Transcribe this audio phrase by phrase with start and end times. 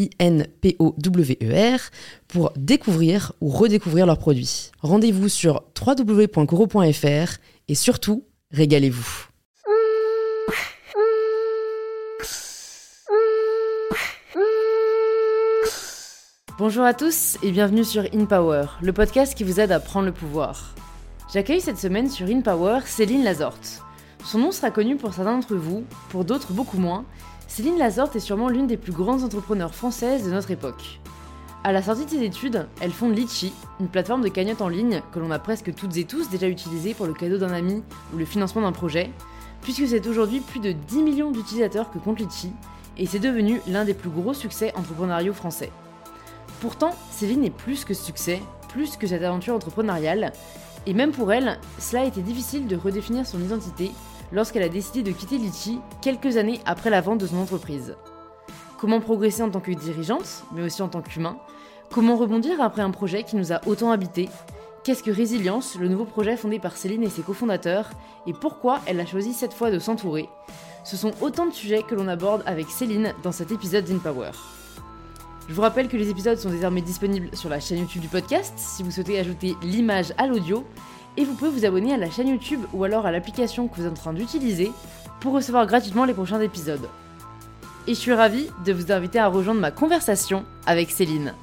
[0.00, 1.80] I-N-P-O-W-E-R,
[2.28, 4.70] pour découvrir ou redécouvrir leurs produits.
[4.80, 9.26] Rendez-vous sur www.coro.fr et surtout, régalez-vous.
[16.58, 20.12] Bonjour à tous et bienvenue sur InPower, le podcast qui vous aide à prendre le
[20.12, 20.74] pouvoir.
[21.32, 23.82] J'accueille cette semaine sur InPower Céline Lazorte.
[24.24, 27.06] Son nom sera connu pour certains d'entre vous, pour d'autres beaucoup moins,
[27.50, 31.00] Céline Lazorte est sûrement l'une des plus grandes entrepreneurs françaises de notre époque.
[31.64, 35.02] À la sortie de ses études, elle fonde Litchi, une plateforme de cagnotte en ligne
[35.12, 37.82] que l'on a presque toutes et tous déjà utilisée pour le cadeau d'un ami
[38.14, 39.10] ou le financement d'un projet,
[39.62, 42.52] puisque c'est aujourd'hui plus de 10 millions d'utilisateurs que compte Litchi,
[42.96, 45.72] et c'est devenu l'un des plus gros succès entrepreneuriaux français.
[46.60, 50.32] Pourtant, Céline est plus que ce succès, plus que cette aventure entrepreneuriale,
[50.86, 53.90] et même pour elle, cela a été difficile de redéfinir son identité
[54.32, 57.96] lorsqu'elle a décidé de quitter Litchi quelques années après la vente de son entreprise.
[58.78, 61.36] Comment progresser en tant que dirigeante, mais aussi en tant qu'humain?
[61.90, 64.28] Comment rebondir après un projet qui nous a autant habité
[64.82, 67.90] Qu'est-ce que Résilience, le nouveau projet fondé par Céline et ses cofondateurs?
[68.26, 70.28] Et pourquoi elle a choisi cette fois de s'entourer?
[70.84, 74.30] Ce sont autant de sujets que l'on aborde avec Céline dans cet épisode d'InPower.
[75.48, 78.54] Je vous rappelle que les épisodes sont désormais disponibles sur la chaîne YouTube du podcast.
[78.56, 80.64] Si vous souhaitez ajouter l'image à l'audio
[81.20, 83.84] et vous pouvez vous abonner à la chaîne YouTube ou alors à l'application que vous
[83.84, 84.72] êtes en train d'utiliser
[85.20, 86.88] pour recevoir gratuitement les prochains épisodes.
[87.86, 91.34] Et je suis ravie de vous inviter à rejoindre ma conversation avec Céline.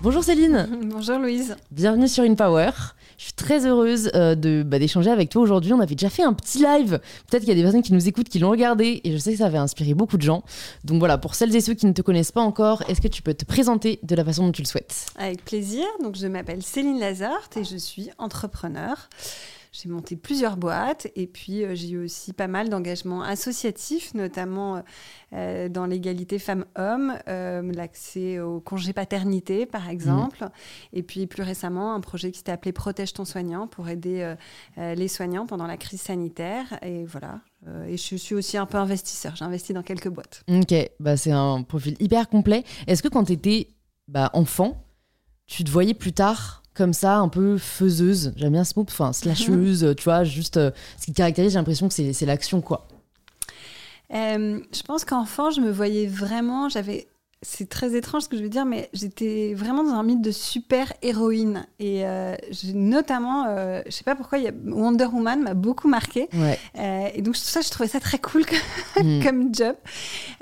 [0.00, 2.70] Bonjour Céline Bonjour Louise Bienvenue sur InPower
[3.18, 5.72] je suis très heureuse euh, de bah, d'échanger avec toi aujourd'hui.
[5.72, 7.00] On avait déjà fait un petit live.
[7.28, 9.32] Peut-être qu'il y a des personnes qui nous écoutent, qui l'ont regardé, et je sais
[9.32, 10.44] que ça avait inspiré beaucoup de gens.
[10.84, 13.20] Donc voilà, pour celles et ceux qui ne te connaissent pas encore, est-ce que tu
[13.20, 15.06] peux te présenter de la façon dont tu le souhaites?
[15.16, 15.84] Avec plaisir.
[16.02, 19.08] Donc je m'appelle Céline Lazarte et je suis entrepreneur.
[19.80, 24.82] J'ai monté plusieurs boîtes et puis euh, j'ai eu aussi pas mal d'engagements associatifs, notamment
[25.32, 30.48] euh, dans l'égalité femmes-hommes, euh, l'accès au congé paternité par exemple, mmh.
[30.94, 34.34] et puis plus récemment un projet qui s'était appelé Protège ton soignant pour aider
[34.76, 36.78] les soignants pendant la crise sanitaire.
[36.82, 37.40] Et voilà,
[37.86, 39.36] et je suis aussi un peu investisseur.
[39.36, 40.42] J'ai investi dans quelques boîtes.
[40.48, 42.64] Ok, bah, c'est un profil hyper complet.
[42.86, 43.68] Est-ce que quand tu étais
[44.08, 44.84] bah, enfant,
[45.46, 48.32] tu te voyais plus tard comme ça, un peu faiseuse.
[48.36, 51.88] J'aime bien ce mot, enfin, slasheuse, tu vois, juste euh, ce qui caractérise, j'ai l'impression
[51.88, 52.86] que c'est l'action, quoi.
[54.14, 57.08] Euh, je pense qu'enfant, je me voyais vraiment, j'avais.
[57.42, 60.32] C'est très étrange ce que je veux dire, mais j'étais vraiment dans un mythe de
[60.32, 61.66] super héroïne.
[61.78, 62.34] Et euh,
[62.74, 63.44] notamment,
[63.86, 66.28] je sais pas pourquoi, y a Wonder Woman m'a beaucoup marqué.
[66.74, 69.22] et donc, ça, je trouvais ça très cool comme, mm.
[69.24, 69.76] comme job.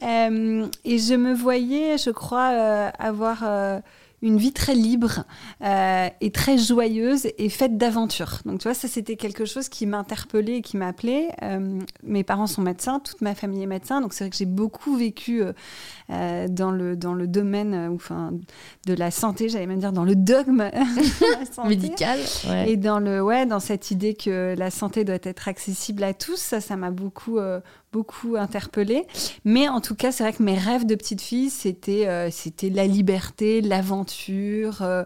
[0.00, 2.46] et je me voyais, je crois,
[2.98, 3.44] avoir
[4.22, 5.24] une vie très libre
[5.62, 8.40] euh, et très joyeuse et faite d'aventures.
[8.44, 11.28] Donc tu vois, ça c'était quelque chose qui m'interpellait et qui m'appelait.
[11.42, 14.46] Euh, mes parents sont médecins, toute ma famille est médecin, donc c'est vrai que j'ai
[14.46, 15.42] beaucoup vécu
[16.10, 18.32] euh, dans, le, dans le domaine enfin,
[18.86, 20.70] de la santé, j'allais même dire dans le dogme
[21.66, 22.18] médical.
[22.66, 26.38] Et dans, le, ouais, dans cette idée que la santé doit être accessible à tous,
[26.38, 27.38] ça, ça m'a beaucoup
[27.96, 29.06] beaucoup interpellée.
[29.44, 32.68] Mais en tout cas, c'est vrai que mes rêves de petite fille, c'était euh, c'était
[32.68, 35.04] la liberté, l'aventure, euh,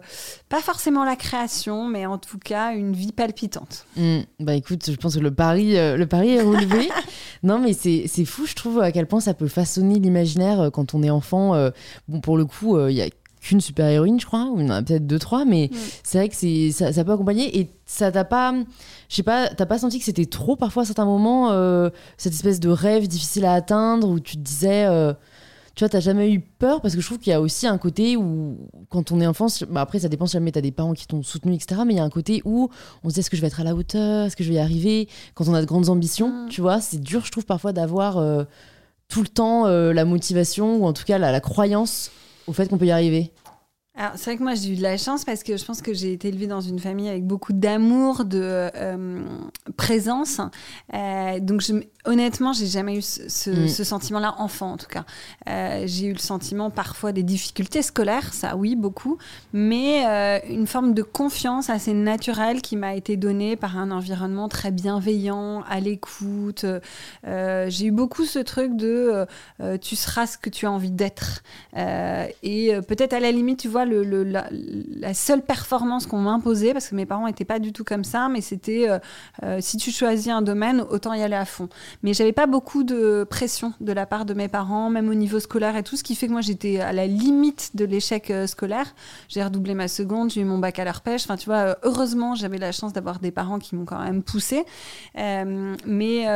[0.49, 3.87] pas forcément la création, mais en tout cas une vie palpitante.
[3.97, 4.21] Hmm.
[4.41, 6.89] bah écoute, je pense que le pari, euh, le pari est relevé.
[7.45, 11.03] non, mais c'est fou, je trouve, à quel point ça peut façonner l'imaginaire quand on
[11.03, 11.71] est enfant.
[12.09, 13.09] bon, pour le coup, il y a
[13.41, 15.77] qu'une super-héroïne, je crois, ou il y en a peut-être deux, trois, mais mm.
[16.05, 18.53] c'est vrai que c'est, ça, ça, peut accompagner et ça t'a pas,
[19.09, 22.35] je sais pas, t'as pas senti que c'était trop parfois à certains moments, euh, cette
[22.35, 25.15] espèce de rêve difficile à atteindre où tu te disais, euh,
[25.75, 26.83] tu vois, t'as jamais eu peur?
[26.83, 28.59] Parce que je trouve qu'il y a aussi un côté où,
[28.91, 31.23] quand on est enfant, bah après ça dépend si jamais t'as des parents qui t'ont
[31.23, 32.69] soutenu, etc., mais il y a un côté où
[33.03, 34.57] on se dit est-ce que je vais être à la hauteur, est-ce que je vais
[34.57, 36.49] y arriver, quand on a de grandes ambitions, mm.
[36.51, 38.45] tu vois, c'est dur, je trouve, parfois d'avoir euh,
[39.11, 42.11] tout le temps la motivation ou en tout cas la croyance
[42.47, 43.31] au fait qu'on peut y arriver
[44.01, 45.93] Alors, c'est vrai que moi, j'ai eu de la chance parce que je pense que
[45.93, 49.21] j'ai été élevée dans une famille avec beaucoup d'amour, de euh,
[49.77, 50.41] présence.
[50.95, 51.75] Euh, donc, je,
[52.07, 53.69] honnêtement, j'ai jamais eu ce, Mm.
[53.69, 55.05] ce sentiment-là, enfant en tout cas.
[55.51, 59.19] Euh, j'ai eu le sentiment parfois des difficultés scolaires, ça oui, beaucoup,
[59.53, 64.49] mais euh, une forme de confiance assez naturelle qui m'a été donnée par un environnement
[64.49, 66.65] très bienveillant, à l'écoute.
[67.25, 69.27] J'ai eu beaucoup ce truc de
[69.83, 71.43] tu seras ce que tu as envie d'être.
[71.77, 76.95] Et peut-être à la limite, tu vois, la, la seule performance qu'on m'imposait, parce que
[76.95, 78.99] mes parents n'étaient pas du tout comme ça, mais c'était euh,
[79.43, 81.69] euh, si tu choisis un domaine, autant y aller à fond.
[82.03, 85.41] Mais j'avais pas beaucoup de pression de la part de mes parents, même au niveau
[85.41, 88.47] scolaire et tout, ce qui fait que moi j'étais à la limite de l'échec euh,
[88.47, 88.95] scolaire.
[89.29, 91.25] J'ai redoublé ma seconde, j'ai eu mon bac à l'heure pêche.
[91.25, 94.65] Enfin, tu vois, heureusement, j'avais la chance d'avoir des parents qui m'ont quand même poussée.
[95.19, 96.27] Euh, mais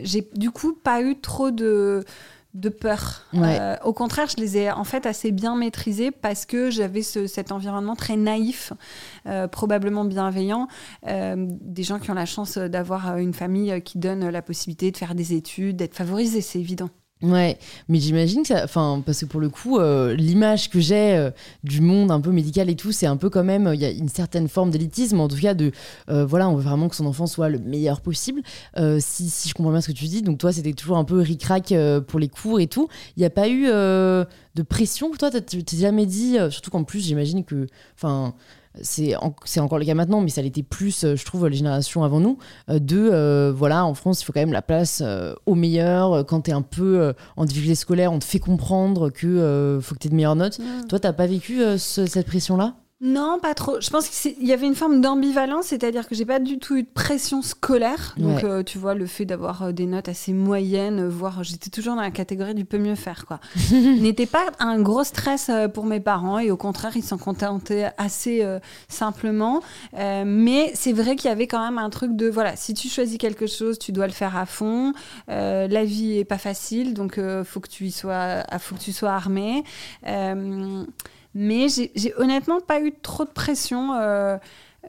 [0.00, 2.04] j'ai du coup pas eu trop de
[2.54, 3.22] de peur.
[3.32, 3.58] Ouais.
[3.60, 7.26] Euh, au contraire, je les ai en fait assez bien maîtrisés parce que j'avais ce-
[7.26, 8.72] cet environnement très naïf,
[9.26, 10.68] euh, probablement bienveillant,
[11.08, 14.90] euh, des gens qui ont la chance d'avoir euh, une famille qui donne la possibilité
[14.92, 16.90] de faire des études, d'être favorisés, c'est évident.
[17.24, 18.64] Ouais, mais j'imagine que ça.
[18.64, 21.30] Enfin, parce que pour le coup, euh, l'image que j'ai euh,
[21.62, 23.70] du monde un peu médical et tout, c'est un peu quand même.
[23.72, 25.72] Il y a une certaine forme d'élitisme, en tout cas, de.
[26.10, 28.42] euh, voilà, on veut vraiment que son enfant soit le meilleur possible.
[28.98, 31.20] Si, si je comprends bien ce que tu dis, donc toi, c'était toujours un peu
[31.20, 31.72] ric-rac
[32.06, 32.88] pour les cours et tout.
[33.16, 36.36] Il n'y a pas eu de pression toi, tu t'es jamais dit.
[36.50, 37.66] surtout qu'en plus, j'imagine que.
[37.96, 38.34] Enfin.
[38.82, 41.56] C'est en- c'est encore le cas maintenant, mais ça l'était plus, euh, je trouve, les
[41.56, 42.38] générations avant nous,
[42.70, 46.12] euh, de, euh, voilà, en France, il faut quand même la place euh, au meilleur.
[46.12, 49.78] Euh, Quand tu es un peu euh, en difficulté scolaire, on te fait comprendre que
[49.82, 50.58] faut que tu aies de meilleures notes.
[50.88, 52.74] Toi, t'as pas vécu ce- cette pression-là?
[53.00, 53.80] Non, pas trop.
[53.80, 56.84] Je pense qu'il y avait une forme d'ambivalence, c'est-à-dire que j'ai pas du tout eu
[56.84, 58.14] de pression scolaire.
[58.16, 58.44] Donc, Ouais.
[58.44, 61.96] euh, tu vois, le fait d'avoir euh, des notes assez moyennes, euh, voire j'étais toujours
[61.96, 63.40] dans la catégorie du peut mieux faire, quoi.
[63.72, 68.42] N'était pas un gros stress pour mes parents et au contraire, ils s'en contentaient assez
[68.42, 69.60] euh, simplement.
[69.98, 72.88] Euh, mais c'est vrai qu'il y avait quand même un truc de voilà, si tu
[72.88, 74.92] choisis quelque chose, tu dois le faire à fond.
[75.28, 79.10] La vie est pas facile, donc faut que tu y sois, faut que tu sois
[79.10, 79.64] armé.
[81.34, 83.94] Mais j'ai j'ai honnêtement pas eu trop de pression.
[83.94, 84.38] euh,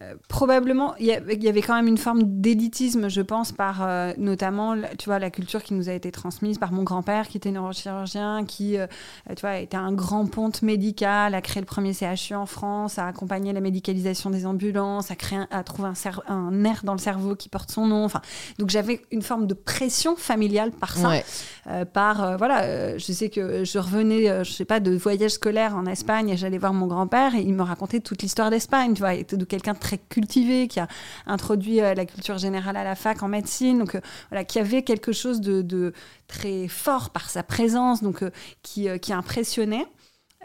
[0.02, 3.52] euh, probablement, il y, avait- il y avait quand même une forme d'élitisme, je pense,
[3.52, 7.28] par euh, notamment, tu vois, la culture qui nous a été transmise par mon grand-père,
[7.28, 8.88] qui était neurochirurgien, qui, euh,
[9.30, 13.08] tu vois, était un grand ponte médical, a créé le premier CHU en France, a
[13.08, 15.90] accompagné la médicalisation des ambulances, a créé, un- a trouvé
[16.28, 18.04] un, nerf dans le cerveau qui porte son nom.
[18.06, 18.22] Enfin,
[18.60, 21.86] donc j'avais une forme de pression familiale par ça Ouais.
[21.94, 26.30] par voilà je sais que je revenais je sais pas de voyage scolaire en Espagne
[26.30, 29.38] et j'allais voir mon grand-père et il me racontait toute l'histoire d'Espagne tu vois était
[29.38, 30.88] de quelqu'un de très cultivé qui a
[31.28, 33.78] introduit euh, la culture générale à la fac en médecine.
[33.78, 35.94] Donc euh, voilà qui avait quelque chose de,
[36.28, 38.32] très fort par sa présence donc euh,
[38.64, 39.86] qui qui impressionnait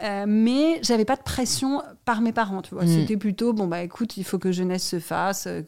[0.03, 2.85] Euh, mais j'avais pas de pression par mes parents, tu vois.
[2.85, 2.87] Mm.
[2.87, 5.45] C'était plutôt, bon, bah écoute, il faut que jeunesse se fasse.
[5.47, 5.61] Euh,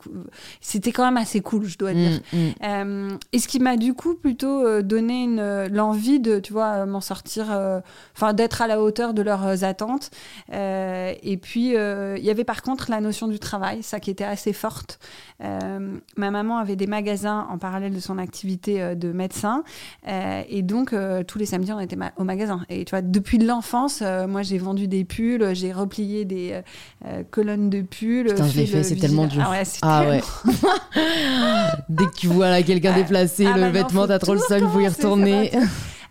[0.59, 2.19] C'était quand même assez cool, je dois dire.
[2.33, 2.51] Mm, mm.
[2.63, 5.27] Euh, et ce qui m'a du coup plutôt donné
[5.69, 7.79] l'envie de, tu vois, m'en sortir, euh,
[8.15, 10.09] enfin d'être à la hauteur de leurs attentes.
[10.51, 14.53] Et puis il y avait par contre la notion du travail, ça qui était assez
[14.53, 14.99] forte.
[15.39, 19.63] Ma maman avait des magasins en parallèle de son activité de médecin,
[20.07, 20.95] et donc
[21.27, 22.61] tous les samedis on était ma- au magasin.
[22.69, 26.61] Et tu vois, depuis l'enfance, euh, moi j'ai vendu des pulls, j'ai replié des euh,
[27.05, 28.27] euh, colonnes de pulls.
[28.29, 29.43] Putain, je l'ai fait c'est tellement dur.
[29.45, 30.15] Ah ouais, c'est Ah tellement-
[30.55, 30.63] ouais.
[31.89, 34.69] Dès que tu vois quelqu'un déplacer Ah le bah vêtement, t'as trop le seum, il
[34.69, 35.51] faut y retourner.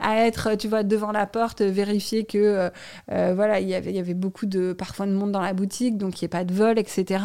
[0.02, 2.70] à être, tu vois, devant la porte, vérifier que, euh,
[3.12, 5.52] euh, voilà, il y avait- il y avait beaucoup de, parfois de monde dans la
[5.52, 7.22] boutique, donc il n'y ait pas de vol, etc.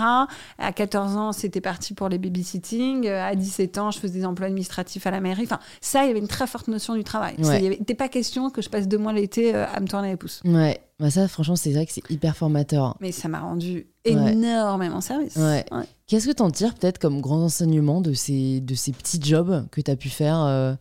[0.58, 3.08] À 14 ans, c'était parti pour les babysitting.
[3.08, 5.44] À 17 ans, je faisais des emplois administratifs à la mairie.
[5.44, 7.36] Enfin, ça, il y avait une très forte notion du travail.
[7.40, 7.64] Ouais.
[7.64, 10.18] Il n'était pas question que je passe deux mois l'été euh, à me tourner les
[10.18, 10.42] pouces.
[10.46, 12.96] Ouais, bah ça, franchement, c'est vrai que c'est hyper formateur.
[13.02, 14.32] Mais ça m'a rendu Ouais.
[14.32, 15.36] énormément service.
[15.36, 15.66] Ouais.
[16.08, 19.82] Qu'est-ce que t'en tires peut-être comme grand enseignement de ces, de ces petits jobs que
[19.82, 20.74] t'as pu faire euh,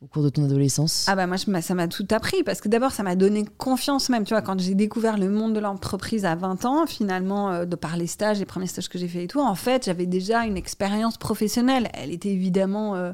[0.00, 1.06] au cours de ton adolescence?
[1.08, 4.24] Ah bah moi ça m'a tout appris parce que d'abord ça m'a donné confiance même
[4.24, 7.74] tu vois quand j'ai découvert le monde de l'entreprise à 20 ans finalement euh, de
[7.74, 10.44] par les stages les premiers stages que j'ai fait et tout en fait j'avais déjà
[10.44, 11.88] une expérience professionnelle.
[11.94, 13.12] Elle était évidemment euh,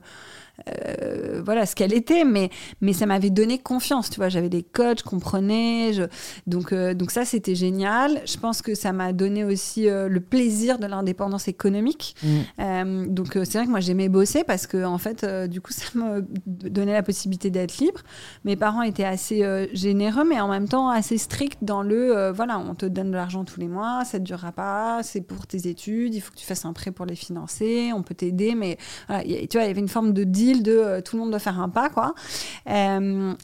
[0.68, 2.48] euh, voilà ce qu'elle était mais
[2.80, 6.04] mais ça m'avait donné confiance tu vois j'avais des coachs je comprenais je...
[6.46, 10.20] donc euh, donc ça c'était génial je pense que ça m'a donné aussi euh, le
[10.20, 12.14] plaisir de l'indépendance économique
[12.58, 13.06] Mm.
[13.08, 16.24] donc c'est vrai que moi j'aimais bosser parce que en fait du coup ça me
[16.46, 18.00] donnait la possibilité d'être libre.
[18.44, 19.42] Mes parents étaient assez
[19.72, 23.44] généreux mais en même temps assez stricts dans le voilà on te donne de l'argent
[23.44, 26.46] tous les mois, ça ne durera pas, c'est pour tes études, il faut que tu
[26.46, 29.68] fasses un prêt pour les financer, on peut t'aider mais voilà, y tu vois il
[29.68, 32.14] y avait une forme de de tout le monde doit faire un pas, quoi.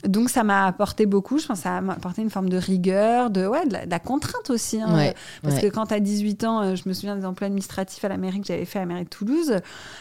[0.04, 1.38] donc ça m'a apporté beaucoup.
[1.38, 4.50] Je pense que ça m'a apporté une forme de rigueur, de, ouais, de, la, contrainte
[4.50, 4.80] aussi.
[4.80, 8.08] Hein, parce que quand tu as 18 ans, je me souviens des emplois administratifs à
[8.08, 9.56] la mairie que j'avais fait à la mairie de Toulouse.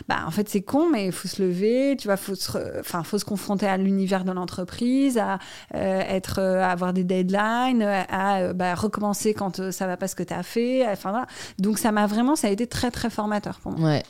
[0.07, 3.03] Bah, en fait, c'est con, mais il faut se lever, tu vois, faut se, enfin,
[3.03, 5.39] faut se confronter à l'univers de l'entreprise, à
[5.73, 10.33] être, à avoir des deadlines, à bah, recommencer quand ça va pas ce que tu
[10.33, 10.87] as fait.
[10.87, 11.25] Enfin,
[11.57, 13.89] Donc ça m'a vraiment, ça a été très très formateur pour moi.
[13.89, 14.03] Ouais.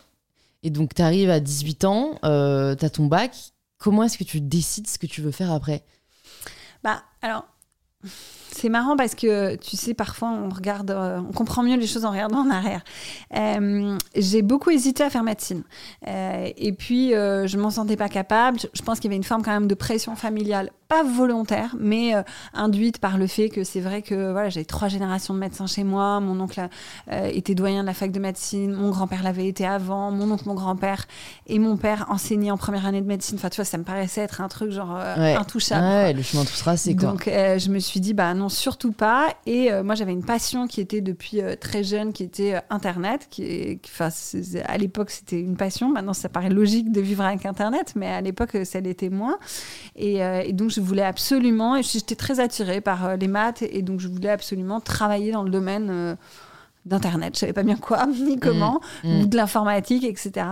[0.64, 3.36] Et donc tu arrives à 18 ans, euh, tu as ton bac.
[3.78, 5.84] Comment est-ce que tu décides ce que tu veux faire après?
[6.84, 7.46] Bah alors
[8.52, 12.06] c'est marrant parce que tu sais, parfois on regarde, euh, on comprend mieux les choses
[12.06, 12.84] en regardant en arrière.
[13.36, 15.64] Euh, j'ai beaucoup hésité à faire médecine.
[16.08, 18.60] Euh, et puis, je m'en sentais pas capable.
[18.74, 22.14] Je pense qu'il y avait une forme quand même de pression familiale, pas volontaire, mais
[22.54, 25.84] induite par le fait que c'est vrai que voilà, j'avais trois générations de médecins chez
[25.84, 26.20] moi.
[26.20, 26.68] Mon oncle
[27.12, 28.74] était doyen de la fac de médecine.
[28.74, 30.12] Mon grand-père l'avait été avant.
[30.12, 31.06] Mon oncle, mon grand-père
[31.48, 33.38] et mon père enseignaient en première année de médecine.
[33.38, 35.86] Enfin, tu vois, ça me paraissait être un truc genre intouchable.
[35.86, 37.10] Ouais, le chemin tout tracé, quoi.
[37.10, 39.34] Donc, je me suis dit, bah non, surtout pas.
[39.46, 42.60] Et euh, moi, j'avais une passion qui était depuis euh, très jeune, qui était euh,
[42.70, 43.28] Internet.
[43.30, 44.10] Qui, enfin,
[44.66, 45.90] à l'époque, c'était une passion.
[45.90, 49.38] Maintenant, ça paraît logique de vivre avec Internet, mais à l'époque, ça l'était moins.
[49.96, 54.00] Et, et, donc, je voulais absolument, et j'étais très attirée par les maths, et donc
[54.00, 56.18] je voulais absolument travailler dans le domaine
[56.86, 59.22] d'internet, je savais pas bien quoi ni comment, mmh.
[59.22, 60.46] ou de l'informatique, etc.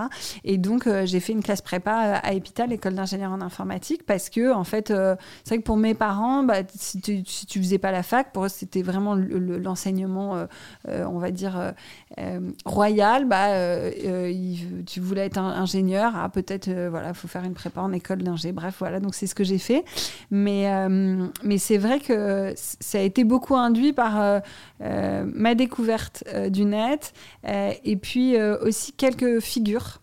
[0.44, 4.06] Et donc euh, j'ai fait une classe prépa euh, à Epital, l'école d'ingénieur en informatique,
[4.06, 7.46] parce que en fait, euh, c'est vrai que pour mes parents, bah, si, tu, si
[7.46, 10.48] tu faisais pas la fac, pour eux c'était vraiment l'enseignement,
[10.88, 11.74] on va dire
[12.66, 13.26] royal.
[13.26, 13.48] Bah,
[14.86, 18.52] tu voulais être un, ingénieur, ah, peut-être voilà, faut faire une prépa en école d'ingé.
[18.52, 19.84] Bref, voilà, donc c'est ce que j'ai fait.
[20.30, 20.68] Mais
[21.44, 24.42] mais c'est vrai que ça a été beaucoup induit par
[24.80, 27.14] ma découverte euh, du net,
[27.48, 30.02] euh, et puis euh, aussi quelques figures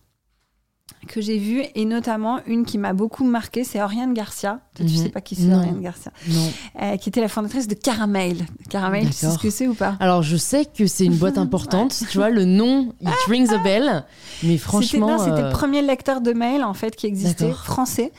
[1.04, 4.60] que j'ai vues, et notamment une qui m'a beaucoup marqué, c'est Oriane Garcia.
[4.74, 5.10] tu sais mhm.
[5.10, 6.96] pas qui c'est Oriane Garcia Non.
[6.98, 8.38] qui était la fondatrice de Caramel.
[8.70, 9.96] Caramel, tu sais ce que c'est ou pas?
[10.00, 11.94] Alors je sais que c'est une boîte importante.
[12.10, 14.04] Tu vois, le nom, it rings a bell.
[14.42, 15.18] Mais franchement.
[15.18, 18.12] C'était le premier lecteur de mail en fait qui existait, français.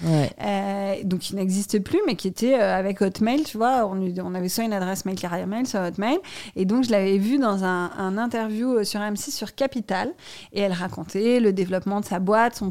[1.04, 3.44] donc qui n'existe plus, mais qui était avec Hotmail.
[3.44, 6.18] Tu vois, on, on, avait soit une adresse mail Caramel, soit Hotmail.
[6.56, 10.12] Et donc je l'avais vu dans un, un interview sur M6 sur Capital.
[10.54, 12.70] Et elle racontait le développement de sa boîte, son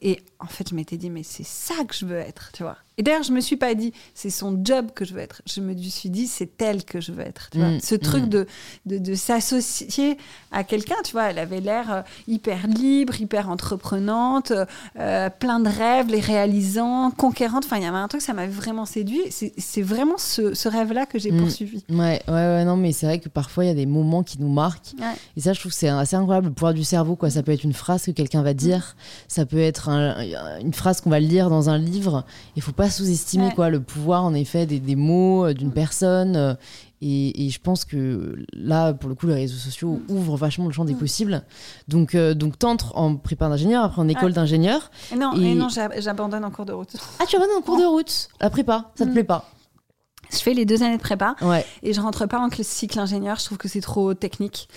[0.00, 2.78] Et en fait, je m'étais dit, mais c'est ça que je veux être, tu vois.
[2.98, 5.40] Et d'ailleurs, je me suis pas dit, c'est son job que je veux être.
[5.46, 7.48] Je me suis dit, c'est elle que je veux être.
[7.50, 8.28] Tu vois mm, Ce truc mm.
[8.28, 8.46] de,
[8.86, 10.18] de, de s'associer
[10.50, 14.52] à quelqu'un, tu vois, elle avait l'air euh, hyper libre, hyper entreprenante,
[14.98, 17.64] euh, plein de rêves, les réalisant, conquérante.
[17.66, 19.22] Enfin, il y avait un truc, ça m'avait vraiment séduit.
[19.30, 21.38] C'est vraiment ce, ce rêve-là que j'ai mm.
[21.38, 21.84] poursuivi.
[21.88, 24.40] Ouais, ouais, ouais, non, mais c'est vrai que parfois, il y a des moments qui
[24.40, 24.94] nous marquent.
[25.36, 27.30] Et ça, je trouve que c'est assez incroyable, le pouvoir du cerveau, quoi.
[27.30, 28.96] Ça peut être une phrase que quelqu'un va dire,
[29.28, 32.24] ça peut être une phrase qu'on va lire dans un livre.
[32.56, 36.36] Il faut pas sous-estimer quoi le pouvoir en effet des, des mots euh, d'une personne.
[36.36, 36.54] Euh,
[37.00, 40.12] et, et, je pense que là, pour le coup, les réseaux sociaux mm.
[40.12, 40.98] ouvrent vachement le champ des mm.
[40.98, 41.42] possibles.
[41.86, 44.90] Donc, euh, donc t'entres en prépa d'ingénieur, après en école d'ingénieur.
[45.16, 45.54] Non, et...
[45.54, 46.96] non j'abandonne en cours de route.
[47.20, 48.28] Ah, tu abandonnes en cours de route?
[48.40, 49.12] La prépa, ça te mm.
[49.12, 49.48] plaît pas?
[50.30, 51.34] Je fais les deux années de prépa
[51.82, 53.38] et je rentre pas en cycle ingénieur.
[53.38, 54.68] Je trouve que c'est trop technique.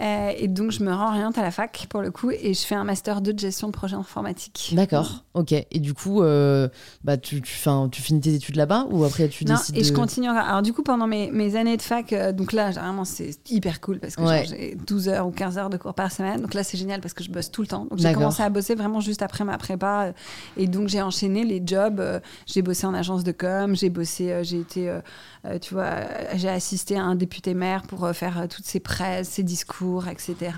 [0.00, 2.74] Euh, et donc, je me réoriente à la fac pour le coup et je fais
[2.74, 4.72] un master 2 de gestion de projet informatique.
[4.72, 5.52] D'accord, ok.
[5.52, 6.68] Et du coup, euh,
[7.04, 7.58] bah, tu, tu,
[7.90, 10.28] tu, finis tes études là-bas ou après tu non, et je continue.
[10.28, 13.80] Alors, du coup, pendant mes, mes années de fac, euh, donc là, vraiment, c'est hyper
[13.80, 16.40] cool parce que j'ai 12 heures ou 15 heures de cours par semaine.
[16.40, 17.86] Donc là, c'est génial parce que je bosse tout le temps.
[17.90, 20.12] Donc, j'ai commencé à bosser vraiment juste après ma prépa.
[20.56, 22.02] Et donc, j'ai enchaîné les jobs.
[22.46, 25.00] J'ai bossé en agence de com, j'ai bossé, j'ai été euh,
[25.44, 26.00] euh, tu vois,
[26.34, 30.52] j'ai assisté à un député maire pour euh, faire toutes ses presses, ses discours, etc.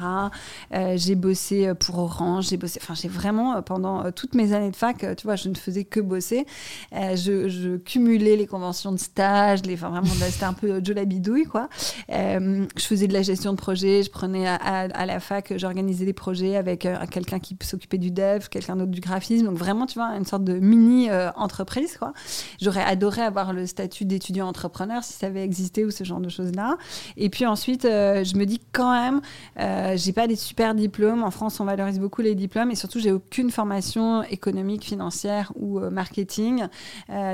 [0.96, 5.04] j'ai bossé pour Orange, j'ai bossé, enfin, j'ai vraiment, pendant toutes mes années de fac,
[5.16, 6.46] tu vois, je ne faisais que bosser.
[6.92, 11.44] Je, cumulais les conventions de stage, les, enfin, vraiment, c'était un peu Joe la bidouille,
[11.44, 11.68] quoi.
[12.08, 16.56] je faisais de la gestion de projet, je prenais à, la fac, j'organisais des projets
[16.56, 19.46] avec quelqu'un qui s'occupait du dev, quelqu'un d'autre du graphisme.
[19.46, 22.12] Donc vraiment, tu vois, une sorte de mini entreprise, quoi.
[22.60, 26.20] J'aurais adoré avoir le statut des étudiant entrepreneur si ça avait existé ou ce genre
[26.20, 26.76] de choses-là.
[27.16, 29.20] Et puis ensuite, euh, je me dis quand même,
[29.58, 31.22] euh, j'ai pas des super diplômes.
[31.22, 35.78] En France, on valorise beaucoup les diplômes et surtout, j'ai aucune formation économique, financière ou
[35.78, 36.66] euh, marketing.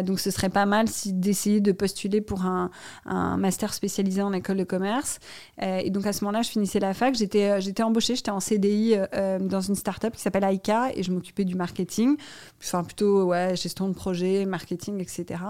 [0.05, 2.71] donc, ce serait pas mal d'essayer de postuler pour un,
[3.07, 5.19] un, master spécialisé en école de commerce.
[5.61, 7.15] et donc, à ce moment-là, je finissais la fac.
[7.15, 8.97] J'étais, j'étais embauchée, j'étais en CDI
[9.41, 12.17] dans une start-up qui s'appelle Aika et je m'occupais du marketing.
[12.61, 15.41] Enfin, plutôt, ouais, gestion de projet, marketing, etc.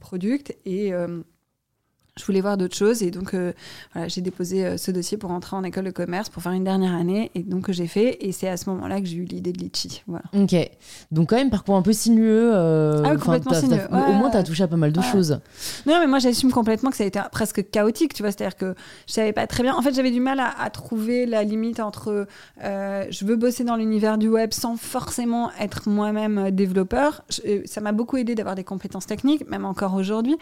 [0.00, 0.53] product.
[0.64, 1.22] Et euh,
[2.16, 3.52] je voulais voir d'autres choses et donc euh,
[3.92, 6.62] voilà, j'ai déposé euh, ce dossier pour entrer en école de commerce pour faire une
[6.62, 9.52] dernière année et donc j'ai fait et c'est à ce moment-là que j'ai eu l'idée
[9.52, 10.04] de Litchi.
[10.06, 10.22] Voilà.
[10.32, 10.54] Ok,
[11.10, 12.52] donc quand même parcours un peu sinueux.
[12.54, 13.88] Euh, ah oui, complètement sinueux.
[13.90, 15.40] au moins tu as touché à pas mal de choses.
[15.86, 18.76] Non mais moi j'assume complètement que ça a été presque chaotique, tu vois, c'est-à-dire que
[19.08, 19.74] je savais pas très bien.
[19.74, 22.28] En fait j'avais du mal à, trouver la limite entre
[22.60, 27.24] je veux bosser dans l'univers du web sans forcément être moi-même développeur.
[27.64, 30.36] ça m'a beaucoup aidé d'avoir des compétences techniques, même encore aujourd'hui.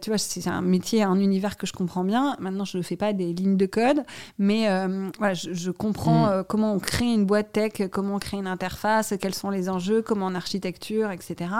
[0.00, 2.36] tu vois, c'est un métier un univers que je comprends bien.
[2.40, 4.02] Maintenant, je ne fais pas des lignes de code,
[4.38, 6.30] mais euh, voilà, je, comprends mm.
[6.30, 9.68] euh, comment on crée une boîte tech, comment on crée une interface, quels sont les
[9.68, 11.50] enjeux, comment en architecture, etc.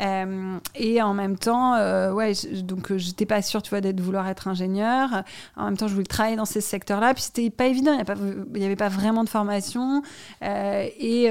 [0.00, 1.72] Euh, et en même temps,
[2.12, 5.22] ouais, donc j'étais pas sûre, tu vois, d'être vouloir être ingénieur.
[5.56, 7.14] En même temps, je voulais travailler dans ces secteurs-là.
[7.14, 7.92] Puis c'était pas évident.
[8.54, 10.02] Il n'y avait pas vraiment de formation,
[10.42, 11.24] et,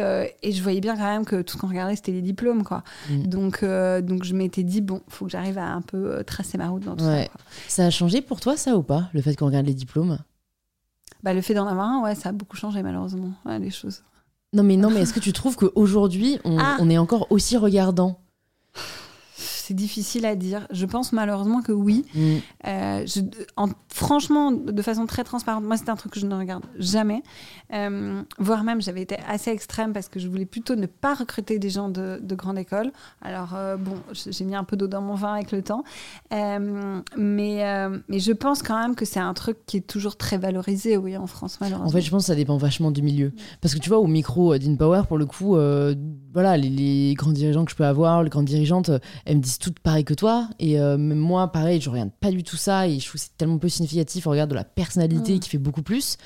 [0.44, 2.84] et, je voyais bien quand même que tout ce qu'on regardait, c'était les diplômes, quoi.
[3.10, 3.24] Mm.
[3.24, 6.84] Donc, donc je m'étais dit bon, faut que j'arrive à un peu tracer ma route
[6.84, 7.26] dans tout ça.
[7.68, 10.20] Ça a changé pour toi, ça ou pas, le fait qu'on regarde les diplômes?
[11.24, 14.04] Bah, Le fait d'en avoir un, ouais, ça a beaucoup changé, malheureusement, les choses.
[14.54, 16.78] Non, mais, non, mais est-ce que tu trouves qu'aujourd'hui, on, ah.
[16.80, 18.20] on est encore aussi regardant?
[19.66, 20.68] C'est difficile à dire.
[20.70, 22.06] Je pense malheureusement que oui.
[22.14, 22.36] Mm.
[22.68, 23.06] Euh,
[23.58, 27.24] en, franchement, de façon très transparente, moi, c'est un truc que je ne regarde jamais.
[27.74, 31.58] Euh, voire même, j'avais été assez extrême parce que je voulais plutôt ne pas recruter
[31.58, 32.92] des gens de, grande école.
[33.22, 35.84] Alors, euh, bon, j'ai mis un peu d'eau dans mon vin avec le temps.
[36.32, 40.98] mais, mais je pense quand même que c'est un truc qui est toujours très valorisé,
[40.98, 41.88] oui, en France, malheureusement.
[41.88, 43.34] En fait, je pense que ça dépend vachement du milieu.
[43.62, 45.58] Parce que tu vois, au micro d'InPower, pour le coup,
[46.34, 48.92] voilà, les, les, grands dirigeants que je peux avoir, les grandes dirigeantes,
[49.26, 50.48] elles me disent toutes pareil que toi.
[50.60, 52.88] Et euh, même moi, pareil, je regarde pas du tout ça.
[52.88, 54.28] Et je trouve que c'est tellement peu significatif.
[54.28, 55.40] On regarde de la personnalité mm.
[55.40, 56.18] qui fait beaucoup plus.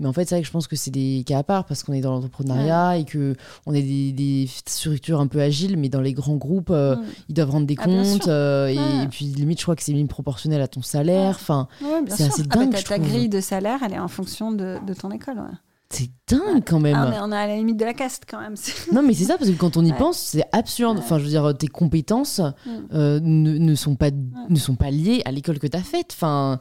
[0.00, 1.82] Mais en fait, c'est vrai que je pense que c'est des cas à part parce
[1.82, 5.76] qu'on est dans l'entrepreneuriat et que on est des, structures un peu agiles.
[5.76, 7.04] Mais dans les grands groupes, euh, mm.
[7.28, 8.28] ils doivent rendre des ah, comptes.
[8.28, 11.36] Euh, et, puis, limite, je crois que c'est même proportionnel à ton salaire.
[11.40, 11.68] Enfin,
[12.08, 12.84] c'est assez ah, bah, dingue.
[12.84, 15.42] ta, grille de salaire, elle est en fonction de, de ton école.
[15.88, 16.96] C'est dingue quand même.
[16.96, 18.54] Ah, on, est, à la limite de la caste quand même.
[18.92, 20.98] non, mais c'est ça, parce que quand on y pense, c'est absurde.
[20.98, 22.70] Enfin, je veux dire, tes compétences mm.
[22.92, 26.08] euh, ne, sont pas, ne sont pas liées à l'école que tu as faite.
[26.12, 26.58] Enfin.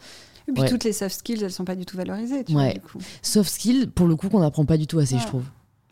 [0.47, 2.43] Et puis toutes les soft skills, elles sont pas du tout valorisées.
[2.43, 2.99] Tu vois, du coup.
[3.23, 5.43] Soft skills, pour le coup, qu'on n'apprend pas du tout assez, je trouve.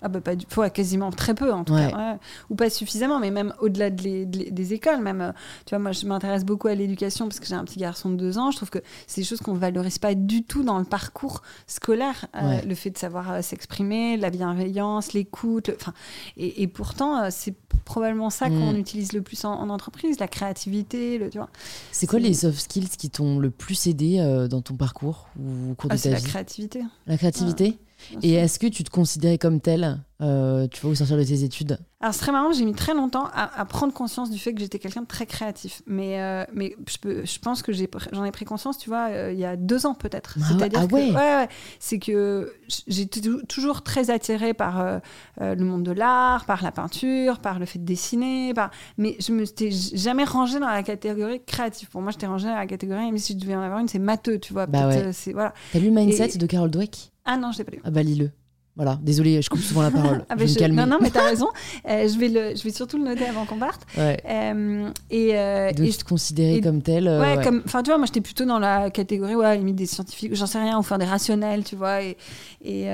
[0.04, 0.46] Ah bah pas du...
[0.74, 5.02] quasiment très peu en tout cas, ou pas suffisamment, mais même au-delà de des écoles,
[5.02, 5.32] même, euh,
[5.66, 8.16] tu vois, moi je m'intéresse beaucoup à l'éducation parce que j'ai un petit garçon de
[8.16, 10.86] deux ans, je trouve que c'est des choses qu'on valorise pas du tout dans le
[10.86, 15.94] parcours scolaire, euh, le fait de savoir euh, s'exprimer, la bienveillance, l'écoute, enfin,
[16.38, 18.60] et, pourtant c'est probablement ça mm.
[18.60, 21.50] qu'on utilise le plus en, entreprise, la créativité, le, tu vois.
[21.92, 25.76] C'est quoi les soft skills qui t'ont le plus aidé dans ton parcours ou au
[25.76, 26.16] cours de ah, ta vie?
[26.16, 26.82] La créativité.
[27.08, 27.78] La créativité?
[28.22, 31.44] Et est-ce que tu te considérais comme telle, euh, tu vois, au sortir de tes
[31.44, 31.78] études?
[32.00, 34.80] Alors, c'est très marrant, j'ai mis très longtemps à, prendre conscience du fait que j'étais
[34.80, 35.82] quelqu'un de très créatif.
[35.88, 39.32] Mais, euh, mais je, peux, je pense que j'en ai, pris conscience, tu vois, euh,
[39.32, 40.38] il y a deux ans peut-être.
[40.42, 41.12] Ah C'est-à-dire ah ouais.
[41.12, 41.48] ouais,
[41.80, 42.54] c'est que
[42.88, 45.02] j'étais toujours très attirée par
[45.40, 48.54] le monde de l'art, par la peinture, par le fait de dessiner.
[48.54, 48.72] Par...
[48.98, 51.90] Mais je me suis jamais rangée dans la catégorie créative.
[51.90, 54.00] Pour moi, j'étais rangée dans la catégorie, même si je devais en avoir une, c'est
[54.00, 54.66] matheux, tu vois.
[54.66, 55.12] Bah ouais.
[55.34, 55.54] voilà.
[55.72, 57.13] T'as lu Mindset de Carol Dweck?
[57.26, 57.82] Ah non, je l'ai pas lu.
[57.84, 58.32] Ah bah lis-le.
[58.76, 60.26] Voilà, désolé, je coupe souvent la parole.
[60.30, 60.82] ah je vais me calmer.
[60.82, 61.48] Non, non, mais t'as raison.
[61.88, 63.86] Euh, je, vais le, je vais surtout le noter avant qu'on parte.
[63.96, 64.20] Ouais.
[64.28, 67.08] Euh, et, euh, de te considérer comme tel.
[67.08, 67.62] Euh, ouais, comme.
[67.66, 70.60] Enfin, tu vois, moi, j'étais plutôt dans la catégorie, ouais, limite des scientifiques, j'en sais
[70.60, 72.02] rien, ou faire des rationnels, tu vois.
[72.02, 72.18] Et,
[72.64, 72.88] et,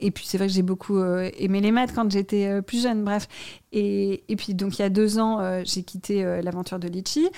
[0.00, 3.28] et puis, c'est vrai que j'ai beaucoup aimé les maths quand j'étais plus jeune, bref.
[3.72, 7.28] Et, et, puis, donc, il y a deux ans, j'ai quitté l'aventure de Litchi.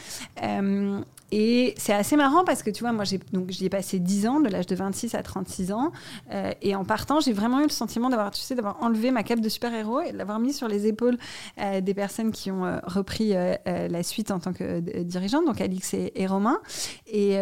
[1.33, 4.27] Et c'est assez marrant parce que tu vois, moi, j'ai, donc, j'y ai passé 10
[4.27, 5.93] ans, de l'âge de 26 à 36 ans.
[6.33, 9.23] Euh, et en partant, j'ai vraiment eu le sentiment d'avoir, tu sais, d'avoir enlevé ma
[9.23, 11.19] cape de super-héros et de l'avoir mis sur les épaules
[11.61, 15.95] euh, des personnes qui ont euh, repris la suite en tant que dirigeante, donc Alix
[15.95, 16.59] et, et Romain.
[17.07, 17.37] Et,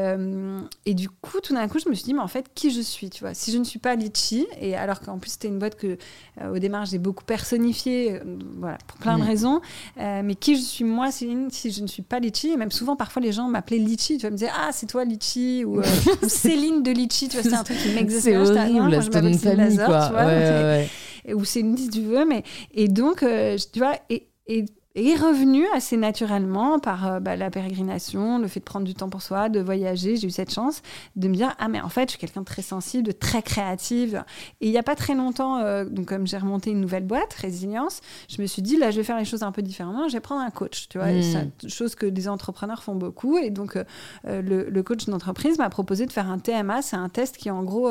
[0.84, 2.80] et, du coup, tout d'un coup, je me suis dit, mais en fait, qui je
[2.80, 3.34] suis, tu vois?
[3.34, 5.96] Si je ne suis pas Litchi, et alors qu'en plus, c'était une boîte que,
[6.44, 8.20] au démarrage, j'ai beaucoup personnifiée,
[8.56, 9.60] voilà, pour plein de raisons,
[9.96, 12.50] mais qui je suis moi, Céline, si je ne suis pas Litchi?
[12.50, 15.04] Et même souvent, parfois, les gens m'appelaient Litchi, tu vas me dire ah c'est toi
[15.04, 15.84] Litchi ou, euh,
[16.28, 18.46] Céline de Litchi, tu vois c'est un truc qui m'exaspère.
[18.46, 20.06] C'est horrible, c'est ton famille quoi.
[20.06, 20.88] Tu vois, ouais,
[21.26, 25.14] ouais, ou Céline si tu veux, mais et donc euh, tu vois et, et est
[25.14, 29.22] revenu assez naturellement par euh, bah, la pérégrination, le fait de prendre du temps pour
[29.22, 30.16] soi, de voyager.
[30.16, 30.82] J'ai eu cette chance
[31.16, 33.42] de me dire ah mais en fait je suis quelqu'un de très sensible, de très
[33.42, 34.24] créative.
[34.60, 37.32] Et il n'y a pas très longtemps, euh, donc comme j'ai remonté une nouvelle boîte,
[37.34, 40.08] Résilience, je me suis dit là je vais faire les choses un peu différemment.
[40.08, 41.68] Je vais prendre un coach, tu vois, mmh.
[41.68, 43.38] chose que des entrepreneurs font beaucoup.
[43.38, 43.84] Et donc euh,
[44.24, 47.62] le, le, coach d'entreprise m'a proposé de faire un TMA, c'est un test qui en
[47.62, 47.90] gros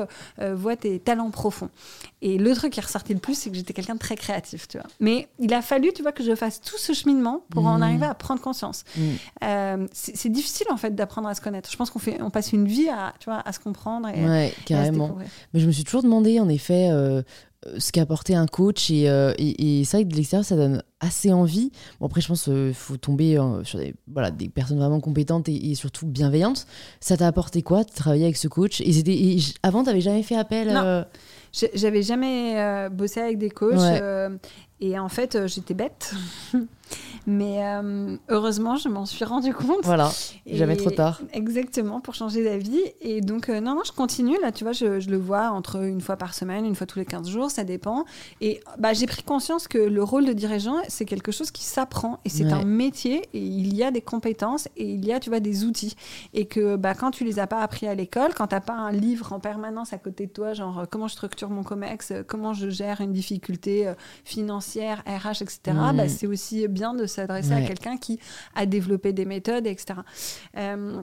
[0.54, 1.70] voit tes talents profonds.
[2.22, 4.68] Et le truc qui est ressorti le plus, c'est que j'étais quelqu'un de très créatif,
[4.68, 4.88] tu vois.
[5.00, 7.84] Mais il a fallu, tu vois, que je fasse tout ce cheminement pour en Mhm.
[7.84, 8.84] arriver à prendre conscience.
[8.98, 9.02] Mm.
[9.44, 11.70] Euh, c'est difficile en fait d'apprendre à se connaître.
[11.72, 14.24] Je pense qu'on fait, on passe une vie à, tu vois, à se comprendre et,
[14.26, 15.18] Ouais, et à se carrément.
[15.54, 17.22] Mais je me suis toujours demandé, en effet, euh,
[17.66, 18.92] euh, ce qu'apportait un coach.
[18.92, 21.72] Et, euh, et, que de l'extérieur, ça donne assez envie.
[22.00, 25.50] Bon, après, je pense qu'il faut tomber euh, sur des, voilà, des personnes vraiment compétentes
[25.50, 26.68] et, surtout bienveillantes.
[27.00, 28.80] Ça t'a apporté quoi de travailler avec ce coach?
[28.82, 30.82] Et, c'était- avant, t'avais jamais fait appel Non.
[30.84, 31.04] euh,
[31.74, 34.00] J'avais jamais euh, bossé avec des coachs Ouais.
[34.02, 34.30] euh,
[34.82, 36.14] et en fait euh, j'étais bête.
[37.30, 39.84] Mais euh, heureusement, je m'en suis rendu compte.
[39.84, 40.10] Voilà,
[40.46, 41.20] Et- jamais trop tard.
[41.34, 42.80] Exactement, pour changer d'avis.
[43.02, 44.38] Et donc, euh, non, non, je continue.
[44.42, 47.00] Là, tu vois, je, je le vois entre une fois par semaine, une fois tous
[47.00, 48.06] les 15 jours, ça dépend.
[48.40, 52.20] Et bah, j'ai pris conscience que le rôle de dirigeant, c'est quelque chose qui s'apprend.
[52.24, 52.54] Et c'est Ouais.
[52.54, 53.24] un métier.
[53.34, 55.98] Et il y a des compétences et il y a, tu vois, des outils.
[56.34, 58.74] Et que bah, quand tu les as pas appris à l'école, quand tu n'as pas
[58.76, 62.54] un livre en permanence à côté de toi, genre comment je structure mon COMEX, comment
[62.54, 63.96] je gère une difficulté euh,
[64.68, 65.60] financière, RH, etc.,
[65.96, 68.20] bah, c'est aussi bien de s'adresser à quelqu'un qui
[68.56, 70.00] a développé des méthodes, etc.
[70.58, 71.02] Euh,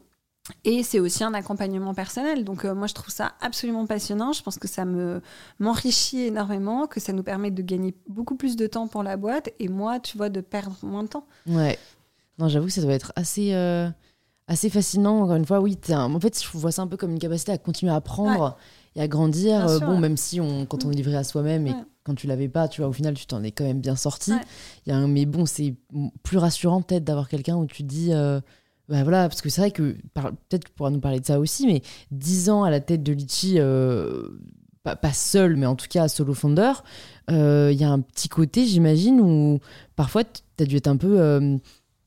[0.64, 2.44] et c'est aussi un accompagnement personnel.
[2.44, 4.32] Donc euh, moi, je trouve ça absolument passionnant.
[4.32, 5.22] Je pense que ça me
[5.58, 9.48] m'enrichit énormément, que ça nous permet de gagner beaucoup plus de temps pour la boîte
[9.58, 11.26] et moi, tu vois, de perdre moins de temps.
[11.46, 11.78] Ouais.
[12.38, 13.88] Non, j'avoue que ça doit être assez, euh,
[14.46, 15.22] assez fascinant.
[15.22, 15.78] Encore une fois, oui.
[15.88, 18.58] un- En fait, je vois ça un peu comme une capacité à continuer à apprendre
[18.96, 19.66] et à grandir.
[19.70, 20.00] Sûr, bon, ouais.
[20.00, 21.76] même si on, quand on est livré à soi-même et Ouais.
[22.04, 24.32] Quand tu l'avais pas, tu vois, au final, tu t'en es quand même bien sorti.
[24.32, 24.40] Ouais.
[24.86, 25.74] Il y a un- mais bon, c'est
[26.22, 28.12] plus rassurant peut-être d'avoir quelqu'un où tu te dis.
[28.12, 28.40] euh,
[28.88, 31.40] bah voilà, parce que c'est vrai que peut-être que tu pourras nous parler de ça
[31.40, 34.28] aussi, mais 10 ans à la tête de Litchi, euh,
[34.82, 36.72] pas, pas seul, mais en tout cas solo founder,
[37.30, 39.58] euh, il y a un petit côté, j'imagine, où
[39.96, 41.56] parfois tu as dû être un peu euh,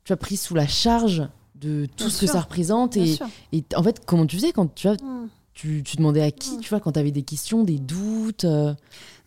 [0.03, 1.23] tu as pris sous la charge
[1.55, 2.95] de tout Bien ce que ça représente.
[2.97, 3.17] Et,
[3.51, 5.29] et en fait, comment tu faisais quand tu, vois, Mm.
[5.55, 6.59] tu, tu demandais à qui, Mm.
[6.59, 8.45] tu vois, quand tu avais des questions, des doutes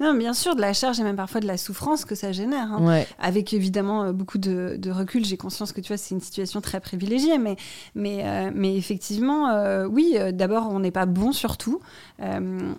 [0.01, 2.73] Non, bien sûr, de la charge et même parfois de la souffrance que ça génère.
[2.73, 2.87] hein.
[2.87, 6.23] Ouais, Avec évidemment euh, beaucoup de, de recul, j'ai conscience que tu vois, c'est une
[6.23, 7.57] situation très privilégiée, mais,
[7.95, 11.81] mais, euh, mais effectivement, euh, oui, euh, d'abord, on n'est pas bon sur tout.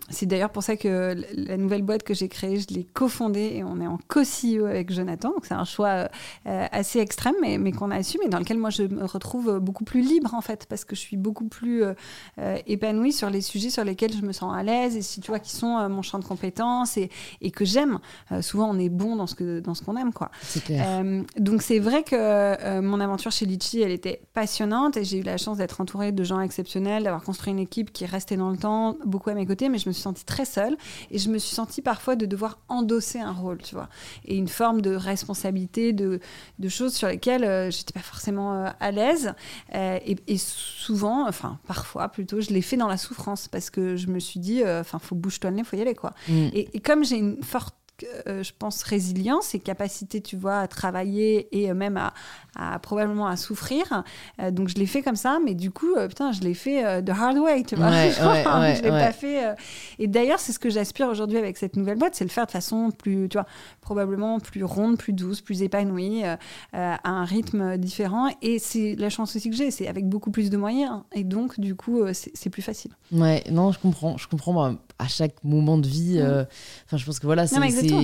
[0.09, 3.63] C'est d'ailleurs pour ça que la nouvelle boîte que j'ai créée, je l'ai cofondée et
[3.63, 5.29] on est en co-CEO avec Jonathan.
[5.29, 6.09] Donc c'est un choix
[6.45, 9.83] assez extrême, mais, mais qu'on a assumé, et dans lequel moi je me retrouve beaucoup
[9.83, 11.83] plus libre en fait, parce que je suis beaucoup plus
[12.67, 15.39] épanouie sur les sujets sur lesquels je me sens à l'aise et si tu vois
[15.39, 17.10] qui sont mon champ de compétences et,
[17.41, 17.99] et que j'aime.
[18.31, 20.31] Euh, souvent, on est bon dans ce que dans ce qu'on aime, quoi.
[20.41, 20.85] c'est clair.
[20.87, 25.19] Euh, donc c'est vrai que euh, mon aventure chez Litchi, elle était passionnante et j'ai
[25.19, 28.37] eu la chance d'être entourée de gens exceptionnels, d'avoir construit une équipe qui est restée
[28.37, 30.75] dans le temps, beaucoup à mes côtés, mais je me suis sentie très seule
[31.09, 33.89] et je me suis sentie parfois de devoir endosser un rôle, tu vois,
[34.25, 36.19] et une forme de responsabilité, de,
[36.59, 39.33] de choses sur lesquelles euh, j'étais pas forcément euh, à l'aise
[39.73, 43.95] Euh, et, et souvent, enfin parfois plutôt, je l'ai fait dans la souffrance parce que
[43.95, 46.13] je me suis dit, enfin faut bouge-toi le nez, faut y aller quoi.
[46.27, 46.47] Mm.
[46.53, 47.75] Et, et comme j'ai une forte,
[48.27, 52.13] euh, je pense, résilience et capacité, tu vois, à travailler et même à,
[52.55, 54.03] à probablement à souffrir,
[54.41, 56.85] euh, donc je l'ai fait comme ça, mais du coup, euh, putain, je l'ai fait
[56.85, 57.89] euh, the hard way, tu vois.
[57.89, 59.45] Ouais, Genre, ouais, ouais, je l'ai pas fait.
[59.47, 59.53] euh,
[59.99, 62.51] Et d'ailleurs, c'est ce que j'aspire aujourd'hui avec cette nouvelle boîte, c'est le faire de
[62.51, 63.45] façon plus, tu vois,
[63.79, 66.35] probablement plus ronde, plus douce, plus épanouie, euh,
[66.75, 68.27] euh, à un rythme différent.
[68.41, 71.01] Et c'est la chance aussi que j'ai, c'est avec beaucoup plus de moyens.
[71.13, 72.91] Et donc, du coup, euh, c'est plus facile.
[73.11, 74.17] Ouais, non, je comprends.
[74.17, 76.17] Je comprends, moi, à chaque moment de vie.
[76.17, 76.21] Mm.
[76.21, 76.43] euh,
[76.85, 77.55] Enfin, je pense que voilà, c'est.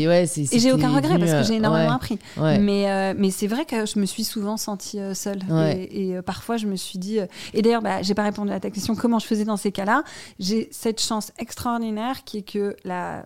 [0.08, 2.18] ouais, c'est- Et j'ai aucun regret parce que euh, j'ai énormément appris.
[2.60, 5.40] Mais, euh, mais c'est vrai que je me suis souvent sentie euh, seule.
[5.50, 5.88] Ouais.
[5.92, 7.20] Et, et, euh, parfois, je me suis dit.
[7.20, 9.72] euh, et d'ailleurs, bah, j'ai pas répondu à ta question comment je faisais dans ces
[9.72, 10.04] cas-là?
[10.40, 13.26] J'ai cette chance extraordinaire qui est que la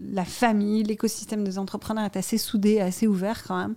[0.00, 3.74] la famille, l'écosystème des entrepreneurs est assez soudé, assez ouvert quand même,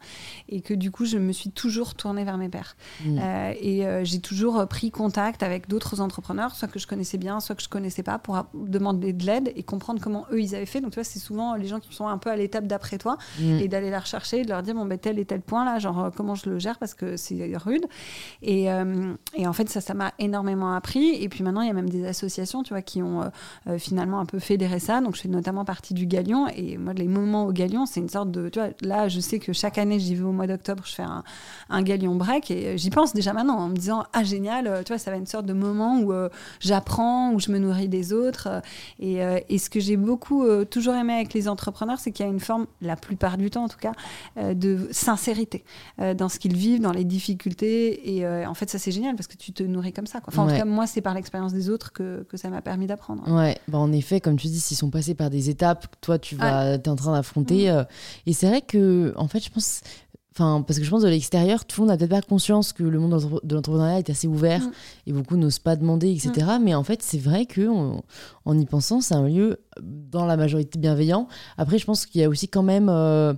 [0.50, 2.76] et que du coup, je me suis toujours tournée vers mes pairs.
[3.06, 3.20] Mm.
[3.22, 7.18] Euh, et euh, j'ai toujours euh, pris contact avec d'autres entrepreneurs, soit que je connaissais
[7.18, 10.56] bien, soit que je connaissais pas, pour demander de l'aide et comprendre comment eux ils
[10.56, 10.82] avaient fait.
[10.82, 13.18] Donc tu vois, c'est souvent les gens qui sont un peu à l'étape d'après toi
[13.40, 13.60] Mm.
[13.60, 15.80] et d'aller la rechercher, et de leur dire bon ben tel et tel point là,
[15.80, 17.86] genre comment je le gère parce que c'est rude.
[18.42, 21.22] Et, euh, et en fait ça, ça m'a énormément appris.
[21.22, 23.30] Et puis maintenant il y a même des associations, tu vois, qui ont
[23.78, 25.02] finalement un peu fédéré ça.
[25.02, 26.48] Donc je fais notamment partie du Galion.
[26.56, 29.39] Et moi les moments au Galion, c'est une sorte de, tu vois, là je sais
[29.39, 31.24] que chaque année j'y vais au mois d'octobre, je fais un,
[31.70, 34.84] un Galion break et euh, j'y pense déjà maintenant en me disant ah génial, euh,
[34.84, 37.60] tu vois, ça va être une sorte de moment où euh, j'apprends, où je me
[37.60, 38.62] nourris des autres.
[39.00, 42.26] et, euh, et ce que j'ai beaucoup euh, toujours aimé avec les entrepreneurs, c'est qu'il
[42.26, 43.91] y a une forme, la plupart du temps en tout cas,
[44.54, 45.63] de sincérité
[46.17, 48.15] dans ce qu'ils vivent, dans les difficultés.
[48.17, 50.20] Et en fait, ça c'est génial parce que tu te nourris comme ça.
[50.20, 50.34] quoi.
[50.34, 50.54] Enfin, en Ouais.
[50.54, 53.24] tout cas, moi, c'est par l'expérience des autres que, que ça m'a permis d'apprendre.
[53.30, 56.36] Ouais, bah en effet, comme tu dis, s'ils sont passés par des étapes, toi, tu
[56.36, 57.16] vas, t'es en train Mm.
[57.16, 57.70] d'affronter.
[57.70, 57.84] euh,
[58.26, 59.82] et c'est vrai que, en fait, je pense,
[60.40, 62.84] Enfin, parce que je pense de l'extérieur, tout le monde n'a peut-être pas conscience que
[62.84, 64.72] le monde de l'entrepreneuriat est assez ouvert Mm.
[65.08, 66.46] et beaucoup n'osent pas demander, etc.
[66.62, 68.04] Mais en fait, c'est vrai que en,
[68.46, 71.28] en y pensant, c'est un lieu dans la majorité bienveillant.
[71.58, 73.34] Après, je pense qu'il y a aussi quand même, euh,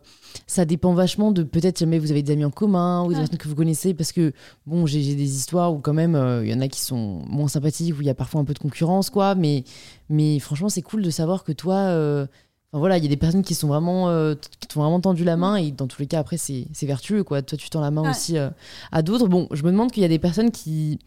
[0.46, 3.22] ça dépend vachement de peut-être jamais vous avez des amis en commun ou des Ouais.
[3.22, 4.34] personnes que vous connaissez, parce que
[4.66, 7.48] bon, j'ai des histoires où quand même euh, il y en a qui sont moins
[7.48, 9.36] sympathiques, où il y a parfois un peu de concurrence, quoi.
[9.36, 9.64] Mais
[10.10, 11.76] mais franchement, c'est cool de savoir que toi.
[11.76, 12.28] euh,
[12.72, 15.24] Enfin, voilà, il y a des personnes qui sont vraiment, euh, qui t'ont vraiment tendu
[15.24, 17.42] la main et dans tous les cas après c'est vertueux quoi.
[17.42, 18.10] Toi tu tends la main Ouais.
[18.12, 18.50] aussi euh,
[18.92, 19.28] à d'autres.
[19.28, 21.00] Bon, je me demande qu'il y a des personnes qui,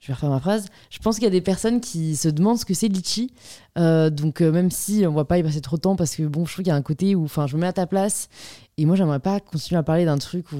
[0.00, 0.66] je vais refaire ma phrase.
[0.90, 3.32] Je pense qu'il y a des personnes qui se demandent ce que c'est litchi.
[3.78, 6.44] Euh, donc même si on va pas y passer trop de temps parce que bon,
[6.44, 8.28] je trouve qu'il y a un côté où, enfin, je me mets à ta place
[8.76, 10.56] et moi j'aimerais pas continuer à parler d'un truc où,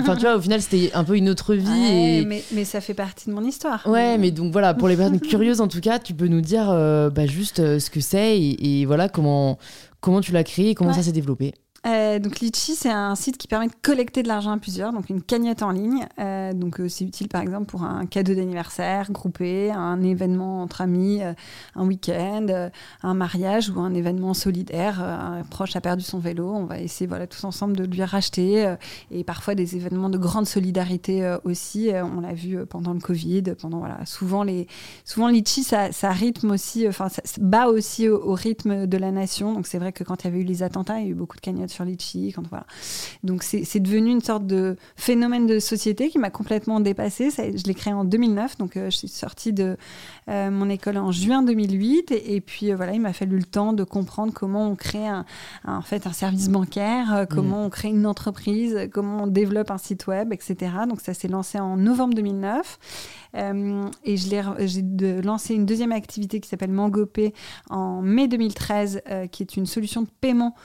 [0.00, 2.64] enfin tu vois, au final c'était un peu une autre vie Ouais, et mais, mais
[2.64, 3.86] ça fait partie de mon histoire.
[3.86, 6.66] Ouais, mais donc voilà, pour les personnes curieuses en tout cas, tu peux nous dire
[7.12, 9.58] bah, juste ce que c'est et, et voilà comment,
[10.00, 10.96] comment tu l'as créé et comment Ouais.
[10.96, 11.54] ça s'est développé.
[11.86, 15.08] Euh, donc Litchi, c'est un site qui permet de collecter de l'argent à plusieurs, donc
[15.08, 16.06] une cagnotte en ligne.
[16.18, 20.82] Euh, donc euh, c'est utile par exemple pour un cadeau d'anniversaire groupé, un événement entre
[20.82, 21.32] amis, euh,
[21.74, 22.70] un week-end,
[23.02, 25.00] un mariage ou un événement solidaire.
[25.02, 28.74] Un proche a perdu son vélo, on va essayer voilà tous ensemble de lui racheter.
[29.10, 31.90] et parfois des événements de grande solidarité aussi.
[31.94, 34.66] On l'a vu pendant le Covid, pendant voilà souvent les
[35.04, 39.12] souvent Litchi ça, ça rythme aussi, enfin ça bat aussi au, au rythme de la
[39.12, 39.54] nation.
[39.54, 41.14] Donc c'est vrai que quand il y avait eu les attentats, il y a eu
[41.14, 42.32] beaucoup de cagnottes sur Litchi.
[42.34, 42.66] Quand voilà,
[43.24, 47.30] donc c'est devenu une sorte de phénomène de société qui m'a complètement dépassée.
[47.30, 49.76] Ça, je l'ai créé en 2009, donc euh, je suis sortie de
[50.28, 53.44] euh, mon école en juin 2008 et, et puis euh, voilà, il m'a fallu le
[53.44, 55.24] temps de comprendre comment on crée un,
[55.64, 59.78] un- en fait un service bancaire, comment on crée une entreprise, comment on développe un
[59.78, 60.56] site web, etc.
[60.88, 62.78] Donc ça s'est lancé en novembre 2009
[63.36, 64.42] Euh, et j'ai
[65.22, 67.32] lancé une deuxième activité qui s'appelle Mangopé
[67.68, 70.56] en mai 2013, euh, qui est une solution de paiement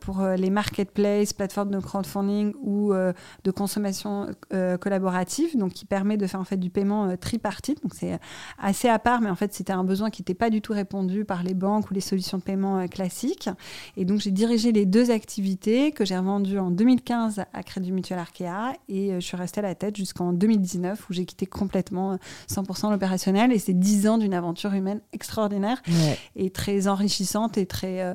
[0.00, 3.12] pour euh, les marketplaces, plateformes de crowdfunding ou euh,
[3.44, 7.82] de consommation euh, collaborative, donc qui permet de faire en fait du paiement euh, tripartite.
[7.82, 8.18] Donc c'est
[8.58, 11.24] assez à part, mais en fait c'était un besoin qui n'était pas du tout répondu
[11.24, 13.48] par les banques ou les solutions de paiement euh, classiques.
[13.96, 18.18] Et donc j'ai dirigé les deux activités que j'ai revendues en 2015 à Crédit Mutuel
[18.18, 22.12] Arkea et euh, je suis restée à la tête jusqu'en 2019 où j'ai quitté complètement
[22.12, 22.16] euh,
[22.50, 26.18] 100% l'opérationnel et c'est 10 ans d'une aventure humaine extraordinaire Ouais.
[26.36, 28.14] et très enrichissante et très euh,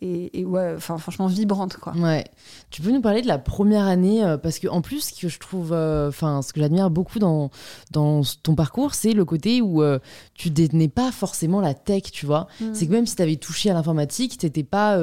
[0.00, 1.92] et, et ouais enfin franchement vibrante quoi.
[1.96, 2.24] Ouais.
[2.70, 5.28] Tu peux nous parler de la première année euh, parce que en plus ce que
[5.28, 7.50] je trouve, euh, enfin ce que j'admire beaucoup dans
[7.90, 9.98] dans ton parcours, c'est le côté où euh,
[10.34, 12.46] tu détenais pas forcément la tech, tu vois.
[12.60, 12.64] Mm.
[12.74, 14.96] C'est que même si tu avais touché à l'informatique, t'étais pas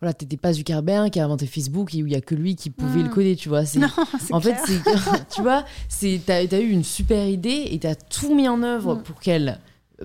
[0.00, 2.56] voilà, t'étais pas Zuckerberg qui a inventé Facebook et où il y a que lui
[2.56, 3.04] qui pouvait Mm.
[3.04, 3.64] le coder, tu vois.
[3.64, 3.80] C'est
[4.32, 4.80] en fait, c'est
[5.34, 8.96] tu vois, c'est t'as as eu une super idée et t'as tout mis en œuvre
[8.96, 9.02] Mm.
[9.02, 9.58] pour qu'elle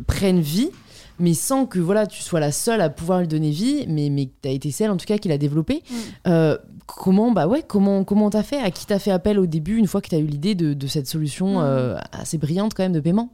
[0.07, 0.69] prenne vie,
[1.23, 4.29] mais sans que voilà, tu sois la seule à pouvoir lui donner vie, mais mais
[4.41, 5.81] t'as été celle en tout cas qui l'a développée.
[5.89, 5.95] Mm.
[6.27, 8.59] Euh, comment bah ouais, comment comment t'as fait?
[8.59, 10.87] À qui t'as fait appel au début une fois que t'as eu l'idée de, de
[10.87, 11.63] cette solution Mm.
[11.63, 13.29] euh, assez brillante quand même de paiement?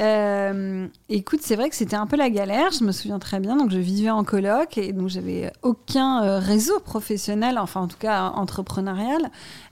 [0.00, 3.56] Euh, écoute, c'est vrai que c'était un peu la galère, je me souviens très bien.
[3.56, 8.30] Donc, je vivais en coloc et donc j'avais aucun réseau professionnel, enfin en tout cas
[8.30, 9.22] entrepreneurial.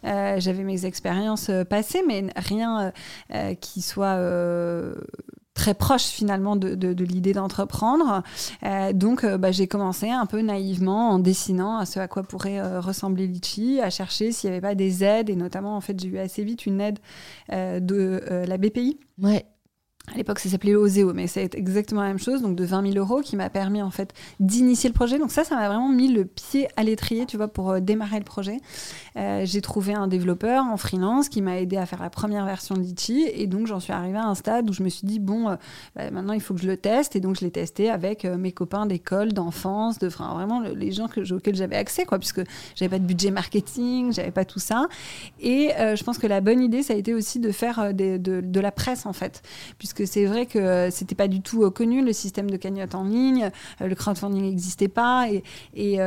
[0.04, 2.92] Euh, j'avais mes expériences passées, mais rien
[3.32, 4.16] euh, qui soit
[5.56, 8.22] très proche finalement de, l'idée d'entreprendre.
[8.62, 12.22] Euh, donc, euh, bah, j'ai commencé un peu naïvement en dessinant à ce à quoi
[12.22, 15.30] pourrait euh, ressembler Litchi, à chercher s'il n'y avait pas des aides.
[15.30, 16.98] Et notamment, en fait, j'ai eu assez vite une aide
[17.50, 18.98] de la BPI.
[19.20, 19.46] Ouais.
[20.12, 22.94] À l'époque, ça s'appelait Oseo, mais c'est exactement la même chose, donc de 20 000
[23.04, 25.18] euros, qui m'a permis en fait d'initier le projet.
[25.18, 28.18] Donc ça, ça m'a vraiment mis le pied à l'étrier, tu vois, pour euh, démarrer
[28.18, 28.58] le projet.
[29.16, 32.76] Euh, j'ai trouvé un développeur en freelance qui m'a aidé à faire la première version
[32.76, 35.48] de et donc j'en suis arrivée à un stade où je me suis dit bon,
[35.50, 35.56] euh,
[35.96, 38.52] bah, maintenant il faut que je le teste, et donc je l'ai testé avec mes
[38.52, 42.42] copains d'école, d'enfance, de vraiment le- les gens auxquels j'avais accès, quoi, puisque
[42.76, 44.86] j'avais pas de budget marketing, j'avais pas tout ça.
[45.40, 48.60] Et je pense que la bonne idée, ça a été aussi de faire de, de
[48.60, 49.42] la presse en fait,
[49.78, 52.94] puisque c'est vrai que euh, c'était pas du tout euh, connu le système de cagnotte
[52.94, 55.42] en ligne, euh, le crowdfunding n'existait pas, et,
[55.74, 56.00] et,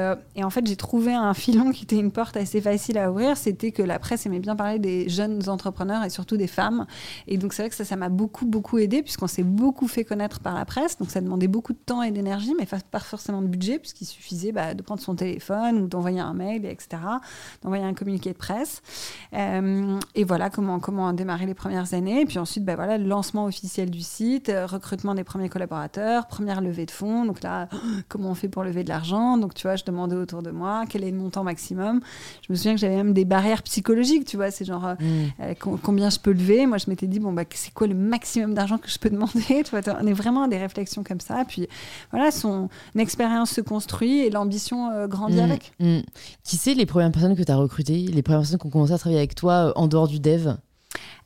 [0.44, 3.72] en fait j'ai trouvé un filon qui était une porte assez facile à ouvrir, c'était
[3.72, 6.86] que la presse aimait bien parler des jeunes entrepreneurs et surtout des femmes,
[7.28, 10.04] et donc c'est vrai que ça, ça m'a beaucoup beaucoup aidé puisqu'on s'est beaucoup fait
[10.04, 13.42] connaître par la presse, donc ça demandait beaucoup de temps et d'énergie, mais pas forcément
[13.42, 17.02] de budget, puisqu'il suffisait bah, de prendre son téléphone ou d'envoyer un mail, etc.,
[17.62, 18.82] d'envoyer un communiqué de presse.
[19.34, 22.22] Et voilà comment, comment démarrer les premières années.
[22.22, 25.50] Et puis ensuite, bah, voilà, le lancement officiel officielle du site, euh, recrutement des premiers
[25.50, 27.26] collaborateurs, première levée de fonds.
[27.26, 27.70] Donc là,
[28.10, 29.38] comment on fait pour lever de l'argent?
[29.38, 32.02] Donc tu vois, je demandais autour de moi quel est le montant maximum.
[32.46, 35.30] Je me souviens que j'avais même des barrières psychologiques, tu vois, c'est genre euh, mm.
[35.42, 36.66] euh, combien je peux lever?
[36.66, 39.64] Moi, je m'étais dit, bon, bah, c'est quoi le maximum d'argent que je peux demander?
[39.64, 41.46] Tu vois, On est vraiment à des réflexions comme ça.
[41.48, 41.68] Puis
[42.12, 45.40] voilà, son expérience se construit et l'ambition grandit mm.
[45.40, 45.72] avec.
[45.80, 46.00] Mm.
[46.44, 48.94] Qui c'est les premières personnes que tu as recrutées, les premières personnes qui ont commencé
[48.94, 50.56] à travailler avec toi en dehors du dev?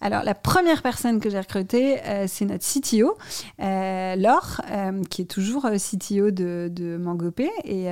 [0.04, 3.16] Alors, la première personne que j'ai recrutée, euh, c'est notre CTO,
[3.62, 7.88] euh, Laure, euh, qui est toujours CTO de, de Mangopé et,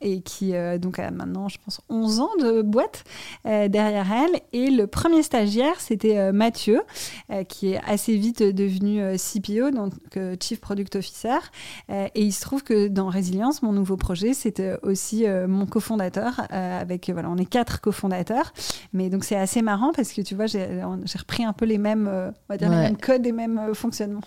[0.00, 3.02] et qui donc a maintenant, je pense, 11 ans de boîte
[3.44, 4.40] derrière elle.
[4.52, 6.82] Et le premier stagiaire, c'était Mathieu,
[7.48, 9.92] qui est assez vite devenu CPO, donc
[10.40, 11.38] Chief Product Officer.
[11.88, 16.40] et il se trouve que dans Résilience, mon nouveau projet, c'était aussi mon cofondateur.
[16.50, 18.52] avec, voilà, on est quatre cofondateurs.
[18.92, 20.80] Mais donc, c'est assez marrant parce que tu vois, j'ai
[21.18, 23.74] repris un peu les mêmes, euh, on va dire les mêmes codes et mêmes euh,
[23.74, 24.22] fonctionnements.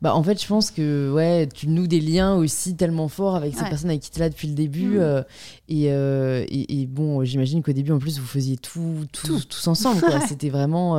[0.00, 3.54] Bah, en fait, je pense que ouais, tu noues des liens aussi tellement forts avec
[3.54, 4.98] ces personnes avec qui tu es là depuis le début.
[4.98, 5.00] Mm.
[5.00, 10.02] Euh, et, et, bon, j'imagine qu'au début, en plus, vous faisiez tout, tout, tous ensemble.
[10.28, 10.98] C'était vraiment.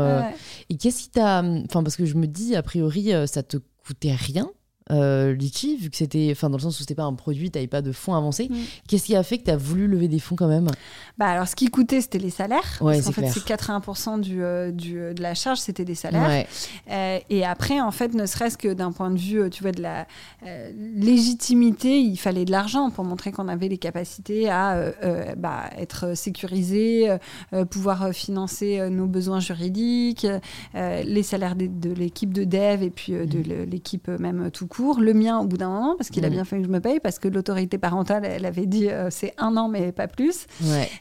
[0.69, 1.39] Et qu'est-ce qui t'a.
[1.39, 4.49] Enfin, parce que je me dis, a priori, ça te coûtait rien
[4.91, 7.57] euh, Litchi, vu que c'était, enfin dans le sens où c'était pas un produit, tu
[7.57, 8.47] n'avais pas de fonds avancés.
[8.49, 8.55] Mm.
[8.87, 10.67] Qu'est-ce qui a fait que tu as voulu lever des fonds quand même?
[11.17, 12.77] Bah alors ce qui coûtait c'était les salaires.
[12.81, 16.45] Ouais, parce fait c'est 80% du, euh, du, euh, de la charge c'était des salaires.
[16.89, 19.81] Euh, et après en fait ne serait-ce que d'un point de vue tu vois de
[19.81, 20.07] la
[20.95, 24.91] légitimité, il fallait de l'argent pour montrer qu'on avait les capacités à
[25.37, 27.15] bah, être sécurisé,
[27.69, 30.27] pouvoir financer nos besoins juridiques,
[30.73, 33.69] les salaires de, de l'équipe de dev et puis de mm.
[33.69, 36.31] l'équipe même tout court le mien au bout d'un moment, parce qu'il a mm.
[36.31, 39.33] bien fait que je me paye, parce que l'autorité parentale, elle avait dit euh, c'est
[39.37, 40.47] un an, mais pas plus.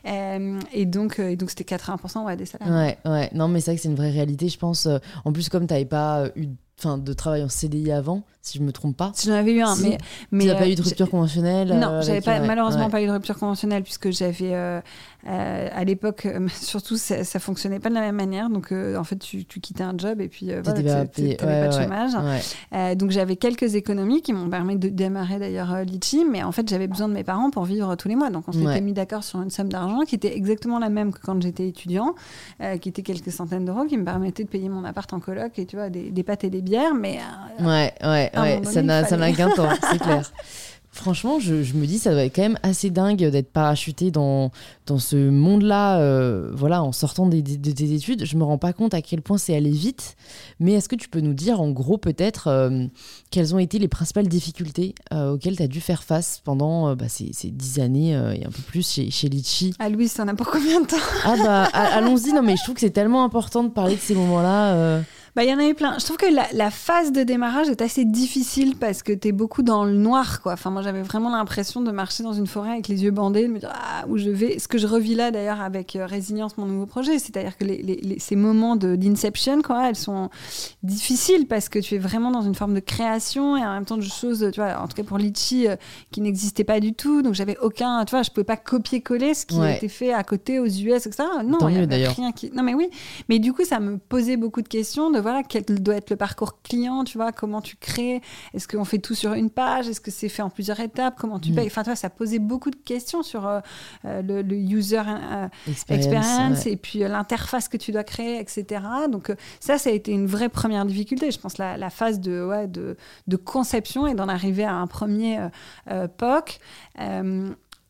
[0.06, 2.68] Euh, et donc, euh, donc c'était 80% ouais, des salaires.
[2.68, 3.30] Ouais, ouais.
[3.34, 4.88] Non, mais c'est vrai que c'est une vraie réalité, je pense.
[5.24, 8.62] En plus, comme tu n'avais pas eu enfin de travail en CDI avant, si je
[8.62, 9.12] me trompe pas.
[9.14, 9.98] Si j'en avais eu un, mais
[10.30, 11.68] mais tu n'as pas eu de rupture conventionnelle.
[11.68, 14.80] Non, j'avais pas malheureusement pas eu de rupture conventionnelle puisque j'avais
[15.28, 18.48] euh, à l'époque, euh, surtout, ça, ça, fonctionnait pas de la même manière.
[18.48, 21.72] Donc, euh, en fait, tu, quittais un job et puis voilà, tu n'avais pas de
[21.72, 22.96] chômage.
[22.96, 26.86] donc, j'avais quelques économies qui m'ont permis de démarrer d'ailleurs Litchi, mais en fait, j'avais
[26.86, 28.30] besoin de mes parents pour vivre tous les mois.
[28.30, 31.20] Donc, on s'était mis d'accord sur une somme d'argent qui était exactement la même que
[31.20, 32.14] quand j'étais étudiant,
[32.80, 35.66] qui était quelques centaines d'euros, qui me permettait de payer mon appart en coloc et
[35.66, 36.62] tu vois, des, pâtes et des
[37.61, 40.31] Mais ouais, ouais, ouais, ça n'a qu'un temps, c'est clair.
[40.96, 44.50] Franchement, je, me dis, ça doit être quand même assez dingue d'être parachuté dans,
[44.87, 48.24] dans ce monde-là, euh, voilà, en sortant de tes études.
[48.24, 50.16] Je me rends pas compte à quel point c'est allé vite.
[50.59, 52.87] Mais est-ce que tu peux nous dire, en gros, peut-être, euh,
[53.31, 57.09] quelles ont été les principales difficultés euh, auxquelles tu as dû faire face pendant bah,
[57.09, 59.74] ces, dix années et un peu plus chez, chez Litchi?
[59.79, 60.96] Ah, Louis, ça n'a pas combien de temps?
[61.24, 62.33] Ah, bah, allons-y.
[62.33, 65.02] Non, mais je trouve que c'est tellement important de parler de ces moments-là.
[65.37, 65.99] Bah, il y en a eu plein.
[65.99, 69.62] Je trouve que la, phase de démarrage est assez difficile parce que tu es beaucoup
[69.62, 70.55] dans le noir, quoi.
[70.55, 73.53] Enfin, moi, j'avais vraiment l'impression de marcher dans une forêt avec les yeux bandés, de
[73.53, 74.59] me dire ah, où je vais.
[74.59, 78.16] Ce que je revis là, d'ailleurs, avec euh, Résilience, mon nouveau projet, c'est-à-dire que les,
[78.18, 80.31] ces moments d'inception, quoi, elles sont
[80.83, 83.99] difficiles parce que tu es vraiment dans une forme de création et en même temps
[83.99, 85.77] de choses, tu vois, en tout cas pour Litchi, euh,
[86.12, 87.20] qui n'existait pas du tout.
[87.20, 90.61] Donc, j'avais aucun, tu vois, je pouvais pas copier-coller ce qui été fait à côté
[90.61, 91.25] aux US, etc.
[91.44, 92.51] Non, il y avait rien qui.
[92.53, 92.88] Non, mais oui.
[93.29, 96.16] Mais du coup, ça me posait beaucoup de questions de voilà, quel doit être le
[96.16, 98.22] parcours client, tu vois, comment tu crées,
[98.54, 101.40] est-ce qu'on fait tout sur une page, est-ce que c'est fait en plusieurs étapes, comment
[101.40, 101.54] tu mm.
[101.56, 101.66] payes.
[101.66, 103.58] Enfin, toi, ça posait beaucoup de questions sur euh,
[104.04, 105.48] euh, le, user euh,
[105.88, 108.84] experience, et puis l'interface que tu dois créer, etc.
[109.10, 111.32] Donc, ça, ça a été une vraie première difficulté.
[111.32, 114.86] Je pense la, la phase de, ouais, de, de, conception et d'en arriver à un
[114.86, 115.40] premier
[116.18, 116.60] POC.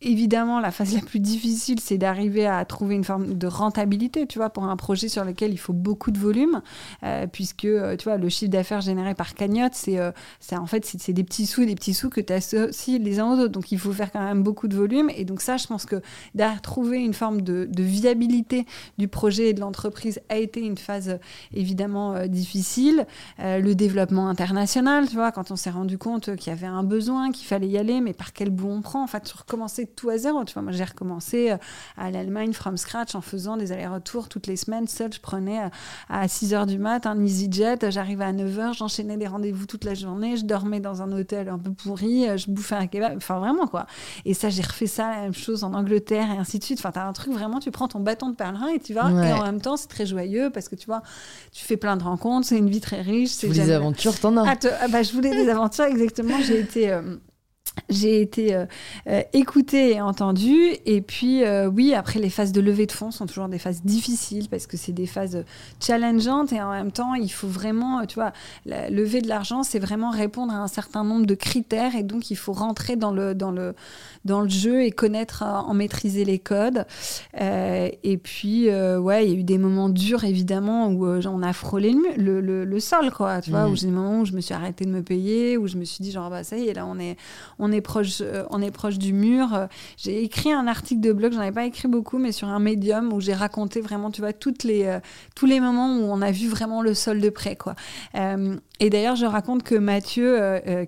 [0.03, 4.39] Évidemment, la phase la plus difficile, c'est d'arriver à trouver une forme de rentabilité, tu
[4.39, 6.61] vois, pour un projet sur lequel il faut beaucoup de volume,
[7.03, 10.13] euh, puisque, euh, tu vois, le chiffre d'affaires généré par cagnotte, c'est, euh,
[10.53, 13.39] en fait, c'est, des petits sous, des petits sous que tu associes les uns aux
[13.39, 13.53] autres.
[13.53, 15.11] Donc, il faut faire quand même beaucoup de volume.
[15.17, 16.03] Et donc, ça, je pense que
[16.35, 18.67] d'avoir trouvé une forme de, viabilité
[18.99, 21.19] du projet et de l'entreprise a été une phase
[21.55, 23.07] évidemment difficile.
[23.39, 27.31] le développement international, tu vois, quand on s'est rendu compte qu'il y avait un besoin,
[27.31, 29.47] qu'il fallait y aller, mais par quel bout on prend, en fait, sur
[29.87, 30.45] recommencer tout à zéro.
[30.45, 31.57] Tu vois, moi, j'ai recommencé euh,
[31.97, 34.87] à l'Allemagne from scratch en faisant des allers-retours toutes les semaines.
[34.87, 35.69] Seule, je prenais euh,
[36.09, 37.91] à 6 h du mat un EasyJet.
[37.91, 40.37] J'arrivais à 9 h, j'enchaînais des rendez-vous toute la journée.
[40.37, 42.29] Je dormais dans un hôtel un peu pourri.
[42.29, 43.17] Euh, je bouffais un kebab.
[43.17, 43.87] Enfin, vraiment, quoi.
[44.25, 46.79] Et ça, j'ai refait ça, la même chose en Angleterre et ainsi de suite.
[46.79, 49.11] Enfin, t'as un truc vraiment, tu prends ton bâton de pèlerin et tu vas.
[49.11, 51.03] Et en même temps, c'est très joyeux parce que tu vois,
[51.53, 52.47] tu fais plein de rencontres.
[52.47, 53.31] C'est une vie très riche.
[53.31, 54.51] C'est des aventures, t'en as.
[54.51, 56.39] Ah, ah, bah, je voulais des aventures, exactement.
[56.43, 56.99] J'ai été.
[57.89, 58.67] J'ai été euh,
[59.09, 60.77] euh, écoutée et entendue.
[60.87, 63.83] Et puis, euh, oui, après, les phases de levée de fonds sont toujours des phases
[63.83, 65.45] difficiles parce que c'est des phases
[65.81, 68.33] challengeantes et en même temps, il faut vraiment, tu vois,
[68.65, 72.31] la lever de l'argent, c'est vraiment répondre à un certain nombre de critères et donc
[72.31, 73.75] il faut rentrer dans le, dans le,
[74.27, 76.85] dans le jeu et connaître, en maîtriser les codes.
[77.35, 81.95] et puis, ouais, il y a eu des moments durs, évidemment, où on a frôlé
[82.17, 84.55] le, le, le, sol, quoi, tu vois, où j'ai des moments où je me suis
[84.55, 86.87] arrêtée de me payer, où je me suis dit, genre, bah, ça y est, là,
[86.87, 87.17] on est,
[87.59, 89.69] on est proche, euh, on est proche du mur.
[89.97, 93.13] J'ai écrit un article de blog, j'en avais pas écrit beaucoup, mais sur un médium
[93.13, 95.01] où j'ai raconté vraiment, tu vois, toutes les, euh,
[95.35, 97.75] tous les moments où on a vu vraiment le sol de près, quoi.
[98.81, 100.39] Euh, et d'ailleurs, je raconte que Mathieu,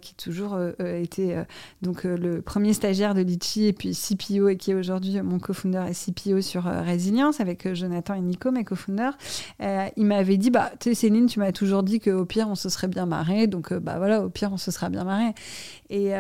[0.01, 1.43] qui toujours été
[1.83, 5.85] donc le premier stagiaire de Litchi et puis CPO et qui est aujourd'hui mon co-founder
[5.89, 9.17] et CPO sur Résilience avec Jonathan et Nico, mes co-founders,
[9.61, 12.69] il m'avait dit, bah, tu sais, Céline, tu m'as toujours dit qu'au pire, on se
[12.69, 15.35] serait bien marré, donc bah voilà, au pire, on se sera bien marré.
[15.91, 16.13] Et,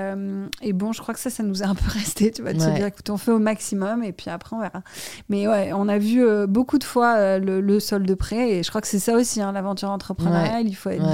[0.62, 2.61] et bon, je crois que ça, ça nous est un peu resté, tu vois, de
[2.61, 4.83] se dire, écoute, on fait au maximum et puis après, on verra.
[5.29, 8.62] Mais ouais, on a vu euh, beaucoup de fois euh, le, sol de près et
[8.62, 10.66] je crois que c'est ça aussi, hein, l'aventure entrepreneuriale.
[10.66, 11.05] Il faut être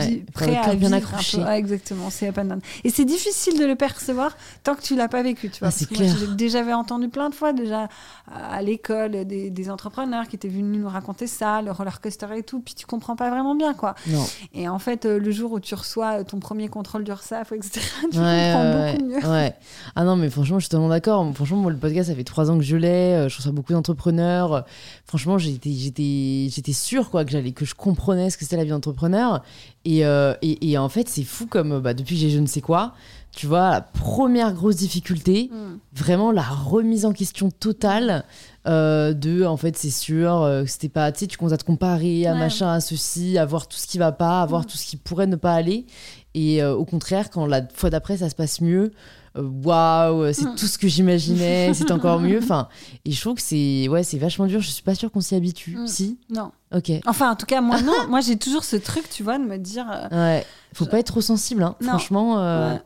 [0.47, 1.43] prêt à bien accrocher.
[1.53, 2.39] exactement, c'est up
[2.85, 5.69] Et c'est difficile de le percevoir tant que tu l'as pas vécu, tu vois.
[5.69, 7.89] Ah, moi, j'ai déjà entendu plein de fois, déjà
[8.33, 12.43] à l'école, des, des, entrepreneurs qui étaient venus nous raconter ça, le roller coaster et
[12.43, 13.95] tout, puis tu comprends pas vraiment bien, quoi.
[14.07, 14.25] Non.
[14.55, 18.19] Et en fait, euh, le jour où tu reçois ton premier contrôle d'URSAF, etc., tu
[18.19, 19.27] comprends beaucoup mieux.
[19.27, 19.55] Ouais.
[19.95, 21.31] Ah non, mais franchement, je suis tellement d'accord.
[21.35, 23.15] Franchement, moi, le podcast, ça fait trois ans que je l'ai.
[23.15, 24.65] Euh, je reçois beaucoup d'entrepreneurs.
[25.07, 28.65] Franchement, j'étais, j'étais, j'étais sûre quoi, que, j'allais, que je comprenais ce que c'était la
[28.65, 29.43] vie d'entrepreneur.
[29.85, 32.47] Et, euh, et, et, en fait, c'est fou comme bah, depuis que j'ai je ne
[32.47, 32.95] sais quoi,
[33.33, 35.79] tu vois, la première grosse difficulté, mm.
[35.93, 38.25] vraiment la remise en question totale.
[38.67, 41.65] Euh, de en fait c'est sûr que c'était pas tu sais tu commences à te
[41.65, 44.65] comparer à machin à ceci à voir tout ce qui va pas à voir mm.
[44.65, 45.85] tout ce qui pourrait ne pas aller
[46.33, 48.91] et au contraire quand la fois d'après ça se passe mieux euh,
[49.37, 52.39] waouh, c'est tout ce que j'imaginais, c'est encore mieux.
[52.39, 52.69] Enfin,
[53.05, 54.61] et je trouve que c'est ouais, c'est vachement dur.
[54.61, 55.77] Je suis pas sûre qu'on s'y habitue.
[55.77, 55.87] Mm.
[55.87, 56.19] Si?
[56.31, 56.53] Non.
[56.75, 56.91] Ok.
[57.07, 57.93] Enfin, en tout cas, moi non.
[58.09, 59.87] moi, j'ai toujours ce truc, tu vois, de me dire.
[59.91, 60.47] Euh, ouais.
[60.73, 61.77] Faut pas être trop sensible, hein.
[61.81, 62.39] franchement.
[62.39, 62.77] Euh,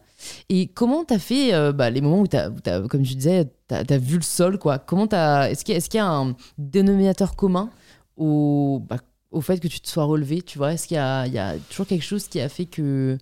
[0.48, 2.50] et comment t'as fait bah, les moments où t'as,
[2.88, 5.88] comme tu disais, t'as as vu le sol, quoi Comment t'as Est-ce qu'il y, est
[5.88, 7.70] qu'il y, a un dénominateur commun
[8.16, 8.96] au, bah,
[9.30, 10.72] au fait que tu te sois relevé, tu vois?
[10.72, 13.16] Est-ce qu'il y a toujours quelque chose qui a fait que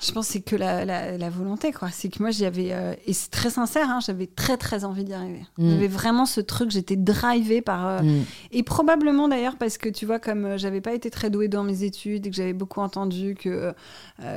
[0.00, 1.90] je pense que c'est que la, la, volonté, quoi.
[1.90, 5.12] C'est que moi, j'avais, euh, et c'est très sincère, hein, j'avais très très envie d'y
[5.12, 5.44] arriver.
[5.58, 5.70] Mm.
[5.70, 7.86] J'avais vraiment ce truc, j'étais drivée par.
[7.86, 8.24] Euh, mm.
[8.52, 11.64] Et probablement d'ailleurs parce que tu vois, comme euh, j'avais pas été très douée dans
[11.64, 13.72] mes études et que j'avais beaucoup entendu que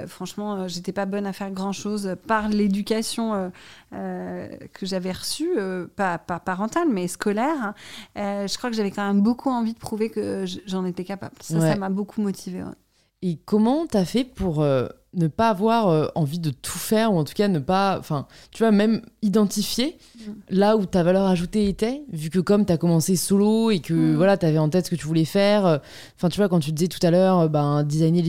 [0.07, 3.51] franchement, j'étais pas bonne à faire grand chose par l'éducation
[3.91, 5.51] que j'avais reçue,
[5.95, 7.73] pas, pas, parentale, mais scolaire.
[8.15, 11.35] je crois que j'avais quand même beaucoup envie de prouver que j'en étais capable.
[11.41, 12.63] Ça, ça m'a beaucoup motivée.
[13.21, 14.63] Et comment t'as fait pour
[15.13, 18.27] ne pas avoir euh, envie de tout faire ou en tout cas ne pas enfin
[18.51, 20.21] tu vois même identifier mm.
[20.49, 23.93] là où ta valeur ajoutée était vu que comme tu as commencé solo et que
[23.93, 24.15] mm.
[24.15, 25.77] voilà tu avais en tête ce que tu voulais faire euh,
[26.15, 28.21] enfin tu vois quand tu disais tout à l'heure euh, ben designer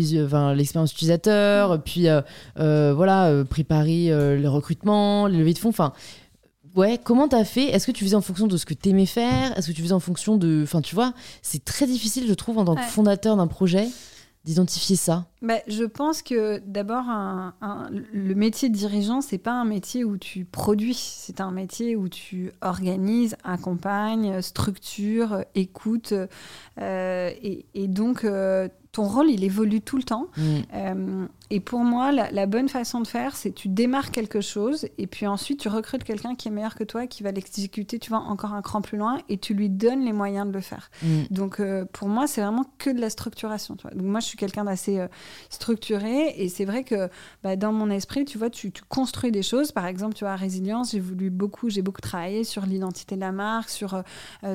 [0.55, 1.83] l'expérience utilisateur mm.
[1.83, 2.09] puis
[2.57, 5.93] voilà préparer le recrutement les levées de fonds enfin
[6.75, 7.67] ouais, comment t'as fait?
[7.67, 9.57] Est-ce que tu faisais en fonction de ce que t'aimais faire?
[9.57, 10.63] Est-ce que tu faisais en fonction de.
[10.63, 11.13] Enfin, tu vois,
[11.43, 13.89] c'est très difficile, je trouve, en tant que fondateur d'un projet,
[14.45, 17.55] d'identifier ça bah, Je pense que d'abord, un,
[17.91, 22.09] le métier de dirigeant, c'est pas un métier où tu produis, c'est un métier où
[22.09, 26.15] tu organises, accompagnes, structures, écoutes.
[26.81, 30.29] Euh, et, et, donc, euh, ton rôle, il évolue tout le temps.
[30.37, 30.43] Mm.
[30.75, 35.07] Euh, et pour moi, la, bonne façon de faire, c'est tu démarres quelque chose et
[35.07, 38.19] puis ensuite tu recrutes quelqu'un qui est meilleur que toi, qui va l'exécuter, tu vois,
[38.19, 40.91] encore un cran plus loin et tu lui donnes les moyens de le faire.
[41.03, 41.23] Mm.
[41.31, 43.77] Donc euh, pour moi, c'est vraiment que de la structuration.
[43.77, 43.93] Tu vois.
[43.93, 45.09] Donc moi, je suis quelqu'un d'assez euh,
[45.49, 47.09] structuré et c'est vrai que
[47.43, 49.73] bah, dans mon esprit, tu vois, tu, construis des choses.
[49.73, 53.21] Par exemple, tu vois, à Résilience, j'ai voulu beaucoup, j'ai beaucoup travaillé sur l'identité de
[53.21, 54.03] la marque, sur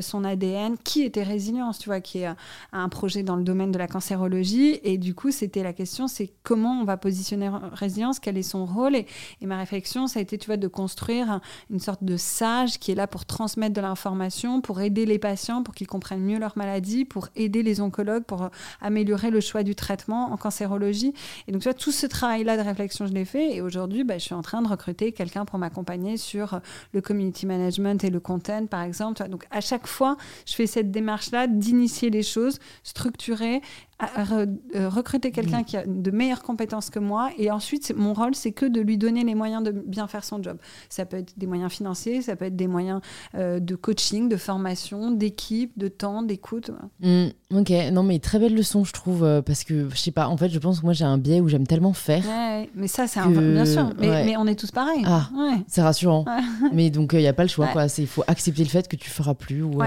[0.01, 2.29] son ADN, qui était Résilience, tu vois, qui est
[2.71, 6.31] un projet dans le domaine de la cancérologie et du coup, c'était la question, c'est
[6.43, 8.95] comment on va positionner résilience, quel est son rôle.
[8.95, 9.05] Et,
[9.41, 12.95] ma réflexion, ça a été, tu vois, de construire une sorte de sage qui est
[12.95, 17.05] là pour transmettre de l'information, pour aider les patients, pour qu'ils comprennent mieux leur maladie,
[17.05, 18.49] pour aider les oncologues, pour
[18.81, 21.13] améliorer le choix du traitement en cancérologie.
[21.47, 23.55] Et donc, tu vois, tout ce travail-là de réflexion, je l'ai fait.
[23.55, 26.59] Et aujourd'hui, bah, je suis en train de recruter quelqu'un pour m'accompagner sur
[26.93, 29.27] le community management et le content, par exemple.
[29.29, 33.61] Donc, à chaque fois, je fais cette démarche-là d'initier les choses, structurer,
[33.99, 37.29] recruter quelqu'un qui a de meilleures compétences que moi.
[37.37, 40.41] Et ensuite, mon rôle, c'est que de lui donner les moyens de bien faire son
[40.41, 40.57] job.
[40.89, 43.01] Ça peut être des moyens financiers, ça peut être des moyens
[43.33, 46.71] de coaching, de formation, d'équipe, de temps, d'écoute.
[47.01, 50.37] Mmh, ok, non mais très belle leçon, je trouve, parce que je sais pas, en
[50.37, 52.23] fait, je pense que moi j'ai un biais où j'aime tellement faire.
[52.27, 53.89] Ouais, mais ça, c'est un bien sûr.
[53.99, 55.03] Mais, mais, on est tous pareils.
[55.05, 55.29] Ah,
[55.67, 56.25] c'est rassurant.
[56.73, 57.85] mais donc, il n'y a pas le choix, quoi.
[57.97, 59.63] Il faut accepter le fait que tu feras plus.
[59.63, 59.79] Ou,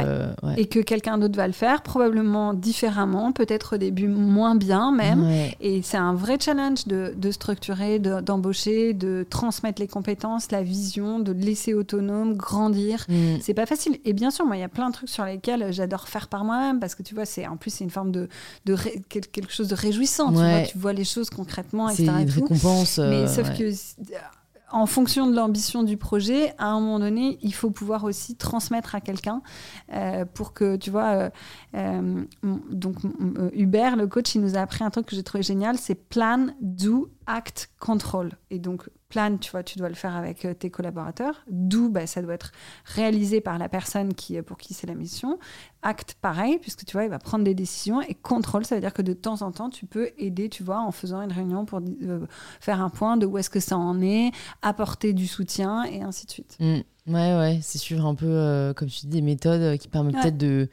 [0.57, 5.27] Et que quelqu'un d'autre va le faire, probablement différemment, peut-être au début moins bien même.
[5.61, 11.19] Et c'est un vrai challenge de, de structurer, d'embaucher, de, transmettre les compétences, la vision,
[11.19, 13.05] de laisser autonome, grandir.
[13.09, 13.37] Mm.
[13.41, 13.99] C'est pas facile.
[14.05, 16.45] Et bien sûr, moi, il y a plein de trucs sur lesquels j'adore faire par
[16.45, 18.29] moi-même parce que tu vois, c'est en plus c'est une forme de,
[18.67, 18.77] de
[19.09, 20.29] quelque chose de réjouissant.
[20.29, 22.11] Tu, vois, tu vois les choses concrètement, etc.
[22.17, 22.99] C'est une récompense.
[22.99, 23.71] Mais sauf que
[24.73, 28.95] en fonction de l'ambition du projet, à un moment donné, il faut pouvoir aussi transmettre
[28.95, 29.43] à quelqu'un
[29.93, 31.31] euh, pour que, tu vois, euh,
[31.75, 32.25] euh,
[32.71, 32.97] donc
[33.53, 36.49] Hubert, le coach, il nous a appris un truc que j'ai trouvé génial, c'est plan,
[36.61, 38.33] do, act, control.
[38.51, 41.43] Et donc, plan, tu vois, tu dois le faire avec tes collaborateurs.
[41.51, 42.53] Do, bah, ça doit être
[42.85, 45.39] réalisé par la personne qui, pour qui c'est la mission.
[45.83, 48.01] Act, pareil, puisque tu vois, il va prendre des décisions.
[48.03, 50.81] Et contrôle, ça veut dire que de temps en temps, tu peux aider, tu vois,
[50.81, 51.81] en faisant une réunion pour
[52.61, 56.27] faire un point de où est-ce que ça en est, apporter du soutien et ainsi
[56.27, 56.57] de suite.
[56.61, 56.81] Mm.
[57.07, 60.17] Ouais, ouais, c'est sûr, un peu, euh, comme tu dis, des méthodes euh, qui permettent
[60.21, 60.69] peut-être de,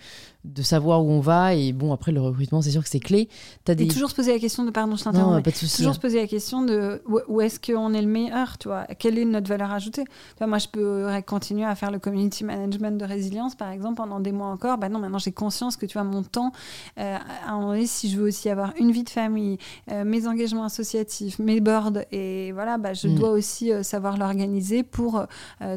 [0.47, 1.53] de savoir où on va.
[1.53, 3.29] Et bon, après, le recrutement, c'est sûr que c'est clé.
[3.67, 3.85] As des...
[3.85, 5.43] Et toujours se poser la question de, pardon, je t'interromps.
[5.43, 5.77] pas de souci.
[5.77, 8.85] Toujours se poser la question de où, est-ce qu'on est le meilleur, tu vois?
[8.99, 10.03] Quelle est notre valeur ajoutée?
[10.37, 14.19] Vois, Moi, je pourrais continuer à faire le community management de résilience, par exemple, pendant
[14.19, 14.77] des mois encore.
[14.77, 16.51] Bah non, maintenant, j'ai conscience que, tu vois, mon temps,
[16.99, 19.57] euh, à un moment donné, si je veux aussi avoir une vie de famille,
[20.05, 23.15] mes engagements associatifs, mes boards, et voilà, bah, je mm.
[23.15, 25.25] dois aussi savoir l'organiser pour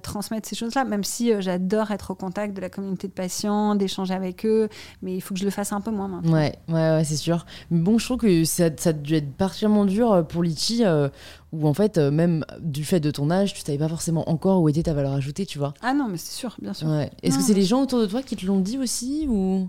[0.03, 3.75] transmettre ces choses-là, même si euh, j'adore être au contact de la communauté de patients,
[3.75, 4.60] d'échanger avec eux,
[5.03, 6.33] mais il faut que je le fasse un peu moins maintenant.
[6.33, 7.47] Ouais, ouais, ouais c'est sûr.
[7.71, 10.85] Mais bon, je trouve que ça, ça a dû être particulièrement dur euh, pour Litchi,
[10.85, 11.09] euh,
[11.53, 14.69] où en fait, même du fait de ton âge, tu savais pas forcément encore où
[14.69, 15.75] était ta valeur ajoutée, tu vois.
[15.83, 16.89] Ah non, mais c'est sûr, bien sûr.
[17.23, 19.69] Est-ce que c'est les gens autour de toi qui te l'ont dit aussi ou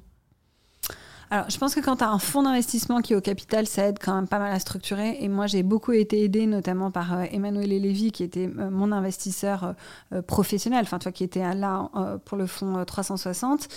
[1.33, 3.87] alors, je pense que quand tu as un fonds d'investissement qui est au capital, ça
[3.87, 5.15] aide quand même pas mal à structurer.
[5.21, 8.91] Et moi, j'ai beaucoup été aidée, notamment par euh, Emmanuel Lévy, qui était euh, mon
[8.91, 9.75] investisseur
[10.11, 11.89] euh, professionnel, enfin, toi, qui était là
[12.25, 13.69] pour le fonds 360.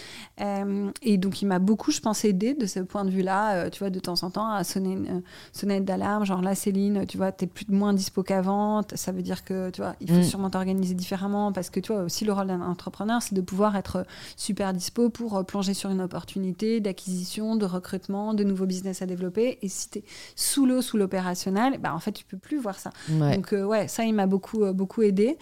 [1.03, 3.91] et donc, il m'a beaucoup, je pense, aidé de ce point de vue-là, tu vois,
[3.91, 6.27] de temps en temps, à sonner une sonnette d'alarme.
[6.27, 8.83] Genre, là, Céline, tu vois, tu es plus moins dispo qu'avant.
[8.95, 10.25] Ça veut dire que, tu vois, il faut mm.
[10.25, 13.77] sûrement t'organiser différemment parce que, tu vois, aussi, le rôle d'un entrepreneur, c'est de pouvoir
[13.77, 14.05] être
[14.37, 19.59] super dispo pour plonger sur une opportunité d'acquisition de recrutement, de nouveaux business à développer.
[19.63, 20.05] Et si tu es
[20.37, 22.91] sous l'eau, sous l'opérationnel, bah, en fait, tu peux plus voir ça.
[23.09, 25.37] Donc, euh, ouais, ça, il m'a beaucoup, euh, beaucoup aidé.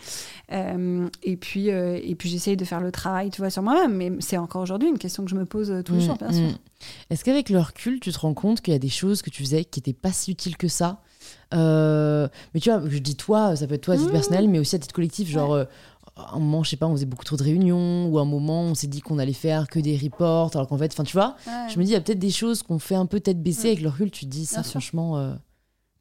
[0.53, 3.95] Euh, et puis, et puis j'essaye de faire le travail, tu vois, sur moi-même.
[3.95, 6.33] Mais c'est encore aujourd'hui une question que je me pose tous les mm, jours, bien
[6.33, 6.49] sûr.
[6.49, 6.59] Mm.
[7.11, 9.43] Est-ce qu'avec le recul, tu te rends compte qu'il y a des choses que tu
[9.43, 11.01] faisais qui n'étaient pas si utiles que ça?
[11.53, 14.13] Mais tu vois, je dis toi, ça peut être toi à titre mmh.
[14.13, 15.29] personnel, mais aussi à titre collectif.
[15.29, 15.67] Genre,
[16.17, 18.75] un moment, je sais pas, on faisait beaucoup trop de réunions, ou un moment, on
[18.75, 21.37] s'est dit qu'on allait faire que des reports, alors qu'en fait, enfin, tu vois,
[21.69, 23.69] je me dis, il y a peut-être des choses qu'on fait un peu tête baissée
[23.69, 25.35] avec le recul, tu te dis, ça, franchement, euh,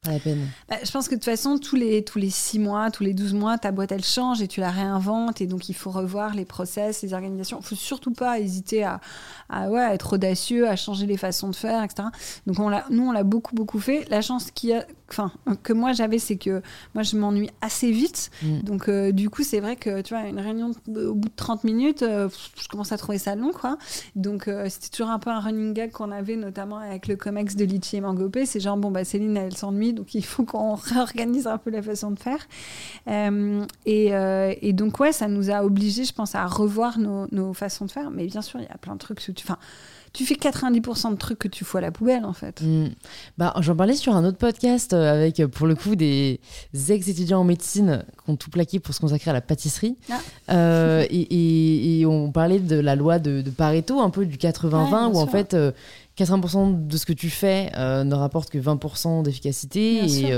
[0.04, 0.48] pas la peine.
[0.68, 3.14] Bah, je pense que de toute façon, tous les, tous les 6 mois, tous les
[3.14, 6.34] 12 mois, ta boîte, elle change et tu la réinventes, et donc il faut revoir
[6.34, 7.58] les process, les organisations.
[7.60, 9.00] Il faut surtout pas hésiter à,
[9.48, 12.08] à, ouais, à être audacieux, à changer les façons de faire, etc.
[12.48, 14.04] Donc on nous, on l'a beaucoup, beaucoup fait.
[14.10, 15.32] La chance qu'il a, enfin,
[15.62, 16.62] que moi j'avais, c'est que
[16.94, 18.30] moi je m'ennuie assez vite.
[18.42, 18.60] Mm.
[18.60, 21.64] Donc euh, du coup, c'est vrai que tu vois, une réunion au bout de 30
[21.64, 22.28] minutes, euh,
[22.60, 23.78] je commence à trouver ça long, quoi.
[24.16, 27.56] Donc euh, c'était toujours un peu un running gag qu'on avait, notamment avec le comex
[27.56, 28.46] de Litchi et Mangopé.
[28.46, 31.82] C'est genre, bon, bah Céline, elle s'ennuie, donc il faut qu'on réorganise un peu la
[31.82, 32.46] façon de faire.
[33.86, 37.84] Et, et, donc, ouais, ça nous a obligés, je pense, à revoir nos, nos façons
[37.84, 38.10] de faire.
[38.10, 39.20] Mais bien sûr, il y a plein de trucs.
[39.40, 39.58] Enfin,
[40.12, 42.60] tu fais 90% de trucs que tu fous à la poubelle, en fait.
[42.60, 42.88] Mm.
[43.38, 46.38] Bah, J'en parlais sur un autre podcast euh, avec, euh, pour le coup, des
[46.88, 49.96] ex-étudiants en médecine qui ont tout plaqué pour se consacrer à la pâtisserie.
[50.10, 50.20] Ah.
[50.50, 55.26] Euh, et, on parlait de la loi de, Pareto, un peu du 80-20, où en
[55.26, 55.56] fait,
[56.18, 60.34] 80% de ce que tu fais ne rapporte que 20% d'efficacité et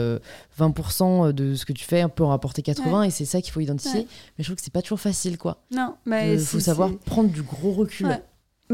[0.60, 3.60] 20% de ce que tu fais peut en rapporter 80 et c'est ça qu'il faut
[3.60, 4.06] identifier.
[4.36, 5.62] Mais je trouve que c'est pas toujours facile, quoi.
[5.70, 8.08] Non, mais il faut savoir prendre du gros recul.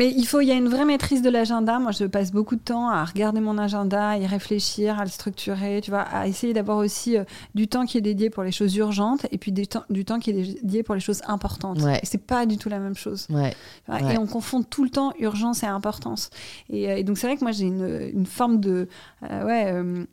[0.00, 1.78] Mais il faut, il y a une vraie maîtrise de l'agenda.
[1.78, 5.10] Moi, je passe beaucoup de temps à regarder mon agenda, à y réfléchir, à le
[5.10, 7.24] structurer, tu vois, à essayer d'avoir aussi euh,
[7.54, 10.18] du temps qui est dédié pour les choses urgentes et puis du temps, du temps
[10.18, 11.82] qui est dédié pour les choses importantes.
[11.82, 12.00] Ouais.
[12.02, 13.26] C'est pas du tout la même chose.
[13.28, 13.54] Ouais.
[14.10, 16.30] Et on confond tout le temps urgence et importance.
[16.70, 18.88] Et, euh, donc c'est vrai que moi j'ai une, une, forme de,
[19.30, 20.06] euh, ouais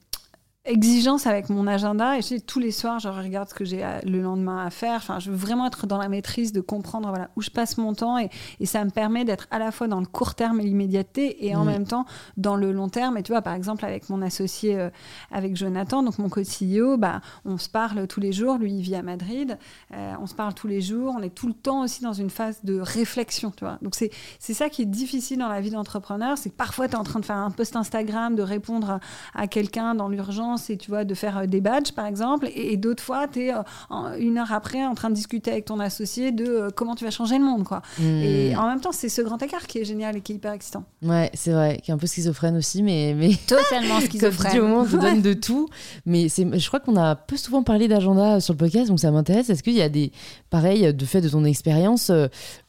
[0.67, 4.21] exigence avec mon agenda et je tous les soirs je regarde ce que j'ai le
[4.21, 4.97] lendemain à faire.
[4.97, 7.93] Enfin je veux vraiment être dans la maîtrise de comprendre voilà où je passe mon
[7.93, 10.63] temps et, et ça me permet d'être à la fois dans le court terme et
[10.63, 12.05] l'immédiateté et en même temps
[12.35, 13.17] dans le long terme.
[13.17, 14.89] Et tu vois par exemple avec mon associé euh,
[15.31, 18.95] avec Jonathan donc mon co-CEO bah on se parle tous les jours lui il vit
[18.95, 19.57] à Madrid
[19.93, 22.29] euh, on se parle tous les jours on est tout le temps aussi dans une
[22.29, 23.77] phase de réflexion tu vois.
[23.81, 26.93] Donc c'est c'est ça qui est difficile dans la vie d'entrepreneur c'est que parfois tu
[26.93, 28.99] es en train de faire un post Instagram de répondre à,
[29.33, 32.49] à quelqu'un dans l'urgence et tu vois, de faire euh, des badges, par exemple.
[32.55, 35.79] Et, d'autres fois, tu es euh, une heure après en train de discuter avec ton
[35.79, 37.81] associé de euh, comment tu vas changer le monde, quoi.
[37.99, 38.21] Hmm.
[38.21, 40.53] Et en même temps, c'est ce grand écart qui est génial et qui est hyper
[40.53, 40.83] excitant.
[41.01, 43.13] Ouais, c'est vrai, qui est un peu schizophrène aussi, mais.
[43.15, 43.31] mais...
[43.47, 44.51] Totalement schizophrène.
[44.51, 45.67] Comme au moment, on te donne de tout.
[46.05, 49.49] Mais je crois qu'on a peu souvent parlé d'agenda sur le podcast, donc ça m'intéresse.
[49.49, 50.11] Est-ce qu'il y a des,
[50.49, 52.11] pareil, de fait de ton expérience,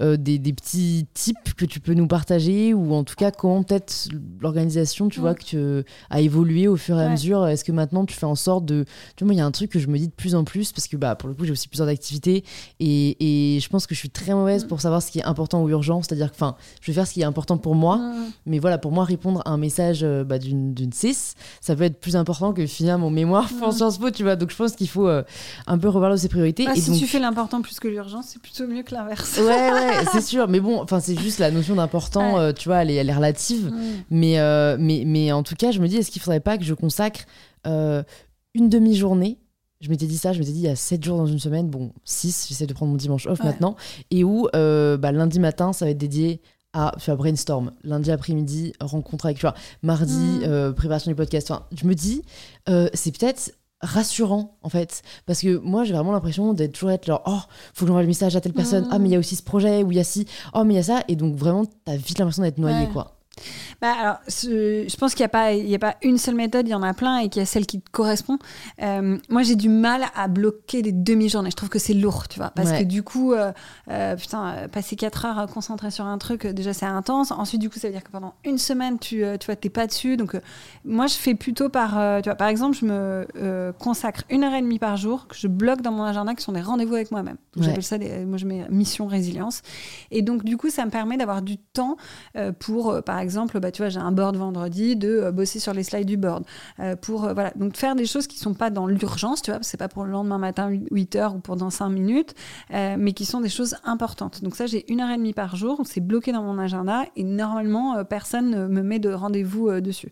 [0.01, 4.09] des, des, petits tips que tu peux nous partager ou en tout cas comment peut-être
[4.41, 5.59] l'organisation, tu vois, que tu
[6.11, 8.85] a évolué au fur et à mesure Est-ce que maintenant tu fais en sorte de
[9.17, 10.73] tu vois il y a un truc que je me dis de plus en plus
[10.73, 12.45] parce que bah pour le coup j'ai aussi plusieurs activités
[12.81, 15.63] et, et, je pense que je suis très mauvaise pour savoir ce qui est important
[15.63, 16.03] ou urgent.
[16.03, 18.01] C'est-à-dire que enfin je vais faire ce qui est important pour moi
[18.47, 21.85] mais voilà pour moi répondre à un message euh, bah, d'une d'une 6 ça peut
[21.85, 24.37] être plus important que finir mon mémoire en Sciences Po tu vois.
[24.37, 25.23] Donc je pense qu'il faut euh,
[25.67, 28.43] un peu revoir ses priorités bah, et si tu fais l'important plus que l'urgence c'est
[28.43, 29.39] plutôt mieux que l'inverse.
[29.39, 30.49] Ouais ouais c'est sûr.
[30.49, 33.15] Mais bon enfin c'est juste la notion d'important euh, tu vois elle est, elle est
[33.15, 33.71] relative.
[34.11, 34.37] Mais
[34.79, 37.21] mais mais en tout cas je me dis est-ce qu'il faudrait pas que je consacre
[37.67, 38.03] euh,
[38.55, 39.39] une demi-journée?
[39.81, 41.69] Je m'étais dit ça, je m'étais dit il y a 7 jours dans une semaine,
[41.69, 43.77] bon, 6, j'essaie de prendre mon dimanche off maintenant,
[44.11, 46.41] et où euh, bah, lundi matin, ça va être dédié
[46.73, 50.43] à tu brainstorm, lundi après-midi, rencontre avec, tu vois, mardi, mm.
[50.45, 51.49] euh, préparation du podcast.
[51.51, 52.23] Enfin, je me dis,
[52.67, 55.03] c'est peut-être rassurant en fait.
[55.27, 57.39] Parce que moi j'ai vraiment l'impression d'être toujours être genre oh
[57.75, 58.89] faut que j'envoie le message à telle personne.
[58.91, 60.27] Ah mais il y a aussi ce projet ou il y a ci.
[60.55, 61.03] Oh mais il y a ça.
[61.09, 63.18] Et donc vraiment t'as vite l'impression d'être noyé quoi
[63.81, 66.67] bah alors, je pense qu'il n'y a, pas, il y a pas une seule méthode,
[66.67, 68.39] il y en a plein et qu'il y a celle qui te correspond.
[68.83, 71.51] Euh, moi, j'ai du mal à bloquer des demi-journées.
[71.51, 72.51] Je trouve que c'est lourd, tu vois.
[72.51, 73.53] Parce que du coup, euh,
[73.91, 77.31] euh, putain, passer 4 heures concentré sur un truc, déjà, c'est intense.
[77.31, 79.87] Ensuite, du coup, ça veut dire que pendant une semaine, tu, tu vois, t'es pas
[79.87, 80.17] dessus.
[80.17, 80.37] Donc,
[80.85, 84.63] moi, je fais plutôt par, tu vois, par exemple, je me consacre une heure et
[84.63, 87.37] demie par jour que je bloque dans mon agenda qui sont des rendez-vous avec moi-même.
[87.57, 89.63] J'appelle ça, des, moi, je mets mission résilience.
[90.11, 91.97] Et donc, du coup, ça me permet d'avoir du temps
[92.59, 95.75] pour, par exemple, bah, bah, tu vois, j'ai un board vendredi, de euh, bosser sur
[95.75, 96.45] les slides du board.
[96.81, 97.53] Euh, pour, euh, voilà.
[97.57, 100.11] Donc, faire des choses qui sont pas dans l'urgence, tu vois, c'est pas pour le
[100.11, 102.35] lendemain matin, 8 heures ou pour dans 5 minutes,
[102.71, 104.43] mais qui sont des choses importantes.
[104.43, 107.25] Donc, ça, j'ai une heure et demie par jour, c'est bloqué dans mon agenda et
[107.25, 110.11] normalement, personne ne me met de rendez-vous dessus.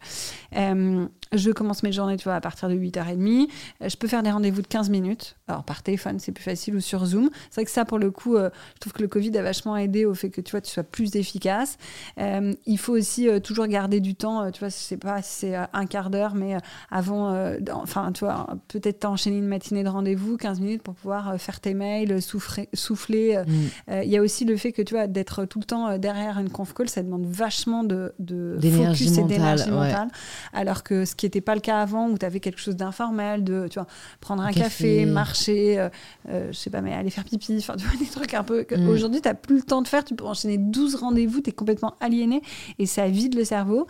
[1.32, 3.48] Je commence mes journées, tu vois, à partir de 8h30.
[3.80, 5.36] Je peux faire des rendez-vous de 15 minutes.
[5.48, 7.30] Alors, par téléphone, c'est plus facile ou sur Zoom.
[7.50, 8.50] C'est vrai que ça, pour le coup, je
[8.80, 11.16] trouve que le Covid a vachement aidé au fait que, tu vois, tu sois plus
[11.16, 11.78] efficace.
[12.18, 15.56] il faut aussi toujours garder du temps, euh, tu vois, je sais pas si c'est
[15.56, 16.58] euh, un quart d'heure, mais euh,
[16.90, 21.60] avant, enfin, tu vois, peut-être t'enchaîner une matinée de rendez-vous, 15 minutes pour pouvoir faire
[21.60, 22.68] tes mails, souffler.
[22.72, 23.42] souffler.
[23.46, 24.02] Mm.
[24.02, 26.50] Il y a aussi le fait que, tu vois, d'être tout le temps derrière une
[26.50, 30.08] conf call, ça demande vachement de, de focus et d'énergie mentale.
[30.52, 33.44] Alors que ce qui n'était pas le cas avant, où tu avais quelque chose d'informel,
[33.44, 33.88] de, tu vois,
[34.20, 35.88] prendre un, café, marcher,
[36.28, 38.66] je sais pas, mais aller faire pipi, enfin, tu vois, des trucs un peu.
[38.70, 38.88] Mm.
[38.88, 41.52] Aujourd'hui, tu n'as plus le temps de faire, tu peux enchaîner 12 rendez-vous, tu es
[41.52, 42.42] complètement aliéné
[42.78, 43.86] et ça vide le cerveau.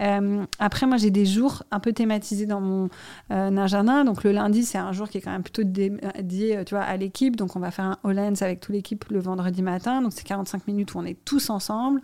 [0.00, 2.88] Euh, après, moi, j'ai des jours un peu thématisés dans mon
[3.30, 4.04] euh, agenda.
[4.04, 6.96] Donc, le lundi, c'est un jour qui est quand même plutôt dédié tu vois, à
[6.96, 7.36] l'équipe.
[7.36, 10.02] Donc, on va faire un All avec toute l'équipe le vendredi matin.
[10.02, 12.00] Donc, c'est 45 minutes où on est tous ensemble.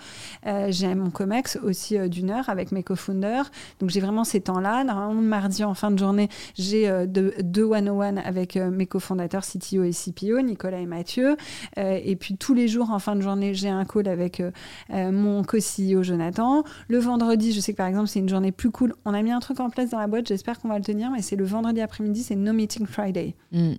[0.46, 3.50] Euh, j'ai mon COMEX aussi d'une heure avec mes co-founders.
[3.80, 4.63] Donc, j'ai vraiment ces temps-là.
[4.84, 9.92] Normalement, mardi, en fin de journée, j'ai deux, deux one-on-one avec mes cofondateurs CTO et
[9.92, 11.36] CPO, Nicolas et Mathieu.
[11.76, 14.42] et puis, tous les jours, en fin de journée, j'ai un call avec
[14.90, 16.64] mon co-CEO Jonathan.
[16.88, 18.94] Le vendredi, je sais que par exemple, c'est une journée plus cool.
[19.04, 21.10] On a mis un truc en place dans la boîte, j'espère qu'on va le tenir,
[21.10, 23.34] mais c'est le vendredi après-midi, c'est No Meeting Friday.
[23.52, 23.74] Mm.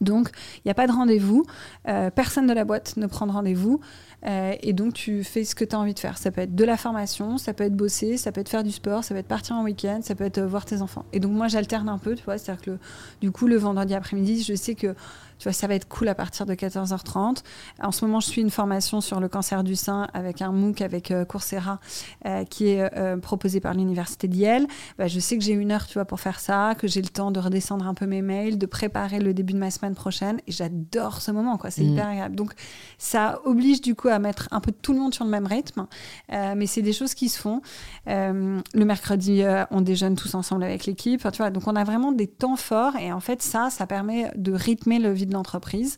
[0.00, 1.44] Donc, il n'y a pas de rendez-vous,
[1.88, 3.80] euh, personne de la boîte ne prend de rendez-vous,
[4.26, 6.18] euh, et donc tu fais ce que tu as envie de faire.
[6.18, 8.72] Ça peut être de la formation, ça peut être bosser, ça peut être faire du
[8.72, 11.04] sport, ça peut être partir en week-end, ça peut être euh, voir tes enfants.
[11.12, 12.78] Et donc moi, j'alterne un peu, tu vois, c'est-à-dire que
[13.20, 14.94] du coup, le vendredi après-midi, je sais que
[15.38, 17.42] tu vois, ça va être cool à partir de 14h30.
[17.82, 20.80] En ce moment, je suis une formation sur le cancer du sein avec un MOOC
[20.80, 21.78] avec euh, Coursera
[22.24, 24.66] euh, qui est euh, proposé par l'université d'Yale.
[24.98, 27.08] Bah, je sais que j'ai une heure, tu vois, pour faire ça, que j'ai le
[27.08, 30.38] temps de redescendre un peu mes mails, de préparer le début de ma semaine prochaine.
[30.46, 31.70] Et j'adore ce moment, quoi.
[31.70, 31.92] C'est mm.
[31.92, 32.36] hyper agréable.
[32.36, 32.52] Donc,
[32.98, 35.86] ça oblige du coup à mettre un peu tout le monde sur le même rythme.
[36.30, 37.60] mais c'est des choses qui se font.
[38.06, 41.20] le mercredi, on déjeune tous ensemble avec l'équipe.
[41.30, 42.96] tu vois, donc on a vraiment des temps forts.
[42.96, 45.96] Et en fait, ça, ça permet de rythmer le de l'entreprise.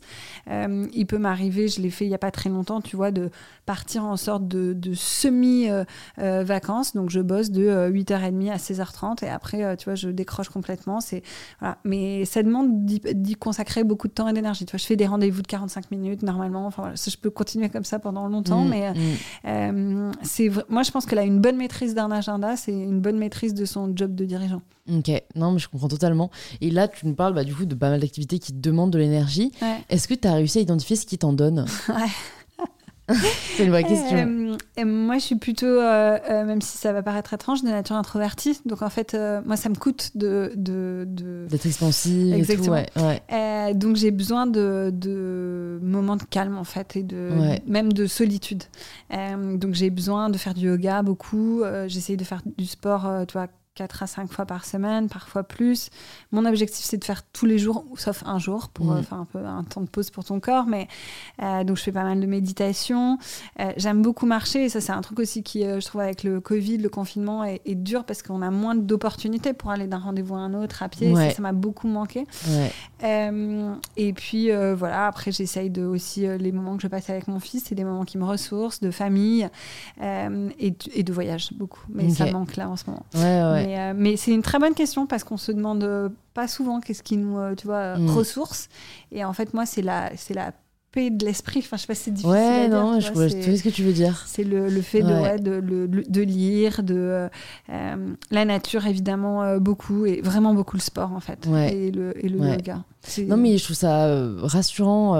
[0.49, 3.11] Euh, il peut m'arriver, je l'ai fait il n'y a pas très longtemps, tu vois,
[3.11, 3.29] de
[3.65, 6.95] partir en sorte de, semi-vacances.
[6.95, 10.99] Donc, je bosse de 8h30 à 16h30 et après, tu vois, je décroche complètement.
[10.99, 11.23] C'est,
[11.59, 11.77] voilà.
[11.83, 14.65] Mais ça demande d'y consacrer beaucoup de temps et d'énergie.
[14.65, 16.65] Tu vois, je fais des rendez-vous de 45 minutes normalement.
[16.65, 20.11] Enfin, voilà, je peux continuer comme ça pendant longtemps, mmh, mais mmh.
[20.23, 23.53] c'est moi, je pense que là, une bonne maîtrise d'un agenda, c'est une bonne maîtrise
[23.53, 24.61] de son job de dirigeant.
[24.91, 26.31] Ok, non, mais je comprends totalement.
[26.61, 28.91] Et là, tu nous parles bah, du coup de pas mal d'activités qui te demandent
[28.91, 29.51] de l'énergie.
[29.89, 32.09] Est-ce que tu as réussi à identifier ce qui t'en donne Ouais.
[33.55, 34.17] c'est une vraie question.
[34.17, 37.95] Euh, moi, je suis plutôt, euh, euh, même si ça va paraître étrange, de nature
[37.95, 38.59] introvertie.
[38.65, 40.53] Donc, en fait, moi, ça me coûte de.
[41.49, 42.77] D'être expansive Exactement.
[42.77, 47.29] Et tout, ouais, donc, j'ai besoin de, de, moments de calme, en fait, et de,
[47.67, 48.63] même de solitude.
[49.11, 51.63] donc, j'ai besoin de faire du yoga beaucoup.
[51.87, 53.47] J'essaye de faire du sport, tu vois,
[53.79, 55.89] 4 à 5 fois par semaine, parfois plus.
[56.33, 59.03] Mon objectif, c'est de faire tous les jours, sauf un jour, pour mmh.
[59.03, 60.65] faire un peu un temps de pause pour ton corps.
[60.65, 60.89] Mais
[61.41, 63.17] euh, donc, je fais pas mal de méditation.
[63.61, 64.65] Euh, j'aime beaucoup marcher.
[64.65, 67.45] Et ça, c'est un truc aussi qui, euh, je trouve, avec le Covid, le confinement,
[67.45, 70.89] est, dur parce qu'on a moins d'opportunités pour aller d'un rendez-vous à un autre à
[70.89, 71.15] pied.
[71.15, 72.25] Ça, m'a beaucoup manqué.
[73.01, 77.63] et puis, voilà, après, j'essaye de aussi les moments que je passe avec mon fils,
[77.67, 79.47] c'est des moments qui me ressourcent, de famille
[80.01, 81.85] et, de voyage, beaucoup.
[81.87, 83.05] Mais ça manque là en ce moment.
[83.13, 86.79] Ouais, euh, mais, c'est une très bonne question parce qu'on se demande euh, pas souvent
[86.79, 88.09] qu'est-ce qui nous, euh, tu vois, mm.
[88.09, 88.69] ressource.
[89.11, 90.53] Et en fait, moi, c'est la, c'est la
[90.91, 91.59] paix de l'esprit.
[91.59, 92.77] Enfin, je sais pas si c'est difficile ouais, à dire.
[92.77, 94.23] non, je vois, ce que tu veux dire.
[94.27, 97.29] C'est le, le, fait de, de, de, lire, de
[97.67, 102.39] la nature évidemment beaucoup et vraiment beaucoup le sport en fait et le, et le
[102.39, 102.83] yoga.
[103.27, 104.07] Non, mais je trouve ça
[104.41, 105.15] rassurant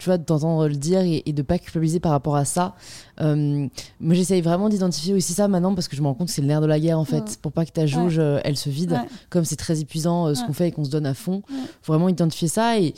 [0.00, 2.74] tu vois, d'entendre le dire et, de pas culpabiliser par rapport à ça.
[3.20, 3.68] Euh,
[4.00, 6.40] moi, j'essaye vraiment d'identifier aussi ça maintenant parce que je me rends compte que c'est
[6.40, 8.70] le nerf de la guerre en fait, pour pas que ta jauge euh, elle se
[8.70, 8.98] vide.
[9.28, 11.42] Comme c'est très épuisant euh, ce qu'on fait et qu'on se donne à fond,
[11.82, 12.94] faut vraiment identifier ça et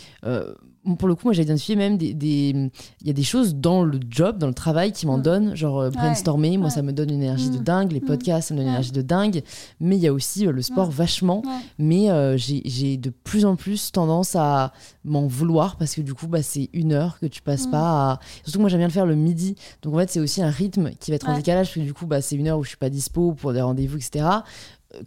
[0.99, 2.13] pour le coup, moi j'ai identifié même des.
[2.15, 5.91] Il y a des choses dans le job, dans le travail qui m'en donnent, genre
[5.91, 7.65] brainstormer, moi ça me donne une énergie de mm.
[7.65, 8.05] dingue, les mm.
[8.05, 9.43] podcasts ça me donne une énergie de dingue,
[9.81, 11.43] mais il y a aussi le sport vachement,
[11.79, 14.73] mais j'ai de plus en plus tendance à
[15.05, 17.71] m'en vouloir parce que du coup, bah, c'est une heure que tu passes mm.
[17.71, 18.21] pas à.
[18.45, 20.91] Surtout moi j'aime bien le faire le midi, donc en fait c'est aussi un rythme
[20.99, 22.71] qui va être en décalage, parce que du coup, bah, c'est une heure où je
[22.71, 24.25] suis pas dispo pour des rendez-vous, etc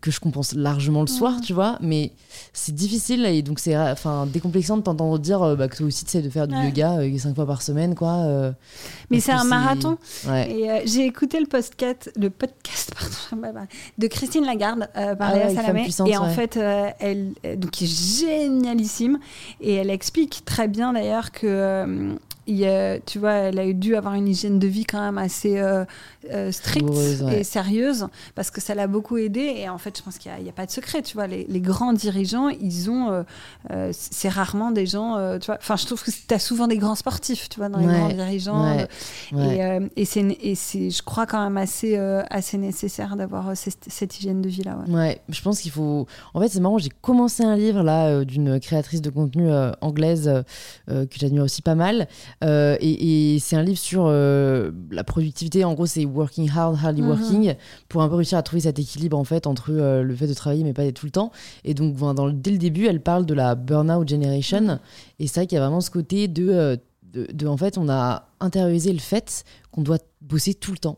[0.01, 2.11] que je compense largement le soir, tu vois, mais
[2.53, 6.05] c'est difficile et donc c'est enfin décomplexant de t'entendre dire euh, bah, que toi aussi
[6.05, 8.13] tu sais de faire du yoga euh, cinq fois par semaine, quoi.
[8.25, 8.51] Euh,
[9.09, 9.97] mais c'est un marathon.
[10.27, 12.93] Et j'ai écouté le podcast, le podcast
[13.41, 13.67] pardon,
[13.97, 15.87] de Christine Lagarde par ah Léa Salamé.
[16.07, 19.19] Et en fait elle donc qui est génialissime.
[19.61, 22.15] Et elle explique très bien d'ailleurs que
[22.45, 25.85] tu vois, elle a dû avoir une hygiène de vie quand même assez euh,
[26.31, 26.89] euh, stricte
[27.31, 29.53] et sérieuse parce que ça l'a beaucoup aidé.
[29.57, 31.01] Et en fait, je pense qu'il n'y a, pas de secret.
[31.01, 33.25] Tu vois, les, grands dirigeants, ils ont.
[33.71, 35.39] Euh, c'est rarement des gens.
[35.39, 37.79] tu vois, enfin, je trouve que tu as souvent des grands sportifs, tu vois, dans
[37.79, 38.77] les grands dirigeants.
[39.95, 41.97] Et, c'est, je crois, quand même assez,
[42.29, 44.77] assez nécessaire d'avoir cette, cette, hygiène de vie-là.
[44.87, 45.19] Ouais.
[45.29, 46.05] je pense qu'il faut.
[46.33, 49.49] En fait, c'est marrant, j'ai commencé un livre là d'une créatrice de contenu
[49.81, 50.43] anglaise
[50.87, 52.07] que j'admire aussi pas mal.
[52.43, 55.63] Euh, et, c'est un livre sur euh, la productivité.
[55.63, 57.09] En gros, c'est working hard, hardly mhm.
[57.09, 57.55] working,
[57.89, 60.33] pour un peu réussir à trouver cet équilibre en fait entre euh, le fait de
[60.33, 61.31] travailler mais pas tout le temps.
[61.63, 64.61] Et donc, dans dès le début, elle parle de la burnout generation.
[64.61, 64.79] Mhm.
[65.19, 66.79] Et c'est vrai qu'il y a vraiment ce côté de,
[67.13, 70.97] de, en fait, on a intériorisé le fait qu'on doit bosser tout le temps.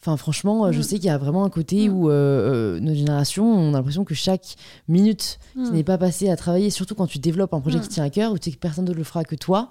[0.00, 0.82] Enfin, franchement, je mhm.
[0.82, 4.56] sais qu'il y a vraiment un côté où notre génération, on a l'impression que chaque
[4.88, 8.04] minute qui n'est pas passée à travailler, surtout quand tu développes un projet qui tient
[8.04, 9.70] à cœur, où tu sais que personne ne le fera que toi,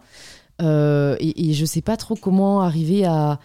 [0.61, 3.39] euh, et, et, je sais pas trop comment arriver à.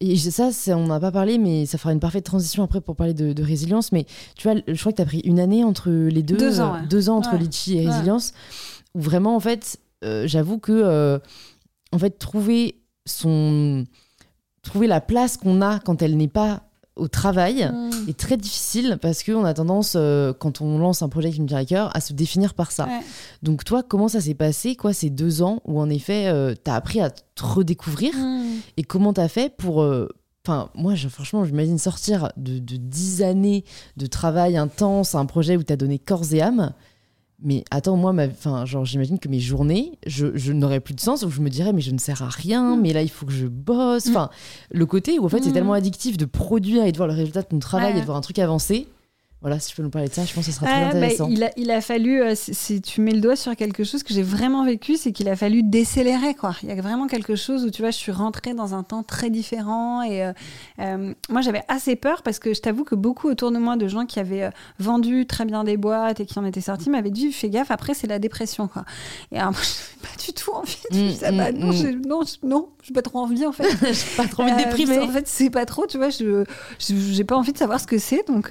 [0.00, 3.14] Et ça, on n'a pas parlé, mais ça fera une parfaite transition après pour parler
[3.14, 3.92] de, résilience.
[3.92, 6.36] Mais tu vois, je crois que tu as pris une année entre les deux.
[6.36, 6.76] Deux ans.
[6.88, 8.32] Deux ans entre Litchi et résilience.
[8.94, 10.72] Où vraiment, en fait, euh, j'avoue que.
[10.72, 11.18] Euh,
[11.92, 13.84] en fait, trouver son.
[14.62, 16.62] Trouver la place qu'on a quand elle n'est pas
[16.96, 18.08] au travail mm.
[18.08, 21.48] est très difficile parce qu'on a tendance, euh, quand on lance un projet qui me
[21.48, 22.88] tient à cœur, à se définir par ça.
[23.42, 26.70] Donc toi, comment ça s'est passé, quoi, ces deux ans où en effet, euh, tu
[26.70, 28.44] as appris à te redécouvrir mm.
[28.76, 29.82] et comment tu as fait pour...
[29.82, 30.08] Euh,
[30.46, 33.64] enfin, moi, je, franchement, j'imagine sortir de, dix années
[33.96, 36.72] de travail intense, un projet où tu as donné corps et âme
[37.44, 41.22] mais attends, moi, enfin, genre, j'imagine que mes journées, je, je n'aurais plus de sens,
[41.22, 42.80] où je me dirais, mais je ne sers à rien, mm.
[42.80, 44.08] mais là, il faut que je bosse.
[44.08, 44.30] Enfin,
[44.70, 45.52] le côté où, en fait, c'est mm.
[45.52, 48.16] tellement addictif de produire et de voir le résultat de ton travail et de voir
[48.16, 48.88] un truc avancer.
[49.44, 50.80] Voilà, si tu peux nous parler de ça, je pense que ce sera très Ah,
[50.92, 51.28] bah, intéressant.
[51.28, 54.02] il, a, il a fallu, euh, si, si tu mets le doigt sur quelque chose
[54.02, 56.32] que j'ai vraiment vécu, c'est qu'il a fallu décélérer.
[56.34, 56.56] Quoi.
[56.62, 59.02] Il y a vraiment quelque chose où tu vois, je suis rentrée dans un temps
[59.02, 60.00] très différent.
[60.02, 60.32] Et euh,
[60.78, 63.86] euh, moi, j'avais assez peur parce que je t'avoue que beaucoup autour de moi de
[63.86, 67.30] gens qui avaient vendu très bien des boîtes et qui en étaient sortis m'avaient dit
[67.30, 68.66] fais gaffe, après, c'est la dépression.
[68.66, 68.86] Quoi.
[69.30, 71.32] Et alors, moi, je pas du tout envie de Mm, vivre ça.
[71.32, 71.72] Bah, mm, non, mm.
[71.72, 73.64] j'ai- non, je- non, j'ai pas trop envie en fait.
[73.92, 74.98] J'ai pas trop envie de déprimer.
[75.00, 76.08] En fait, c'est pas trop, tu vois.
[76.08, 76.44] Je
[76.78, 78.50] j'ai pas envie de savoir ce que c'est, donc.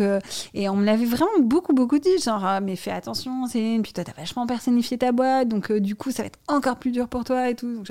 [0.53, 3.81] et me l'avait vraiment beaucoup beaucoup dit, genre ah, mais fais attention, Céline.
[3.81, 6.75] Puis toi, t'as vachement personnifié ta boîte, donc euh, du coup, ça va être encore
[6.75, 7.83] plus dur pour toi et tout.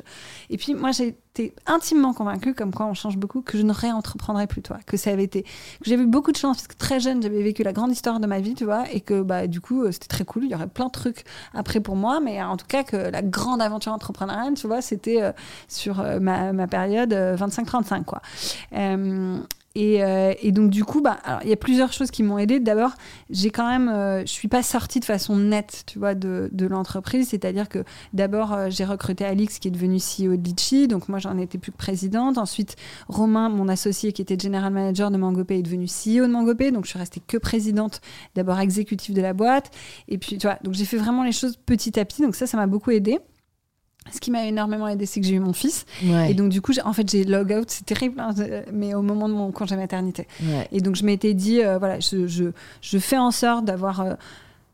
[0.51, 3.73] Et puis moi, j'ai été intimement convaincue, comme quoi on change beaucoup, que je ne
[3.73, 4.79] réentreprendrais plus, toi.
[4.87, 5.49] Que ça avait été, que
[5.85, 8.27] j'avais eu beaucoup de chance parce que très jeune, j'avais vécu la grande histoire de
[8.27, 10.45] ma vie, tu vois, et que bah du coup, euh, c'était très cool.
[10.45, 11.25] Il y aurait plein de trucs
[11.55, 15.23] après pour moi, mais en tout cas que la grande aventure entrepreneuriale, tu vois, c'était
[15.23, 15.33] euh,
[15.69, 18.21] sur euh, ma, ma période euh, 25-35, quoi.
[19.75, 22.61] Et, euh, et donc du coup, bah, il y a plusieurs choses qui m'ont aidé.
[22.61, 22.93] D'abord,
[23.31, 26.67] j'ai quand même, euh, je suis pas sortie de façon nette, tu vois, de, de
[26.67, 27.29] l'entreprise.
[27.29, 30.89] C'est-à-dire que d'abord, euh, j'ai recruté Alix, qui est devenu CEO de Litchi.
[30.89, 32.39] Donc moi, j'en étais plus que présidente.
[32.39, 32.77] Ensuite,
[33.09, 36.71] Romain, mon associé, qui était general manager de Mangopay, est devenu CEO de Mangopay.
[36.71, 38.01] Donc je suis restée que présidente,
[38.35, 39.71] d'abord exécutive de la boîte.
[40.09, 42.23] Et puis, tu vois, donc j'ai fait vraiment les choses petit à petit.
[42.23, 43.21] Donc ça, ça m'a beaucoup aidé.
[44.11, 45.85] Ce qui m'a énormément aidé, c'est que j'ai eu mon fils.
[46.05, 46.31] Ouais.
[46.31, 48.31] Et donc, du coup, j'ai- en fait, j'ai log out, c'est terrible, hein,
[48.73, 50.27] mais au moment de mon congé maternité.
[50.43, 50.67] ouais.
[50.73, 52.45] Et donc, je m'étais dit, euh, voilà, je, je,
[52.81, 54.15] je fais en sorte d'avoir euh,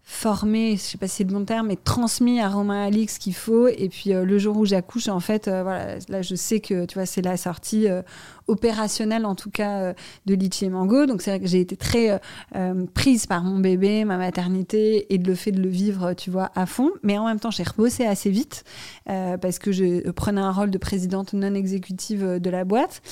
[0.02, 3.18] formé, je sais pas si c'est le bon terme, mais transmis à Romain Alix ce
[3.20, 3.68] qu'il faut.
[3.68, 6.86] Et puis, euh, le jour où j'accouche, en fait, euh, voilà, là, je sais que,
[6.86, 8.00] tu vois, c'est la sortie euh,
[8.48, 9.94] opérationnelle, en tout cas, euh,
[10.26, 11.06] de Litchi et Mango.
[11.06, 12.18] Donc, c'est vrai que j'ai été très euh,
[12.56, 16.50] euh, prise par mon bébé, ma maternité et le fait de le vivre, tu vois,
[16.54, 16.90] à fond.
[17.02, 18.64] Mais en même temps, j'ai rebossé assez vite
[19.08, 23.02] euh, parce que je prenais un rôle de présidente non exécutive de la boîte.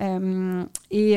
[0.00, 1.12] Euh, et,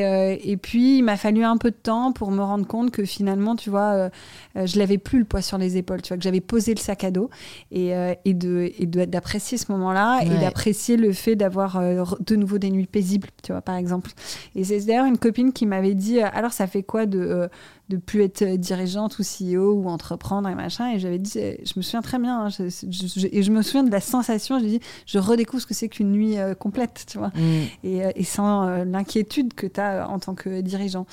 [0.50, 3.56] et puis, il m'a fallu un peu de temps pour me rendre compte que finalement,
[3.56, 4.10] tu vois,
[4.56, 7.04] je l'avais plus le poids sur les épaules, tu vois, que j'avais posé le sac
[7.04, 7.30] à dos
[7.70, 7.92] et,
[8.24, 10.26] et de et d'apprécier ce moment-là Ouais.
[10.26, 11.80] et d'apprécier le fait d'avoir
[12.20, 14.10] de nouveau des nuits paisibles, tu vois, par exemple.
[14.56, 17.48] Et c'est d'ailleurs une copine qui m'avait dit, euh, alors ça fait quoi de euh,
[17.88, 20.92] de plus être dirigeante ou CEO ou entreprendre et machin.
[20.92, 23.50] Et j'avais dit, euh, je me souviens très bien, hein, je- je- je- et je
[23.50, 26.54] me souviens de la sensation, j'ai dit, je redécouvre ce que c'est qu'une nuit euh,
[26.54, 27.40] complète, tu vois, Mm.
[27.84, 31.06] et, et sans euh, l'inquiétude que tu as en tant que dirigeant.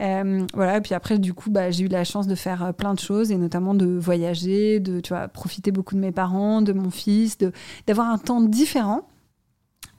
[0.00, 2.94] Euh, voilà, et puis après, du coup, bah, j'ai eu la chance de faire plein
[2.94, 6.72] de choses, et notamment de voyager, de tu vois, profiter beaucoup de mes parents, de
[6.72, 7.52] mon fils, de-
[7.86, 9.02] d'avoir un temps différent.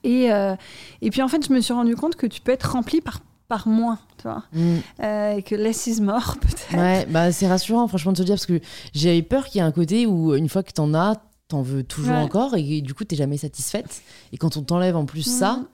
[0.05, 0.55] Et, euh,
[1.01, 3.19] et puis en fait, je me suis rendu compte que tu peux être rempli par,
[3.47, 4.75] par moins, tu vois, Mm.
[5.03, 6.75] Euh, et que less is more, peut-être.
[6.77, 8.59] Ouais, bah c'est rassurant, franchement, de se dire, parce que
[8.93, 11.15] j'avais peur qu'il y ait un côté où, une fois que t'en as,
[11.47, 12.21] t'en veux toujours Ouais.
[12.21, 14.01] encore, et du coup, t'es jamais satisfaite.
[14.31, 15.65] Et quand on t'enlève en plus ça, Mhm.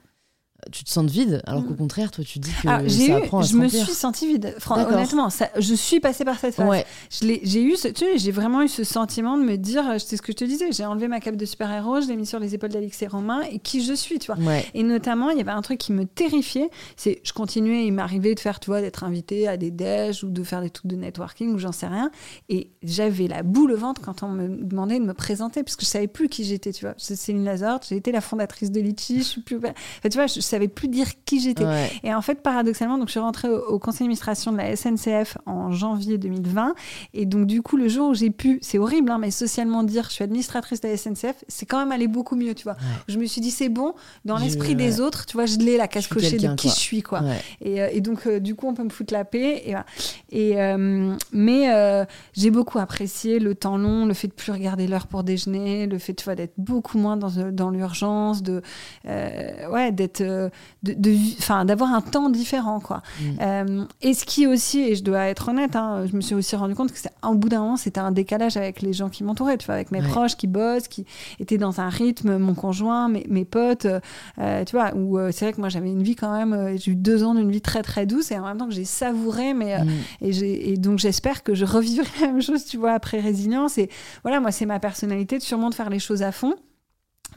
[0.70, 1.76] Tu te sens vide, alors qu'au Mm.
[1.76, 4.54] contraire, toi, tu dis que j'ai ça eu, apprend à je me suis sentie vide.
[4.70, 6.68] Honnêtement, ça, je suis passée par cette phase.
[6.68, 9.98] Ouais, J'ai eu, ce, tu sais, j'ai vraiment eu ce sentiment de me dire, euh,
[9.98, 12.26] c'est ce que je te disais, j'ai enlevé ma cape de super-héros, je l'ai mis
[12.26, 14.42] sur les épaules d'Alix et Romain, et qui je suis, tu vois.
[14.44, 14.64] ouais.
[14.74, 18.34] Et notamment, il y avait un truc qui me terrifiait, c'est je continuais, il m'arrivait
[18.34, 20.96] de faire, tu vois, d'être invitée à des déj ou de faire des trucs de
[20.96, 22.10] networking ou j'en sais rien.
[22.48, 25.84] Et j'avais la boule au ventre quand on me demandait de me présenter, parce que
[25.84, 26.94] je savais plus qui j'étais, tu vois.
[26.98, 29.56] C'est Céline Lazarte, j'ai été la fondatrice de Litchi, je suis plus.
[29.56, 29.72] Enfin,
[30.10, 31.64] tu vois, je savais plus dire qui j'étais.
[31.64, 31.90] ouais.
[32.04, 35.38] Et en fait, paradoxalement, donc je suis rentrée au, au conseil d'administration de la SNCF
[35.46, 36.74] en janvier 2020.
[37.14, 40.04] Et donc, du coup, le jour où j'ai pu, c'est horrible, hein, mais socialement dire
[40.08, 42.76] je suis administratrice de la SNCF, c'est quand même allé beaucoup mieux, tu vois.
[43.08, 43.94] Je me suis dit, c'est bon,
[44.24, 46.74] dans l'esprit des autres, tu vois, je l'ai la case suis cochée de qui quoi.
[46.74, 47.22] je suis, quoi.
[47.60, 49.62] Et, euh, et donc, euh, du coup, on peut me foutre la paix.
[49.64, 49.86] Et, voilà.
[50.30, 54.86] et, euh, mais euh, j'ai beaucoup apprécié le temps long, le fait de plus regarder
[54.86, 58.62] l'heure pour déjeuner, le fait tu vois, d'être beaucoup moins dans, dans l'urgence, de,
[59.04, 60.48] ouais, d'être, euh,
[60.82, 63.02] de, d'avoir un temps différent, quoi.
[63.20, 63.24] Mm.
[63.40, 66.56] Euh, et ce qui aussi, et je dois être honnête, hein, je me suis aussi
[66.56, 69.24] rendu compte que c'est- au bout d'un moment, c'était un décalage avec les gens qui
[69.24, 70.08] m'entouraient, tu vois, avec mes Ouais.
[70.08, 71.04] proches qui bossent, qui
[71.40, 74.00] étaient dans un rythme, mon conjoint, mes, mes potes, euh,
[74.38, 76.94] euh, tu vois, où c'est vrai que moi j'avais une vie quand même, j'ai eu
[76.96, 79.78] deux ans d'une vie très très douce et en même temps que j'ai savouré, mais
[79.82, 79.88] Mm.
[80.22, 83.78] et, donc j'espère que je revivrai la même chose, tu vois, après résilience.
[83.78, 83.88] Et
[84.22, 86.54] voilà, moi c'est ma personnalité de sûrement de faire les choses à fond,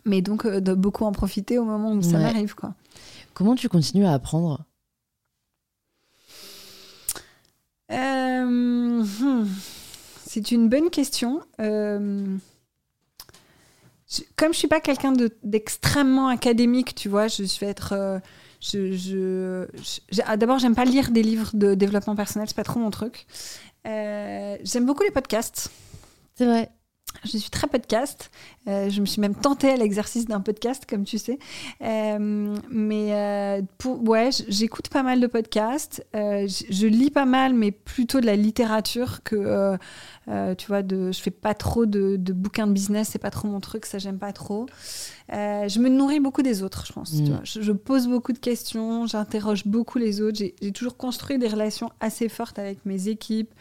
[0.05, 2.23] mais donc euh, de beaucoup en profiter au moment où ça Ouais.
[2.23, 2.73] m'arrive, quoi.
[3.33, 4.63] Comment tu continues à apprendre?
[7.91, 8.45] Euh,
[9.03, 9.47] hmm,
[10.25, 11.41] c'est une bonne question.
[11.59, 12.37] Euh,
[14.09, 17.93] je- comme je suis pas quelqu'un de- d'extrêmement académique, tu vois, je, je vais être.
[17.93, 18.19] euh,
[18.61, 19.67] je, je-
[20.11, 22.89] je- ah, D'abord, j'aime pas lire des livres de développement personnel, c'est pas trop mon
[22.89, 23.27] truc.
[23.85, 25.69] J'aime beaucoup les podcasts.
[26.35, 26.71] C'est vrai.
[27.25, 28.31] Je suis très podcast.
[28.67, 31.39] Euh, je me suis même tentée à l'exercice d'un podcast, comme tu sais.
[31.81, 36.05] Euh, mais euh, pour, ouais, j'écoute pas mal de podcasts.
[36.13, 39.77] je, lis pas mal, mais plutôt de la littérature que,
[40.57, 43.09] tu vois, de, je fais pas trop de, bouquins de business.
[43.11, 44.65] C'est pas trop mon truc, ça j'aime pas trop.
[45.29, 47.13] je me nourris beaucoup des autres, je pense.
[47.13, 47.41] Mm.
[47.43, 50.37] Je, je, pose beaucoup de questions, j'interroge beaucoup les autres.
[50.37, 53.53] J'ai toujours construit des relations assez fortes avec mes équipes.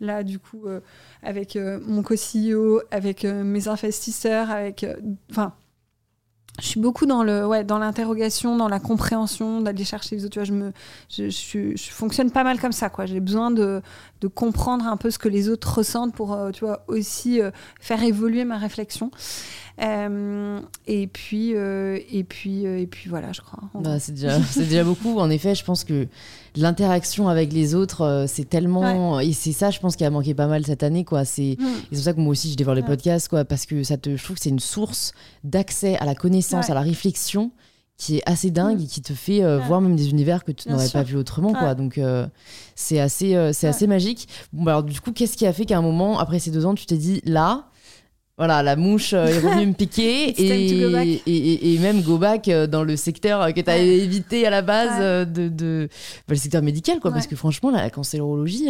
[0.00, 0.80] Là, du coup, euh,
[1.22, 4.86] avec euh, mon co-CEO, avec euh, mes investisseurs, avec.
[5.30, 5.54] Enfin,
[6.60, 10.32] je suis beaucoup dans le ouais dans l'interrogation dans la compréhension d'aller chercher les autres.
[10.32, 10.72] Tu vois je me
[11.08, 13.06] je, je, fonctionne pas mal comme ça quoi.
[13.06, 13.80] J'ai besoin de,
[14.20, 17.40] de comprendre un peu ce que les autres ressentent pour tu vois aussi
[17.80, 19.12] faire évoluer ma réflexion.
[19.78, 23.62] Et puis et puis et puis voilà je crois.
[23.74, 25.16] Bah, c'est déjà c'est déjà beaucoup.
[25.20, 26.08] En effet je pense que
[26.58, 29.20] l'interaction avec les autres, euh, c'est tellement.
[29.20, 31.24] Et c'est ça, je pense, qui a manqué pas mal cette année, quoi.
[31.24, 31.94] C'est mm.
[31.94, 34.22] pour ça que moi aussi, je dévore les podcasts, quoi, parce que ça te, je
[34.22, 35.12] trouve que c'est une source
[35.44, 37.50] d'accès à la connaissance, à la réflexion
[37.96, 38.82] qui est assez dingue mm.
[38.82, 41.52] et qui te fait euh, voir même des univers que tu n'aurais pas vu autrement
[41.52, 42.28] quoi donc euh,
[42.76, 45.78] c'est assez c'est assez magique bon bah, alors du coup qu'est-ce qui a fait qu'à
[45.78, 47.64] un moment après ces deux ans tu t'es dit là
[48.38, 52.68] voilà, la mouche euh, est revenue me piquer et, et, et, même go back euh,
[52.68, 55.88] dans le secteur que tu as évité à la base euh, de, de
[56.28, 57.10] bah, le secteur médical, quoi.
[57.10, 58.68] Parce que franchement, la cancérologie,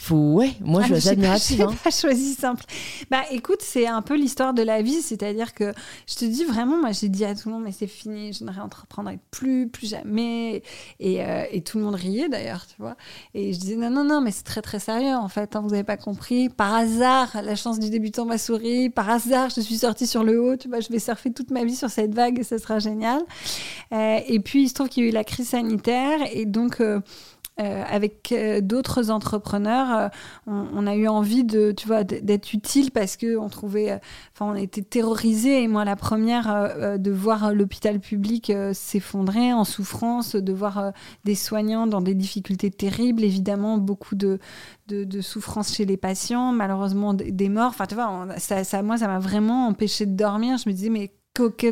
[0.00, 1.74] faut ouais moi je suis admirative hein.
[1.84, 2.64] pas choisi simple.
[3.10, 5.74] Bah écoute c'est un peu l'histoire de la vie c'est-à-dire que
[6.08, 8.44] je te dis vraiment moi j'ai dit à tout le monde mais c'est fini je
[8.44, 10.62] ne réentreprendrai plus plus jamais.
[11.00, 12.96] Et, euh, et tout le monde riait d'ailleurs tu vois.
[13.34, 15.70] Et je disais non non non mais c'est très très sérieux en fait hein, vous
[15.70, 16.48] n'avez pas compris.
[16.48, 18.88] Par hasard la chance du débutant m'a souri.
[18.88, 21.64] Par hasard je suis sortie sur le haut tu vois je vais surfer toute ma
[21.64, 23.20] vie sur cette vague et ça sera génial.
[23.92, 26.80] Euh, et puis il se trouve qu'il y a eu la crise sanitaire et donc
[26.80, 27.00] euh,
[27.60, 30.08] euh, avec euh, d'autres entrepreneurs, euh,
[30.46, 34.00] on, a eu envie de, tu vois, d'être utile parce que on trouvait,
[34.32, 40.36] enfin, on était terrorisés et moi la première de voir l'hôpital public s'effondrer en souffrance,
[40.36, 40.92] de voir
[41.24, 44.38] des soignants dans des difficultés terribles, évidemment beaucoup de,
[44.88, 47.70] de, souffrance chez les patients, malheureusement des morts.
[47.70, 50.56] Enfin, tu vois, ça, ça, moi ça m'a vraiment empêché de dormir.
[50.56, 51.12] Je me disais mais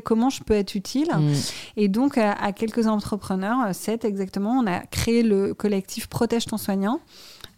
[0.03, 1.11] comment je peux être utile.
[1.15, 1.33] Mm.
[1.77, 7.01] Et donc, à, quelques entrepreneurs, sept exactement, on a créé le collectif Protège ton soignant.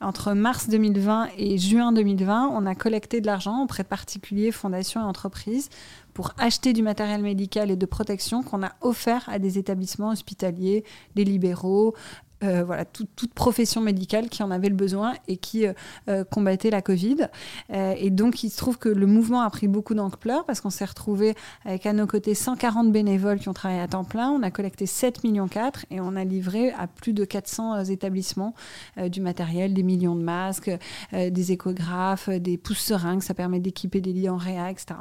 [0.01, 5.01] Entre mars 2020 et juin 2020, on a collecté de l'argent auprès de particuliers, fondations
[5.01, 5.69] et entreprises
[6.15, 10.85] pour acheter du matériel médical et de protection qu'on a offert à des établissements hospitaliers,
[11.17, 11.95] des libéraux,
[12.43, 15.73] euh, voilà, toute profession médicale qui en avait le besoin et qui euh,
[16.09, 17.29] euh, combattait la Covid.
[17.71, 20.85] et donc, il se trouve que le mouvement a pris beaucoup d'ampleur parce qu'on s'est
[20.85, 21.35] retrouvé
[21.65, 24.31] avec à nos côtés 140 bénévoles qui ont travaillé à temps plein.
[24.31, 28.55] On a collecté 7 millions 4 et on a livré à plus de 400 établissements
[28.97, 30.71] du matériel, des millions de masques,
[31.13, 35.01] des échographes, des pousses seringues, ça permet d'équiper des lits en réa, etc.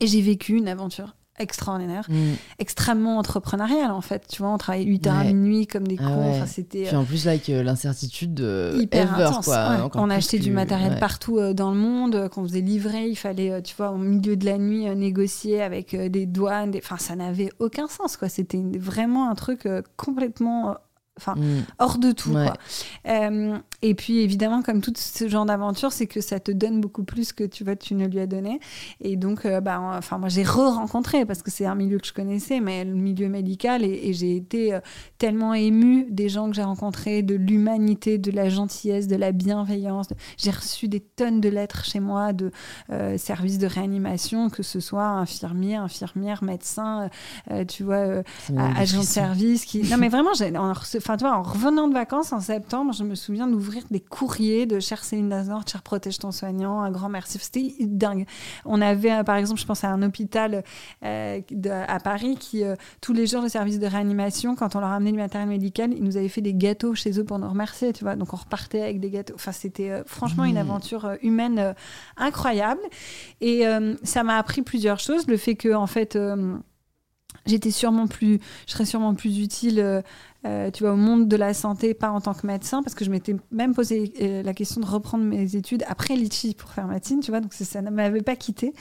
[0.00, 2.34] Et j'ai vécu une aventure extraordinaire, mm.
[2.58, 4.26] extrêmement entrepreneurial en fait.
[4.28, 6.30] Tu vois, on travaillait 8 heures à minuit comme des ah cons.
[6.30, 6.84] Enfin, c'était.
[6.84, 8.40] Puis en plus, avec l'incertitude
[8.78, 9.48] hyper intense.
[9.94, 13.08] On achetait du matériel partout euh, dans le monde, euh, qu'on faisait livrer.
[13.08, 16.74] Il fallait, euh, tu vois, au milieu de la nuit, négocier avec des douanes.
[16.76, 18.28] Enfin, ça n'avait aucun sens, quoi.
[18.28, 20.76] C'était vraiment un truc complètement
[21.16, 21.64] enfin mm.
[21.78, 22.34] hors de tout.
[23.06, 27.04] Euh, et puis évidemment, comme tout ce genre d'aventure, c'est que ça te donne beaucoup
[27.04, 28.60] plus que tu vois, tu ne lui as donné.
[29.00, 32.12] Et donc, euh, bah, enfin moi j'ai re-rencontré parce que c'est un milieu que je
[32.12, 34.80] connaissais, mais le milieu médical et, j'ai été euh,
[35.18, 40.08] tellement émue des gens que j'ai rencontrés, de l'humanité, de la gentillesse, de la bienveillance.
[40.38, 42.50] J'ai reçu des tonnes de lettres chez moi de
[43.18, 47.10] services de réanimation, que ce soit infirmier, infirmière, médecin,
[47.68, 48.22] tu vois,
[48.56, 49.82] agent de service qui.
[49.82, 50.50] Non mais vraiment, j'ai
[51.06, 54.66] enfin, tu vois, en revenant de vacances en septembre, je me souviens d'ouvrir des courriers
[54.66, 57.38] de Cher Céline Dazor, Cher Protège ton soignant, un grand merci.
[57.38, 58.26] C'était dingue.
[58.64, 60.64] On avait, euh, par exemple, je pense à un hôpital
[61.04, 61.40] euh,
[61.86, 65.12] à Paris qui, euh, tous les jours, le service de réanimation, quand on leur amenait
[65.12, 68.02] du matériel médical, ils nous avaient fait des gâteaux chez eux pour nous remercier, tu
[68.02, 68.16] vois.
[68.16, 69.34] Donc, on repartait avec des gâteaux.
[69.36, 70.58] Enfin, c'était franchement une mmh.
[70.58, 71.74] aventure humaine
[72.16, 72.80] incroyable.
[73.40, 73.62] Et
[74.02, 75.28] ça m'a appris plusieurs choses.
[75.28, 76.18] Le fait que, en fait,
[77.46, 80.02] j'étais sûrement plus, je serais sûrement plus utile
[80.46, 83.04] euh, tu vois, au monde de la santé, pas en tant que médecin, parce que
[83.04, 86.86] je m'étais même posé euh, la question de reprendre mes études après Litchi pour faire
[86.86, 88.72] médecine, tu vois, donc ça ne m'avait pas quitté.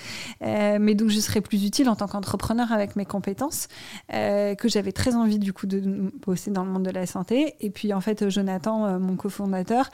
[0.43, 3.67] Euh, mais donc, je serais plus utile en tant qu'entrepreneur avec mes compétences,
[4.09, 7.55] que j'avais très envie, du coup, de bosser dans le monde de la santé.
[7.59, 9.89] Et puis, en fait, Jonathan, mon cofondateur,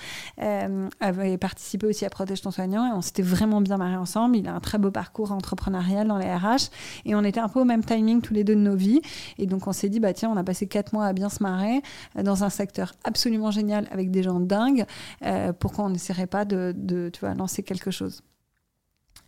[1.00, 4.36] avait participé aussi à Protège ton soignant et on s'était vraiment bien mariés ensemble.
[4.38, 6.70] Il a un très beau parcours entrepreneurial dans les RH
[7.06, 9.02] et on était un peu au même timing tous les deux de nos vies.
[9.38, 11.42] Et donc, on s'est dit, bah tiens, on a passé quatre mois à bien se
[11.42, 14.86] marier euh, dans un secteur absolument génial avec des gens dingues,
[15.24, 16.74] euh, pourquoi on n'essaierait pas de,
[17.14, 18.22] tu vois, lancer quelque chose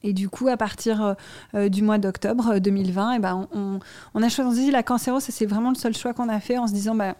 [0.03, 1.15] Et du coup, à partir
[1.53, 3.79] du mois d'octobre 2020, et ben, on,
[4.13, 5.19] on, a choisi la cancéro.
[5.19, 7.15] C'est vraiment le seul choix qu'on a fait en se disant, bah,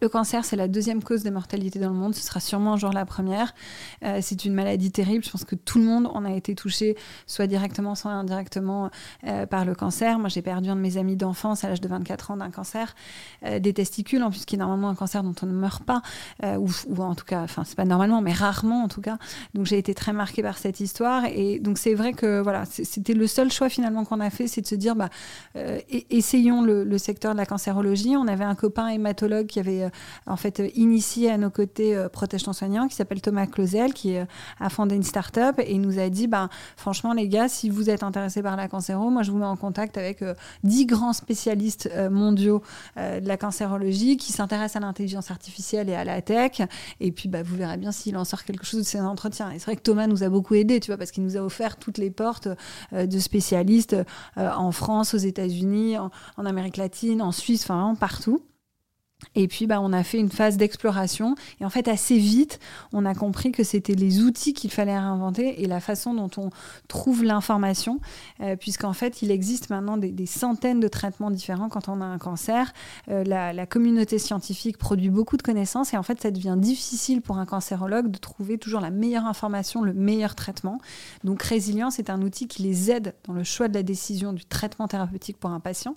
[0.00, 2.14] le cancer, c'est la deuxième cause de mortalité dans le monde.
[2.14, 3.54] Ce sera sûrement un jour la première.
[4.04, 5.24] Euh, c'est une maladie terrible.
[5.24, 8.90] Je pense que tout le monde en a été touché, soit directement, soit indirectement,
[9.26, 10.18] euh, par le cancer.
[10.18, 12.94] Moi, j'ai perdu un de mes amis d'enfance à l'âge de 24 ans d'un cancer
[13.44, 16.02] euh, des testicules, en plus, qui est normalement un cancer dont on ne meurt pas,
[16.42, 16.68] ou,
[16.98, 19.18] en tout cas, enfin, c'est pas normalement, mais rarement en tout cas.
[19.54, 21.24] Donc, j'ai été très marquée par cette histoire.
[21.26, 24.60] Et donc, c'est vrai que voilà, c'était le seul choix finalement qu'on a fait, c'est
[24.60, 25.08] de se dire, bah,
[26.10, 28.16] essayons le, le secteur de la cancérologie.
[28.16, 29.88] On avait un copain hématologue qui avait euh,
[30.26, 33.92] en fait euh, initié à nos côtés euh, Protège ton soignant, qui s'appelle Thomas Clausel,
[33.92, 37.90] qui a fondé une start-up et nous a dit bah, franchement, les gars, si vous
[37.90, 40.24] êtes intéressés par la cancéro, moi je vous mets en contact avec
[40.62, 42.62] dix grands spécialistes mondiaux
[42.96, 46.60] de la cancérologie qui s'intéressent à l'intelligence artificielle et à la tech.
[47.00, 49.50] Et puis, bah, vous verrez bien s'il en sort quelque chose de ces entretiens.
[49.50, 51.40] Et c'est vrai que Thomas nous a beaucoup aidé, tu vois, parce qu'il nous a
[51.40, 52.48] offert toutes les portes
[52.92, 53.96] de spécialistes
[54.36, 58.42] en France, aux États-Unis, en, en Amérique latine, en Suisse, enfin, partout.
[59.34, 61.34] Et puis, bah, on a fait une phase d'exploration.
[61.60, 62.58] Et en fait, assez vite,
[62.92, 66.50] on a compris que c'était les outils qu'il fallait réinventer et la façon dont on
[66.88, 68.00] trouve l'information,
[68.40, 72.18] euh, puisqu'en fait, il existe maintenant des, centaines de traitements différents quand on a un
[72.18, 72.72] cancer.
[73.10, 77.38] Euh, la, communauté scientifique produit beaucoup de connaissances et en fait, ça devient difficile pour
[77.38, 80.78] un cancérologue de trouver toujours la meilleure information, le meilleur traitement.
[81.24, 84.44] Donc, Résilience est un outil qui les aide dans le choix de la décision du
[84.44, 85.94] traitement thérapeutique pour un patient,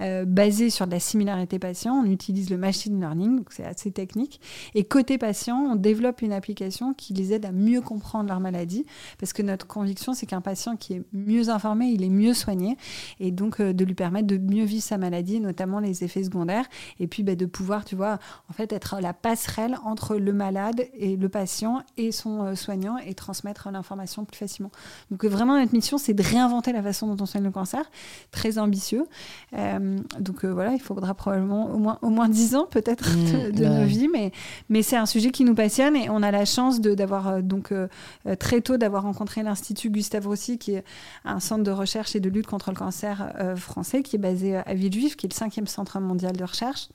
[0.00, 1.94] euh, basé sur de la similarité patient.
[1.94, 4.40] On utilise le machine learning, donc c'est assez technique.
[4.74, 8.86] Et côté patient, on développe une application qui les aide à mieux comprendre leur maladie,
[9.18, 12.78] parce que notre conviction, c'est qu'un patient qui est mieux informé, il est mieux soigné,
[13.20, 16.66] et donc euh, de lui permettre de mieux vivre sa maladie, notamment les effets secondaires,
[17.00, 20.86] et puis bah, de pouvoir, tu vois, en fait, être la passerelle entre le malade
[20.94, 24.70] et le patient et son euh, soignant et transmettre l'information plus facilement.
[25.10, 27.90] Donc vraiment, notre mission, c'est de réinventer la façon dont on soigne le cancer,
[28.30, 29.06] très ambitieux.
[29.54, 33.64] Euh, donc voilà, il faudra probablement au moins, au moins 10 ans peut-être mm, de,
[33.64, 34.32] nos vies, mais,
[34.68, 37.72] mais c'est un sujet qui nous passionne et on a la chance d'avoir euh, donc
[37.72, 37.88] euh,
[38.26, 40.84] euh, très tôt d'avoir rencontré l'Institut Gustave Roussy, qui est
[41.24, 44.74] un centre de recherche et de lutte contre le cancer français, qui est basé à
[44.74, 46.88] Villejuif, qui est le cinquième centre mondial de recherche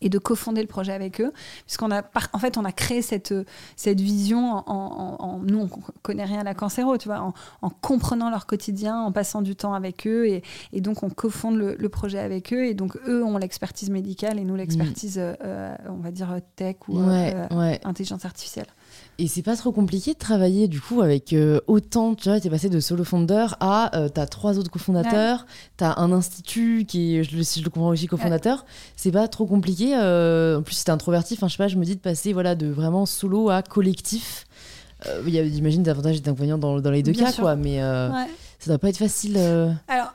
[0.00, 1.32] et de cofonder le projet avec eux
[1.64, 3.34] puisqu'on a en fait on a créé cette
[3.74, 5.68] cette vision en, nous on
[6.02, 7.32] connaît rien à la cancéro tu vois
[7.62, 11.56] en, comprenant leur quotidien en passant du temps avec eux et, et donc on cofonde
[11.56, 15.36] le, projet avec eux et donc eux ont l'expertise médicale et nous l'expertise mm.
[15.44, 18.66] euh, on va dire tech ou euh, intelligence artificielle
[19.18, 22.50] et c'est pas trop compliqué de travailler du coup avec euh, autant, tu vois, es
[22.50, 25.44] passé de solo founder à, euh, tu as trois autres cofondateurs,
[25.76, 28.64] tu as un institut qui est, si je le comprends aussi, cofondateur.
[28.96, 29.96] C'est pas trop compliqué.
[29.96, 32.32] Euh, en plus, si t'es introverti, enfin, je sais pas, je me dis de passer
[32.32, 34.46] voilà, de vraiment solo à collectif.
[35.26, 37.56] Il y a, j'imagine, des avantages et des inconvénients dans, dans les deux cas, quoi,
[37.56, 39.36] mais ça doit pas être facile.
[39.88, 40.14] Alors,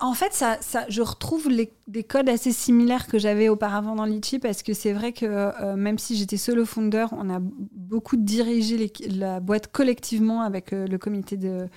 [0.00, 0.58] en fait, ça,
[0.88, 4.92] je retrouve les, des codes assez similaires que j'avais auparavant dans Litchi parce que c'est
[4.92, 10.42] vrai que euh, même si j'étais solo founder, on a beaucoup dirigé la boîte collectivement
[10.42, 11.68] avec euh, le comité de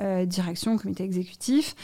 [0.00, 1.74] euh, direction, comité exécutif.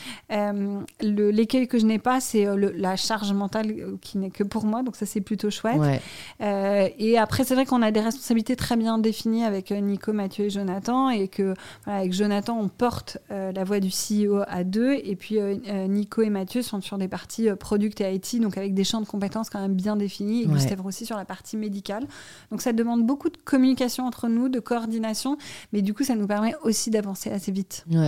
[1.00, 4.96] L'écueil que je n'ai pas, c'est la charge mentale qui n'est que pour moi, donc
[4.96, 6.00] ça c'est plutôt chouette.
[6.40, 10.50] et après, c'est vrai qu'on a des responsabilités très bien définies avec Nico, Mathieu et
[10.50, 11.54] Jonathan et que
[11.86, 16.22] avec Jonathan, on porte la voix du CEO à deux et puis euh, euh, Nico
[16.22, 19.06] et Mathieu sont sur des parties euh, product et IT, donc avec des champs de
[19.06, 22.06] compétences quand même bien définis, et Gustave aussi sur la partie médicale.
[22.50, 25.36] Donc ça demande beaucoup de communication entre nous, de coordination,
[25.72, 27.84] mais du coup ça nous permet aussi d'avancer assez vite.
[27.90, 28.03] Ouais.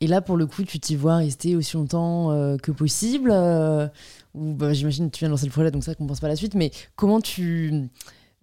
[0.00, 2.28] Et là, pour le coup, tu t'y vois rester aussi longtemps
[2.62, 3.30] que possible
[4.34, 6.28] ou bah, J'imagine que tu viens de lancer le projet, donc ça ne compense pas
[6.28, 6.54] la suite.
[6.54, 7.88] Mais comment tu,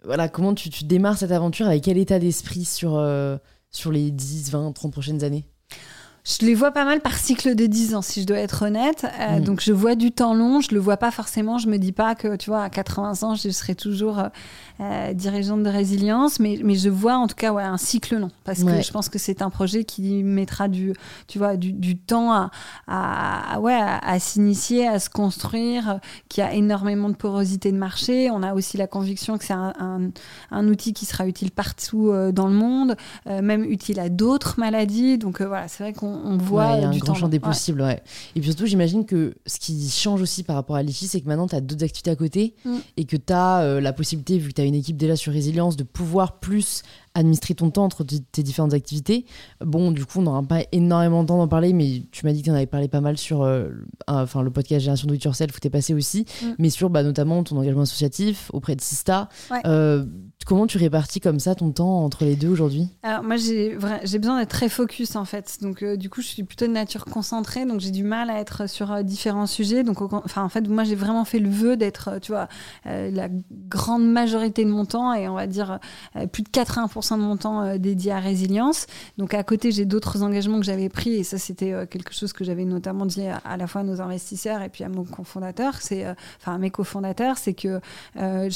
[0.04, 3.02] voilà, comment tu, tu démarres cette aventure Avec quel état d'esprit sur,
[3.70, 5.44] sur les 10, 20, 30 prochaines années?
[6.26, 9.06] Je les vois pas mal par cycle de 10 ans, si je dois être honnête.
[9.20, 9.44] Euh, mm.
[9.44, 10.60] Donc, je vois du temps long.
[10.60, 11.58] Je le vois pas forcément.
[11.58, 14.28] Je me dis pas que, tu vois, à 80 ans, je serai toujours euh,
[14.80, 18.30] euh, dirigeante de résilience, mais, mais je vois en tout cas ouais, un cycle long,
[18.44, 20.92] parce que je pense que c'est un projet qui mettra du,
[21.28, 22.50] tu vois, du, du temps à,
[22.86, 25.98] à, ouais, à, s'initier, à se construire,
[26.28, 28.30] qui a énormément de porosité de marché.
[28.30, 30.10] On a aussi la conviction que c'est un, un,
[30.50, 35.16] un, outil qui sera utile partout euh, dans le monde, même utile à d'autres maladies.
[35.16, 37.82] Donc voilà, c'est vrai qu'on voit il y a un grand champ des possibles.
[37.82, 38.02] Ouais.
[38.34, 41.28] Et puis surtout, j'imagine que ce qui change aussi par rapport à l'IFI, c'est que
[41.28, 42.76] maintenant, tu as d'autres activités à côté mm.
[42.96, 45.76] et que tu as la possibilité, vu que tu as une équipe déjà sur résilience,
[45.76, 46.82] de pouvoir plus
[47.16, 49.24] administrer ton temps entre tes différentes activités.
[49.64, 52.40] Bon, du coup, on n'aura pas énormément de temps d'en parler, mais tu m'as dit
[52.40, 53.70] que tu en avais parlé pas mal sur euh,
[54.06, 56.46] enfin, le podcast Génération Do It Yourself où t'es passé aussi, mm.
[56.58, 59.28] mais sur bah, notamment ton engagement associatif auprès de Sista.
[59.64, 60.04] Euh,
[60.44, 62.88] comment tu répartis comme ça ton temps entre les deux aujourd'hui?
[63.02, 63.76] Alors, moi, j'ai
[64.18, 65.58] besoin d'être très focus en fait.
[65.62, 68.40] Donc, euh, du coup, je suis plutôt de nature concentrée, donc j'ai du mal à
[68.40, 69.84] être sur différents sujets.
[69.84, 72.48] Donc, enfin, en fait, moi, j'ai vraiment fait le vœu d'être, tu vois,
[72.84, 73.28] la
[73.68, 75.78] grande majorité de mon temps et on va dire
[76.32, 78.86] plus de 80% de mon temps euh, dédié à résilience.
[79.18, 82.32] Donc à côté, j'ai d'autres engagements que j'avais pris et ça, c'était euh, quelque chose
[82.32, 85.74] que j'avais notamment dit à, la fois à nos investisseurs et puis à mon cofondateur,
[85.80, 87.80] c'est euh, enfin à mes cofondateurs, c'est que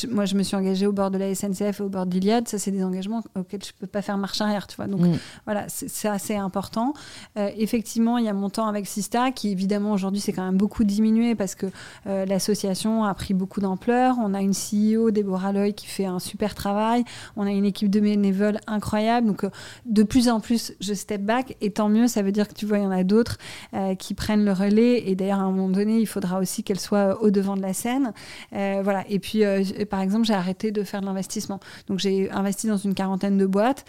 [0.08, 2.48] moi, je me suis engagée au bord de la SNCF et au bord d'Iliade.
[2.48, 4.86] Ça, c'est des engagements auxquels je peux pas faire marche arrière, tu vois.
[4.86, 5.18] Donc mm.
[5.44, 6.94] voilà, c'est assez important.
[7.36, 10.84] effectivement, il y a mon temps avec Sista qui évidemment aujourd'hui c'est quand même beaucoup
[10.84, 11.66] diminué parce que
[12.06, 14.16] l'association a pris beaucoup d'ampleur.
[14.20, 17.04] On a une CEO, Déborah Loy, qui fait un super travail.
[17.36, 19.26] On a une équipe de bénévoles incroyable.
[19.26, 19.50] Donc, euh,
[19.86, 21.56] de plus en plus, je step back.
[21.60, 23.38] Et tant mieux, ça veut dire que tu vois, il y en a d'autres
[23.74, 25.08] euh, qui prennent le relais.
[25.08, 27.72] Et d'ailleurs, à un moment donné, il faudra aussi qu'elles soient au devant de la
[27.72, 28.12] scène.
[28.54, 29.04] Euh, voilà.
[29.08, 29.42] Et puis,
[29.88, 31.60] par exemple, j'ai arrêté de faire de l'investissement.
[31.86, 33.84] Donc, j'ai investi dans une quarantaine de boîtes.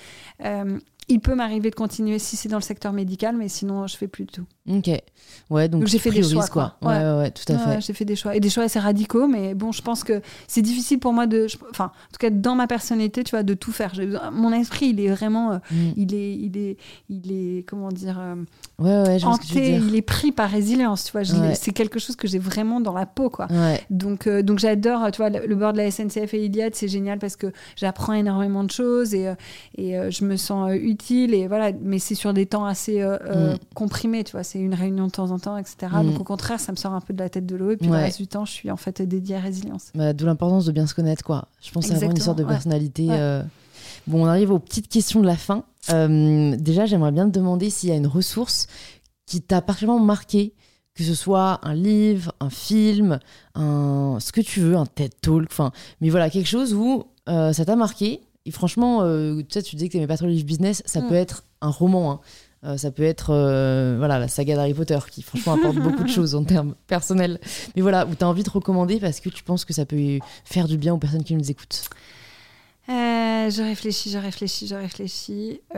[1.07, 4.07] Il peut m'arriver de continuer si c'est dans le secteur médical, mais sinon, je fais
[4.07, 4.45] plus de tout.
[4.69, 4.89] Ok.
[5.49, 6.47] Ouais, donc, j'ai fait des choix.
[6.47, 6.75] Quoi.
[6.81, 7.81] Ouais, ouais, ouais, tout à fait.
[7.81, 8.35] j'ai fait des choix.
[8.35, 11.47] Et des choix assez radicaux, mais bon, je pense que c'est difficile pour moi de.
[11.71, 13.93] Enfin, en tout cas, dans ma personnalité, tu vois, de tout faire.
[14.31, 15.53] Mon esprit, il est vraiment.
[15.53, 15.91] Euh, mm.
[15.97, 16.77] il, est, il, est,
[17.09, 17.63] il est.
[17.67, 18.35] Comment dire euh,
[18.79, 21.23] Ouais, ouais, je hanté, il est pris par résilience, tu vois.
[21.55, 23.47] C'est quelque chose que j'ai vraiment dans la peau, quoi.
[23.89, 27.19] Donc, euh, donc j'adore, tu vois, le, bord de la SNCF et Iliad, c'est génial
[27.19, 29.31] parce que j'apprends énormément de choses et,
[29.77, 31.33] et je me sens utile.
[31.33, 33.55] Et voilà, mais c'est sur des temps assez mm.
[33.73, 35.91] comprimés, tu vois c'est une réunion de temps en temps, etc.
[35.91, 36.11] Mm.
[36.11, 37.71] Donc au contraire, ça me sort un peu de la tête de l'eau.
[37.71, 39.91] Et puis le reste du temps, je suis en fait dédiée à résilience.
[39.95, 41.47] Bah, D'où l'importance de bien se connaître, quoi.
[41.61, 43.07] Je pense que c'est vraiment une sorte de personnalité.
[43.09, 43.43] Euh.
[44.07, 45.63] Bon, on arrive aux petites questions de la fin.
[45.89, 48.67] Euh, déjà, j'aimerais bien te demander s'il y a une ressource
[49.25, 50.53] qui t'a particulièrement marqué,
[50.95, 53.19] que ce soit un livre, un film,
[53.55, 54.17] un...
[54.19, 57.65] ce que tu veux, un TED Talk, enfin, mais voilà, quelque chose où euh, ça
[57.65, 58.21] t'a marqué.
[58.45, 61.01] Et franchement, tu sais, tu disais que tu n'aimais pas trop les livres business, ça
[61.01, 61.07] mm.
[61.07, 62.11] peut être un roman.
[62.11, 62.19] Hein.
[62.63, 66.09] Euh, ça peut être euh, voilà, la saga d'Harry Potter qui franchement apporte beaucoup de
[66.09, 67.39] choses en termes personnels.
[67.75, 70.19] Mais voilà, où tu as envie de recommander parce que tu penses que ça peut
[70.45, 71.89] faire du bien aux personnes qui nous écoutent?
[72.89, 75.61] Euh, je réfléchis, je réfléchis, je réfléchis.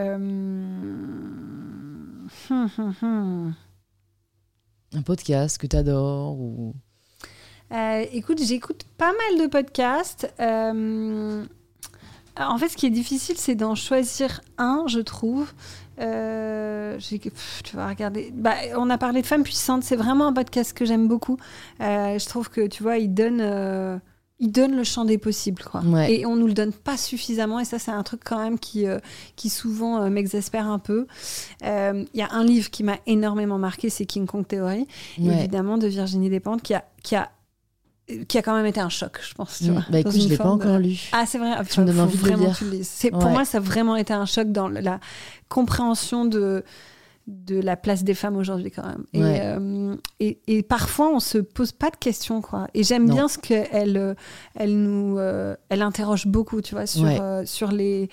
[4.95, 6.75] Un podcast que tu adores ou...
[8.11, 10.31] écoute, j'écoute pas mal de podcasts.
[12.37, 15.51] En fait, ce qui est difficile, c'est d'en choisir un, je trouve.
[15.99, 16.97] Euh,
[17.63, 18.31] tu vas regarder.
[18.33, 19.83] Bah, on a parlé de femmes puissantes.
[19.83, 21.37] C'est vraiment un podcast que j'aime beaucoup.
[21.81, 23.97] Euh, je trouve que tu vois, il donne, euh,
[24.39, 25.83] il donne le champ des possibles, quoi.
[26.09, 27.59] Et on nous le donne pas suffisamment.
[27.59, 28.85] Et ça, c'est un truc quand même qui,
[29.35, 31.05] qui souvent m'exaspère un peu.
[31.61, 34.87] Il y a un livre qui m'a énormément marqué, c'est King Kong Theory,
[35.19, 37.29] évidemment de Virginie Despentes, qui a, qui a
[38.27, 39.59] qui a quand même été un choc, je pense.
[39.59, 39.73] Tu mm.
[39.73, 40.99] vois, bah écoute, je l'ai pas encore lu.
[41.11, 41.51] Ah, c'est vrai.
[41.69, 42.59] Tu me donnes envie de le lire.
[42.83, 44.99] C'est Pour moi, ça a vraiment été un choc dans la
[45.49, 46.63] compréhension de
[47.25, 49.05] de la place des femmes aujourd'hui quand même.
[49.15, 52.67] Euh, et, et, parfois on se pose pas de questions quoi.
[52.73, 54.13] Et j'aime bien ce qu'elle euh,
[54.55, 57.07] elle nous euh, elle interroge beaucoup tu vois sur
[57.45, 58.09] sur les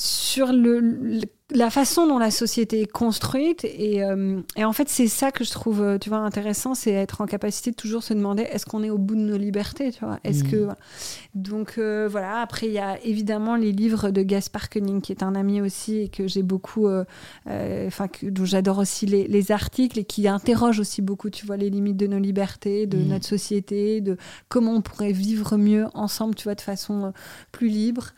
[0.00, 1.20] sur le
[1.52, 5.42] la façon dont la société est construite et, euh, et en fait c'est ça que
[5.42, 8.66] je trouve euh, tu vois intéressant c'est être en capacité de toujours se demander est-ce
[8.66, 10.20] qu'on est au bout de nos libertés tu vois?
[10.22, 10.74] Est-ce que mmh.
[11.34, 15.24] donc euh, voilà après il y a évidemment les livres de Gaspar Koenig qui est
[15.24, 16.88] un ami aussi et que j'ai beaucoup
[17.46, 21.70] enfin dont j'adore aussi les, les, articles et qui interrogent aussi beaucoup tu vois les
[21.70, 23.08] limites de nos libertés de mmh.
[23.08, 24.16] notre société de
[24.48, 27.12] comment on pourrait vivre mieux ensemble tu vois de façon
[27.50, 28.12] plus libre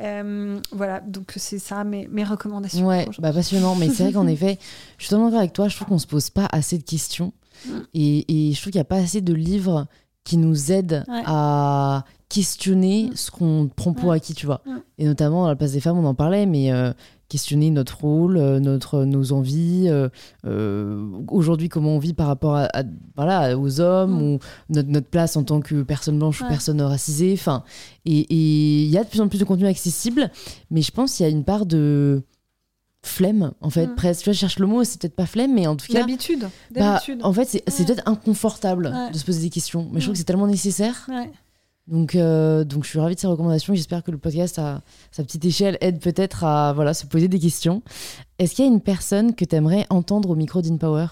[0.00, 2.86] euh, voilà, donc c'est ça mes, mes recommandations.
[2.86, 3.74] Ouais, bah passionnant.
[3.74, 4.58] Mais c'est vrai qu'en effet,
[4.98, 5.68] je suis totalement d'accord avec toi.
[5.68, 7.32] Je trouve qu'on se pose pas assez de questions.
[7.66, 7.70] Mm.
[7.94, 9.86] Et, et, je trouve qu'il n'y a pas assez de livres
[10.24, 13.16] qui nous aident à questionner mm.
[13.16, 14.62] ce qu'on prend pour acquis, tu vois.
[14.98, 16.92] Et notamment dans la place des femmes, on en parlait, mais euh,
[17.32, 20.10] questionner notre rôle, euh, notre, nos envies, euh,
[20.44, 22.68] euh, aujourd'hui comment on vit par rapport à,
[23.16, 24.22] voilà, aux hommes, mm.
[24.22, 24.38] ou
[24.68, 27.32] notre, notre, place en tant que personne blanche ou personne racisée.
[27.32, 27.64] Enfin,
[28.04, 30.30] et il y a de plus en plus de contenu accessible,
[30.70, 32.22] mais je pense qu'il y a une part de
[33.04, 33.94] flemme en fait mm.
[33.96, 37.02] presque je cherche le mot c'est peut-être pas flemme mais en tout cas d'habitude bah,
[37.24, 40.12] en fait c'est peut-être inconfortable de se poser des questions mais je trouve mm.
[40.12, 41.10] que c'est tellement nécessaire
[41.88, 43.74] donc, euh, donc je suis ravie de ces recommandations.
[43.74, 47.38] J'espère que le podcast, à sa petite échelle, aide peut-être à voilà, se poser des
[47.38, 47.82] questions.
[48.38, 51.06] Est-ce qu'il y a une personne que tu aimerais entendre au micro d'InPower?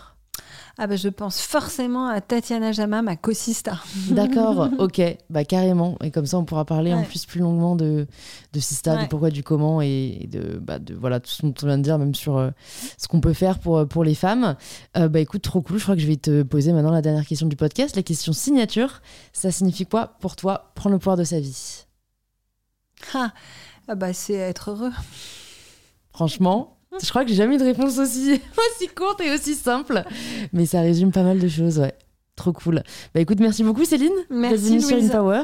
[0.78, 3.78] Ah bah, je pense forcément à Tatiana Jama, ma co-sista.
[4.10, 5.96] D'accord, ok, bah carrément.
[6.02, 8.06] Et comme ça, on pourra parler en plus plus longuement de,
[8.52, 11.66] de Sista, du pourquoi, du comment et de, bah, de voilà, tout ce dont on
[11.66, 12.50] vient de dire, même sur euh,
[12.96, 14.56] ce qu'on peut faire pour, pour les femmes.
[14.96, 15.78] Euh, bah écoute, trop cool.
[15.78, 18.32] Je crois que je vais te poser maintenant la dernière question du podcast, la question
[18.32, 19.02] signature.
[19.32, 21.84] Ça signifie quoi pour toi prendre le pouvoir de sa vie?
[23.14, 23.32] Ah,
[23.88, 24.92] ah bah c'est être heureux.
[26.12, 28.40] Franchement, je crois que j'ai jamais eu de réponse aussi,
[28.94, 30.02] courte et aussi simple.
[30.52, 31.94] Mais ça résume pas mal de choses, ouais.
[32.40, 32.82] Trop cool.
[33.14, 34.14] Bah écoute, merci beaucoup Céline.
[34.30, 35.42] Merci sur InPower.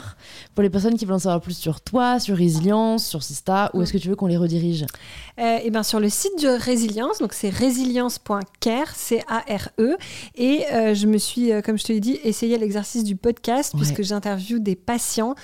[0.55, 3.83] Pour les personnes qui veulent en savoir plus sur toi, sur Résilience, sur Sista, où
[3.83, 4.87] est-ce que tu veux qu'on les redirige
[5.39, 9.99] euh, Eh bien sur le site de Résilience, donc c'est résilience.care, C-A-R-E.
[10.37, 13.75] Et euh, je me suis, euh, comme je te l'ai dit, essayé l'exercice du podcast,
[13.77, 15.35] puisque j'interviewe des patients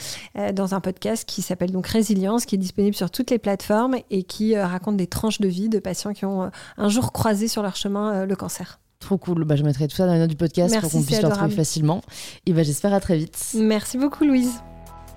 [0.55, 4.23] dans un podcast qui s'appelle donc Résilience, qui est disponible sur toutes les plateformes et
[4.23, 7.77] qui raconte des tranches de vie de patients qui ont un jour croisé sur leur
[7.77, 8.79] chemin le cancer.
[9.03, 9.43] Trop cool.
[9.45, 11.51] Bah, je mettrai tout ça dans les notes du podcast pour qu'on puisse le retrouver
[11.51, 12.03] facilement.
[12.47, 13.37] Et bah, j'espère à très vite.
[13.57, 14.61] Merci beaucoup, Louise.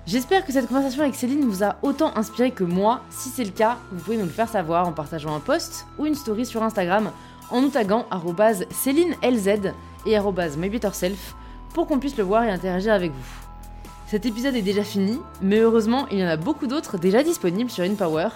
[0.06, 3.02] J'espère que cette conversation avec Céline vous a autant inspiré que moi.
[3.10, 6.06] Si c'est le cas, vous pouvez nous le faire savoir en partageant un post ou
[6.06, 7.12] une story sur Instagram
[7.50, 8.06] en nous taguant
[8.70, 9.72] CélineLZ
[10.04, 10.18] et
[10.58, 11.34] MyBetterSelf
[11.74, 13.46] pour qu'on puisse le voir et interagir avec vous.
[14.08, 17.70] Cet épisode est déjà fini, mais heureusement, il y en a beaucoup d'autres déjà disponibles
[17.70, 18.28] sur InPower.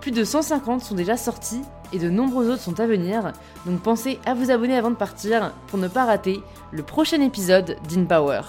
[0.00, 1.60] Plus de 150 sont déjà sortis
[1.92, 3.32] et de nombreux autres sont à venir,
[3.66, 6.40] donc pensez à vous abonner avant de partir pour ne pas rater
[6.72, 8.42] le prochain épisode d'InPower.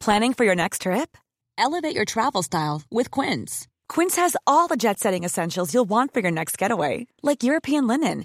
[0.00, 1.16] Planning for your next trip?
[1.56, 3.68] Elevate your travel style with Quince.
[3.88, 7.86] Quince has all the jet setting essentials you'll want for your next getaway, like European
[7.86, 8.24] linen